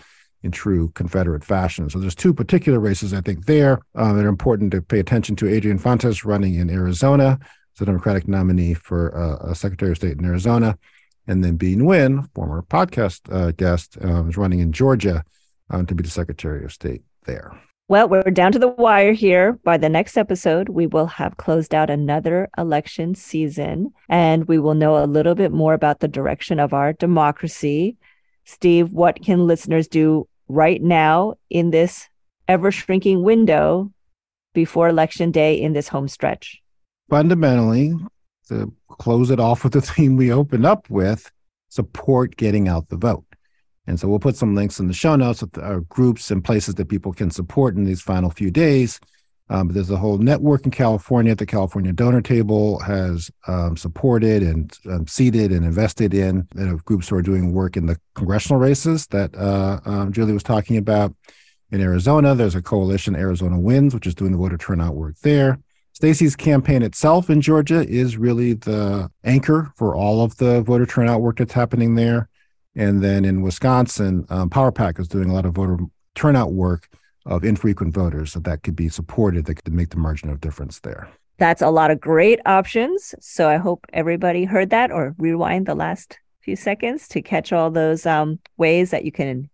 in 0.42 0.50
true 0.50 0.90
Confederate 0.94 1.44
fashion. 1.44 1.90
So 1.90 1.98
there's 1.98 2.14
two 2.14 2.32
particular 2.32 2.80
races 2.80 3.12
I 3.12 3.20
think 3.20 3.46
there 3.46 3.80
uh, 3.94 4.12
that 4.12 4.24
are 4.24 4.28
important 4.28 4.72
to 4.72 4.82
pay 4.82 4.98
attention 4.98 5.36
to. 5.36 5.48
Adrian 5.48 5.78
Fontes 5.78 6.24
running 6.24 6.54
in 6.54 6.70
Arizona, 6.70 7.38
the 7.78 7.86
Democratic 7.86 8.28
nominee 8.28 8.74
for 8.74 9.16
uh, 9.16 9.54
Secretary 9.54 9.92
of 9.92 9.96
State 9.96 10.18
in 10.18 10.24
Arizona, 10.24 10.78
and 11.26 11.44
then 11.44 11.56
Bee 11.56 11.76
Nguyen, 11.76 12.28
former 12.34 12.62
podcast 12.62 13.20
uh, 13.32 13.52
guest, 13.52 13.96
um, 14.02 14.28
is 14.28 14.36
running 14.36 14.60
in 14.60 14.72
Georgia 14.72 15.24
um, 15.70 15.86
to 15.86 15.94
be 15.94 16.02
the 16.02 16.10
Secretary 16.10 16.64
of 16.64 16.72
State 16.72 17.02
there. 17.24 17.52
Well, 17.88 18.08
we're 18.08 18.22
down 18.22 18.52
to 18.52 18.60
the 18.60 18.68
wire 18.68 19.12
here. 19.12 19.58
By 19.64 19.76
the 19.76 19.88
next 19.88 20.16
episode, 20.16 20.68
we 20.68 20.86
will 20.86 21.06
have 21.06 21.38
closed 21.38 21.74
out 21.74 21.90
another 21.90 22.48
election 22.56 23.16
season 23.16 23.92
and 24.08 24.46
we 24.46 24.60
will 24.60 24.74
know 24.74 25.02
a 25.02 25.06
little 25.06 25.34
bit 25.34 25.50
more 25.50 25.74
about 25.74 25.98
the 25.98 26.06
direction 26.06 26.60
of 26.60 26.72
our 26.72 26.92
democracy. 26.92 27.96
Steve, 28.44 28.92
what 28.92 29.20
can 29.20 29.44
listeners 29.44 29.88
do 29.88 30.28
right 30.50 30.82
now 30.82 31.34
in 31.48 31.70
this 31.70 32.08
ever 32.48 32.72
shrinking 32.72 33.22
window 33.22 33.92
before 34.52 34.88
election 34.88 35.30
day 35.30 35.60
in 35.60 35.72
this 35.72 35.88
home 35.88 36.08
stretch? 36.08 36.60
Fundamentally, 37.08 37.94
to 38.48 38.72
close 38.88 39.30
it 39.30 39.40
off 39.40 39.64
with 39.64 39.72
the 39.72 39.80
theme 39.90 40.16
we 40.16 40.32
opened 40.32 40.66
up 40.66 40.90
with, 40.90 41.30
support 41.68 42.36
getting 42.36 42.68
out 42.68 42.88
the 42.88 42.96
vote. 42.96 43.24
And 43.86 43.98
so 43.98 44.08
we'll 44.08 44.18
put 44.18 44.36
some 44.36 44.54
links 44.54 44.78
in 44.78 44.88
the 44.88 44.92
show 44.92 45.16
notes 45.16 45.42
of 45.42 45.50
our 45.60 45.80
groups 45.80 46.30
and 46.30 46.44
places 46.44 46.74
that 46.76 46.88
people 46.88 47.12
can 47.12 47.30
support 47.30 47.76
in 47.76 47.84
these 47.84 48.02
final 48.02 48.30
few 48.30 48.50
days. 48.50 49.00
Um, 49.50 49.66
but 49.66 49.74
there's 49.74 49.90
a 49.90 49.96
whole 49.96 50.16
network 50.18 50.64
in 50.64 50.70
California. 50.70 51.34
The 51.34 51.44
California 51.44 51.92
Donor 51.92 52.22
Table 52.22 52.78
has 52.80 53.30
um, 53.48 53.76
supported 53.76 54.44
and 54.44 54.72
um, 54.88 55.08
seeded 55.08 55.50
and 55.50 55.64
invested 55.64 56.14
in 56.14 56.46
you 56.54 56.66
know, 56.66 56.76
groups 56.84 57.08
who 57.08 57.16
are 57.16 57.22
doing 57.22 57.52
work 57.52 57.76
in 57.76 57.86
the 57.86 57.98
congressional 58.14 58.60
races 58.60 59.08
that 59.08 59.34
uh, 59.34 59.80
um, 59.84 60.12
Julie 60.12 60.32
was 60.32 60.44
talking 60.44 60.76
about. 60.76 61.14
In 61.72 61.80
Arizona, 61.80 62.34
there's 62.34 62.56
a 62.56 62.62
coalition, 62.62 63.14
Arizona 63.14 63.58
Wins, 63.58 63.94
which 63.94 64.06
is 64.06 64.14
doing 64.14 64.32
the 64.32 64.38
voter 64.38 64.58
turnout 64.58 64.94
work 64.96 65.14
there. 65.22 65.58
Stacey's 65.92 66.34
campaign 66.34 66.82
itself 66.82 67.30
in 67.30 67.40
Georgia 67.40 67.86
is 67.88 68.16
really 68.16 68.54
the 68.54 69.08
anchor 69.22 69.72
for 69.76 69.94
all 69.94 70.22
of 70.22 70.36
the 70.38 70.62
voter 70.62 70.86
turnout 70.86 71.20
work 71.20 71.38
that's 71.38 71.52
happening 71.52 71.94
there. 71.94 72.28
And 72.74 73.02
then 73.02 73.24
in 73.24 73.42
Wisconsin, 73.42 74.26
um, 74.30 74.50
PowerPAC 74.50 74.98
is 74.98 75.08
doing 75.08 75.30
a 75.30 75.32
lot 75.32 75.46
of 75.46 75.54
voter 75.54 75.78
turnout 76.14 76.52
work 76.52 76.88
of 77.30 77.44
infrequent 77.44 77.94
voters 77.94 78.32
so 78.32 78.40
that 78.40 78.62
could 78.62 78.76
be 78.76 78.88
supported 78.88 79.46
that 79.46 79.54
could 79.54 79.72
make 79.72 79.90
the 79.90 79.96
margin 79.96 80.28
of 80.28 80.40
difference 80.40 80.80
there. 80.80 81.08
That's 81.38 81.62
a 81.62 81.70
lot 81.70 81.90
of 81.90 82.00
great 82.00 82.40
options. 82.44 83.14
So 83.20 83.48
I 83.48 83.56
hope 83.56 83.86
everybody 83.94 84.44
heard 84.44 84.70
that 84.70 84.90
or 84.90 85.14
rewind 85.16 85.64
the 85.64 85.74
last 85.74 86.18
few 86.42 86.56
seconds 86.56 87.08
to 87.08 87.22
catch 87.22 87.52
all 87.52 87.70
those 87.70 88.04
um, 88.04 88.40
ways 88.58 88.90
that 88.90 89.04
you 89.04 89.12
can 89.12 89.48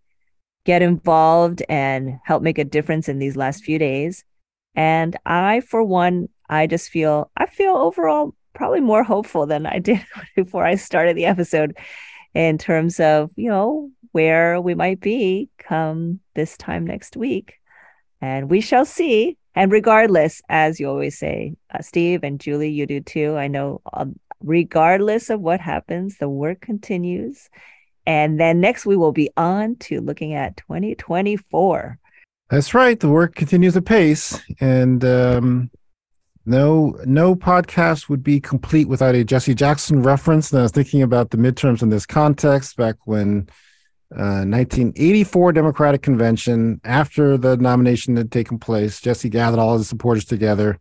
get 0.64 0.82
involved 0.82 1.62
and 1.68 2.18
help 2.24 2.42
make 2.42 2.58
a 2.58 2.64
difference 2.64 3.08
in 3.08 3.20
these 3.20 3.36
last 3.36 3.62
few 3.62 3.78
days. 3.78 4.24
And 4.74 5.16
I, 5.24 5.60
for 5.60 5.84
one, 5.84 6.28
I 6.48 6.66
just 6.66 6.90
feel 6.90 7.30
I 7.36 7.46
feel 7.46 7.76
overall 7.76 8.34
probably 8.54 8.80
more 8.80 9.04
hopeful 9.04 9.46
than 9.46 9.66
I 9.66 9.78
did 9.78 10.04
before 10.36 10.64
I 10.64 10.74
started 10.74 11.16
the 11.16 11.26
episode 11.26 11.76
in 12.34 12.58
terms 12.58 12.98
of, 13.00 13.30
you 13.36 13.48
know, 13.48 13.90
where 14.12 14.60
we 14.60 14.74
might 14.74 15.00
be 15.00 15.50
come 15.58 16.20
this 16.34 16.56
time 16.56 16.86
next 16.86 17.16
week. 17.16 17.54
And 18.26 18.50
we 18.50 18.60
shall 18.60 18.84
see. 18.84 19.38
And 19.54 19.70
regardless, 19.70 20.42
as 20.48 20.80
you 20.80 20.88
always 20.88 21.16
say, 21.16 21.54
uh, 21.72 21.80
Steve 21.80 22.24
and 22.24 22.40
Julie, 22.40 22.70
you 22.70 22.84
do 22.84 23.00
too. 23.00 23.36
I 23.36 23.46
know, 23.46 23.80
um, 23.92 24.18
regardless 24.42 25.30
of 25.30 25.40
what 25.40 25.60
happens, 25.60 26.18
the 26.18 26.28
work 26.28 26.60
continues. 26.60 27.48
And 28.04 28.38
then 28.38 28.60
next, 28.60 28.84
we 28.84 28.96
will 28.96 29.12
be 29.12 29.30
on 29.36 29.76
to 29.76 30.00
looking 30.00 30.34
at 30.34 30.56
2024. 30.56 31.98
That's 32.50 32.74
right. 32.74 32.98
The 32.98 33.08
work 33.08 33.36
continues 33.36 33.76
apace. 33.76 34.40
And 34.60 35.04
um, 35.04 35.70
no, 36.44 36.98
no 37.04 37.36
podcast 37.36 38.08
would 38.08 38.24
be 38.24 38.40
complete 38.40 38.88
without 38.88 39.14
a 39.14 39.24
Jesse 39.24 39.54
Jackson 39.54 40.02
reference. 40.02 40.50
And 40.50 40.58
I 40.58 40.62
was 40.62 40.72
thinking 40.72 41.02
about 41.02 41.30
the 41.30 41.38
midterms 41.38 41.80
in 41.80 41.90
this 41.90 42.06
context 42.06 42.76
back 42.76 42.96
when 43.04 43.48
uh, 44.14 44.46
1984 44.46 45.52
Democratic 45.52 46.02
Convention, 46.02 46.80
after 46.84 47.36
the 47.36 47.56
nomination 47.56 48.16
had 48.16 48.30
taken 48.30 48.58
place, 48.58 49.00
Jesse 49.00 49.28
gathered 49.28 49.58
all 49.58 49.76
his 49.76 49.88
supporters 49.88 50.24
together 50.24 50.78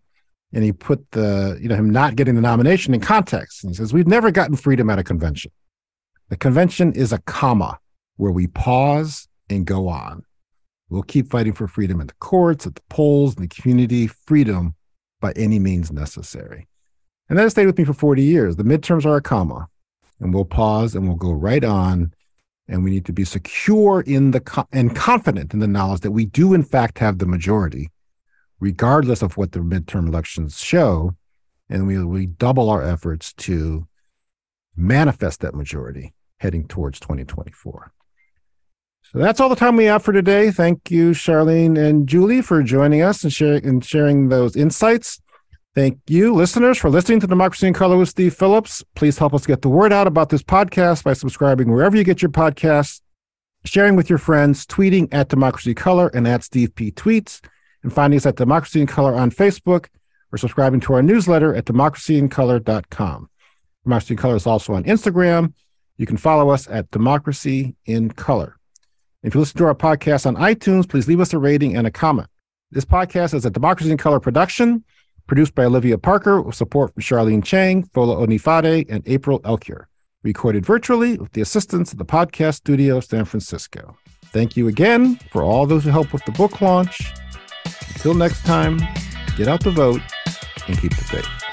and 0.54 0.64
he 0.64 0.72
put 0.72 1.12
the, 1.12 1.58
you 1.62 1.68
know, 1.68 1.76
him 1.76 1.90
not 1.90 2.16
getting 2.16 2.36
the 2.36 2.42
nomination 2.42 2.94
in 2.94 3.02
context. 3.02 3.64
And 3.64 3.72
he 3.72 3.76
says, 3.76 3.94
We've 3.94 4.08
never 4.08 4.32
gotten 4.32 4.56
freedom 4.56 4.90
at 4.90 5.00
a 5.00 5.04
convention. 5.04 5.52
The 6.30 6.38
convention 6.38 6.94
is 6.94 7.12
a 7.12 7.20
comma 7.20 7.80
where 8.18 8.32
we 8.32 8.48
pause 8.48 9.28
and 9.50 9.66
go 9.66 9.88
on. 9.88 10.24
We'll 10.90 11.04
keep 11.04 11.30
fighting 11.30 11.54
for 11.54 11.68
freedom 11.68 12.00
in 12.00 12.08
the 12.08 12.14
courts, 12.20 12.66
at 12.66 12.76
the 12.76 12.82
polls, 12.90 13.36
in 13.36 13.42
the 13.42 13.48
community, 13.48 14.08
freedom 14.08 14.76
by 15.20 15.34
any 15.36 15.60
means 15.60 15.92
necessary. 15.92 16.68
And 17.28 17.38
that 17.38 17.44
has 17.44 17.54
stayed 17.54 17.66
with 17.66 17.78
me 17.78 17.84
for 17.84 17.94
40 17.94 18.24
years. 18.24 18.56
The 18.56 18.64
midterms 18.64 19.06
are 19.06 19.18
a 19.18 19.22
comma, 19.22 19.68
and 20.20 20.34
we'll 20.34 20.46
pause 20.46 20.96
and 20.96 21.08
we'll 21.08 21.18
go 21.18 21.32
right 21.32 21.64
on. 21.64 22.14
And 22.68 22.84
we 22.84 22.90
need 22.90 23.06
to 23.06 23.14
be 23.14 23.26
secure 23.26 24.02
in 24.02 24.32
the 24.32 24.66
and 24.72 24.96
confident 24.96 25.54
in 25.54 25.60
the 25.60 25.68
knowledge 25.68 26.02
that 26.02 26.12
we 26.12 26.26
do, 26.26 26.54
in 26.54 26.64
fact, 26.64 26.98
have 26.98 27.20
the 27.20 27.28
majority, 27.28 27.92
regardless 28.60 29.22
of 29.22 29.38
what 29.38 29.52
the 29.52 29.60
midterm 29.60 30.08
elections 30.08 30.60
show. 30.60 31.16
And 31.70 31.88
we, 31.88 32.04
we 32.04 32.26
double 32.26 32.70
our 32.70 32.82
efforts 32.82 33.34
to 33.34 33.88
manifest 34.76 35.42
that 35.42 35.56
majority 35.56 36.14
heading 36.40 36.68
towards 36.68 37.00
2024. 37.00 37.92
So 39.12 39.20
that's 39.20 39.40
all 39.40 39.50
the 39.50 39.56
time 39.56 39.76
we 39.76 39.86
have 39.86 40.04
for 40.04 40.14
today. 40.14 40.50
Thank 40.52 40.90
you, 40.90 41.12
Charlene 41.12 41.78
and 41.78 42.08
Julie, 42.08 42.42
for 42.42 42.64
joining 42.64 43.02
us 43.02 43.24
and, 43.24 43.32
share, 43.32 43.56
and 43.56 43.86
sharing 43.86 44.30
those 44.30 44.56
insights. 44.56 45.22
Thank 45.76 46.00
you, 46.08 46.34
listeners, 46.34 46.78
for 46.78 46.90
listening 46.90 47.20
to 47.20 47.28
Democracy 47.28 47.68
in 47.68 47.74
Color 47.74 47.98
with 47.98 48.08
Steve 48.08 48.34
Phillips. 48.34 48.82
Please 48.96 49.18
help 49.18 49.34
us 49.34 49.46
get 49.46 49.62
the 49.62 49.68
word 49.68 49.92
out 49.92 50.08
about 50.08 50.30
this 50.30 50.42
podcast 50.42 51.04
by 51.04 51.12
subscribing 51.12 51.70
wherever 51.70 51.98
you 51.98 52.06
get 52.06 52.22
your 52.22 52.32
podcasts, 52.32 53.02
sharing 53.66 53.98
with 53.98 54.10
your 54.10 54.18
friends, 54.18 54.66
tweeting 54.66 55.10
at 55.12 55.28
Democracy 55.28 55.74
Color 55.74 56.08
and 56.14 56.26
at 56.30 56.44
Steve 56.46 56.74
P. 56.76 56.92
Tweets, 56.92 57.42
and 57.84 57.92
finding 57.92 58.16
us 58.16 58.26
at 58.26 58.38
Democracy 58.38 58.80
in 58.80 58.88
Color 58.88 59.16
on 59.16 59.32
Facebook 59.32 59.88
or 60.32 60.38
subscribing 60.38 60.80
to 60.80 60.94
our 60.94 61.04
newsletter 61.04 61.54
at 61.54 61.66
democracyincolor.com. 61.66 63.30
Democracy 63.84 64.14
in 64.14 64.18
Color 64.18 64.36
is 64.38 64.48
also 64.48 64.74
on 64.76 64.86
Instagram. 64.86 65.54
You 65.98 66.06
can 66.06 66.16
follow 66.16 66.52
us 66.52 66.70
at 66.70 66.90
Democracy 66.92 67.76
in 67.86 68.12
Color. 68.12 68.56
If 69.24 69.34
you 69.34 69.42
listen 69.42 69.58
to 69.58 69.66
our 69.66 69.76
podcast 69.76 70.26
on 70.26 70.38
iTunes, 70.38 70.88
please 70.88 71.10
leave 71.10 71.20
us 71.20 71.34
a 71.34 71.38
rating 71.38 71.76
and 71.76 71.86
a 71.86 71.92
comment. 71.92 72.30
This 72.72 72.86
podcast 72.86 73.34
is 73.34 73.46
a 73.46 73.50
Democracy 73.50 73.92
in 73.92 73.98
Color 73.98 74.22
production, 74.22 74.86
produced 75.28 75.56
by 75.56 75.66
Olivia 75.66 75.98
Parker 75.98 76.42
with 76.42 76.56
support 76.56 76.94
from 76.94 77.02
Charlene 77.02 77.44
Chang, 77.44 77.84
Fola 77.84 78.18
Onifade, 78.26 78.86
and 78.90 79.04
April 79.06 79.40
Elkier. 79.42 79.86
Recorded 80.24 80.66
virtually 80.66 81.18
with 81.18 81.34
the 81.34 81.42
assistance 81.42 81.92
of 81.92 81.98
the 81.98 82.06
podcast 82.06 82.56
studio 82.56 83.00
San 83.00 83.26
Francisco. 83.26 83.98
Thank 84.26 84.58
you 84.58 84.68
again 84.68 85.18
for 85.32 85.44
all 85.44 85.66
those 85.66 85.84
who 85.84 85.92
helped 85.92 86.14
with 86.14 86.26
the 86.26 86.32
book 86.32 86.62
launch. 86.62 87.14
Until 87.90 88.14
next 88.14 88.46
time, 88.46 88.78
get 89.38 89.48
out 89.48 89.64
the 89.64 89.72
vote 89.72 90.02
and 90.68 90.78
keep 90.78 90.96
the 90.96 91.04
faith. 91.04 91.45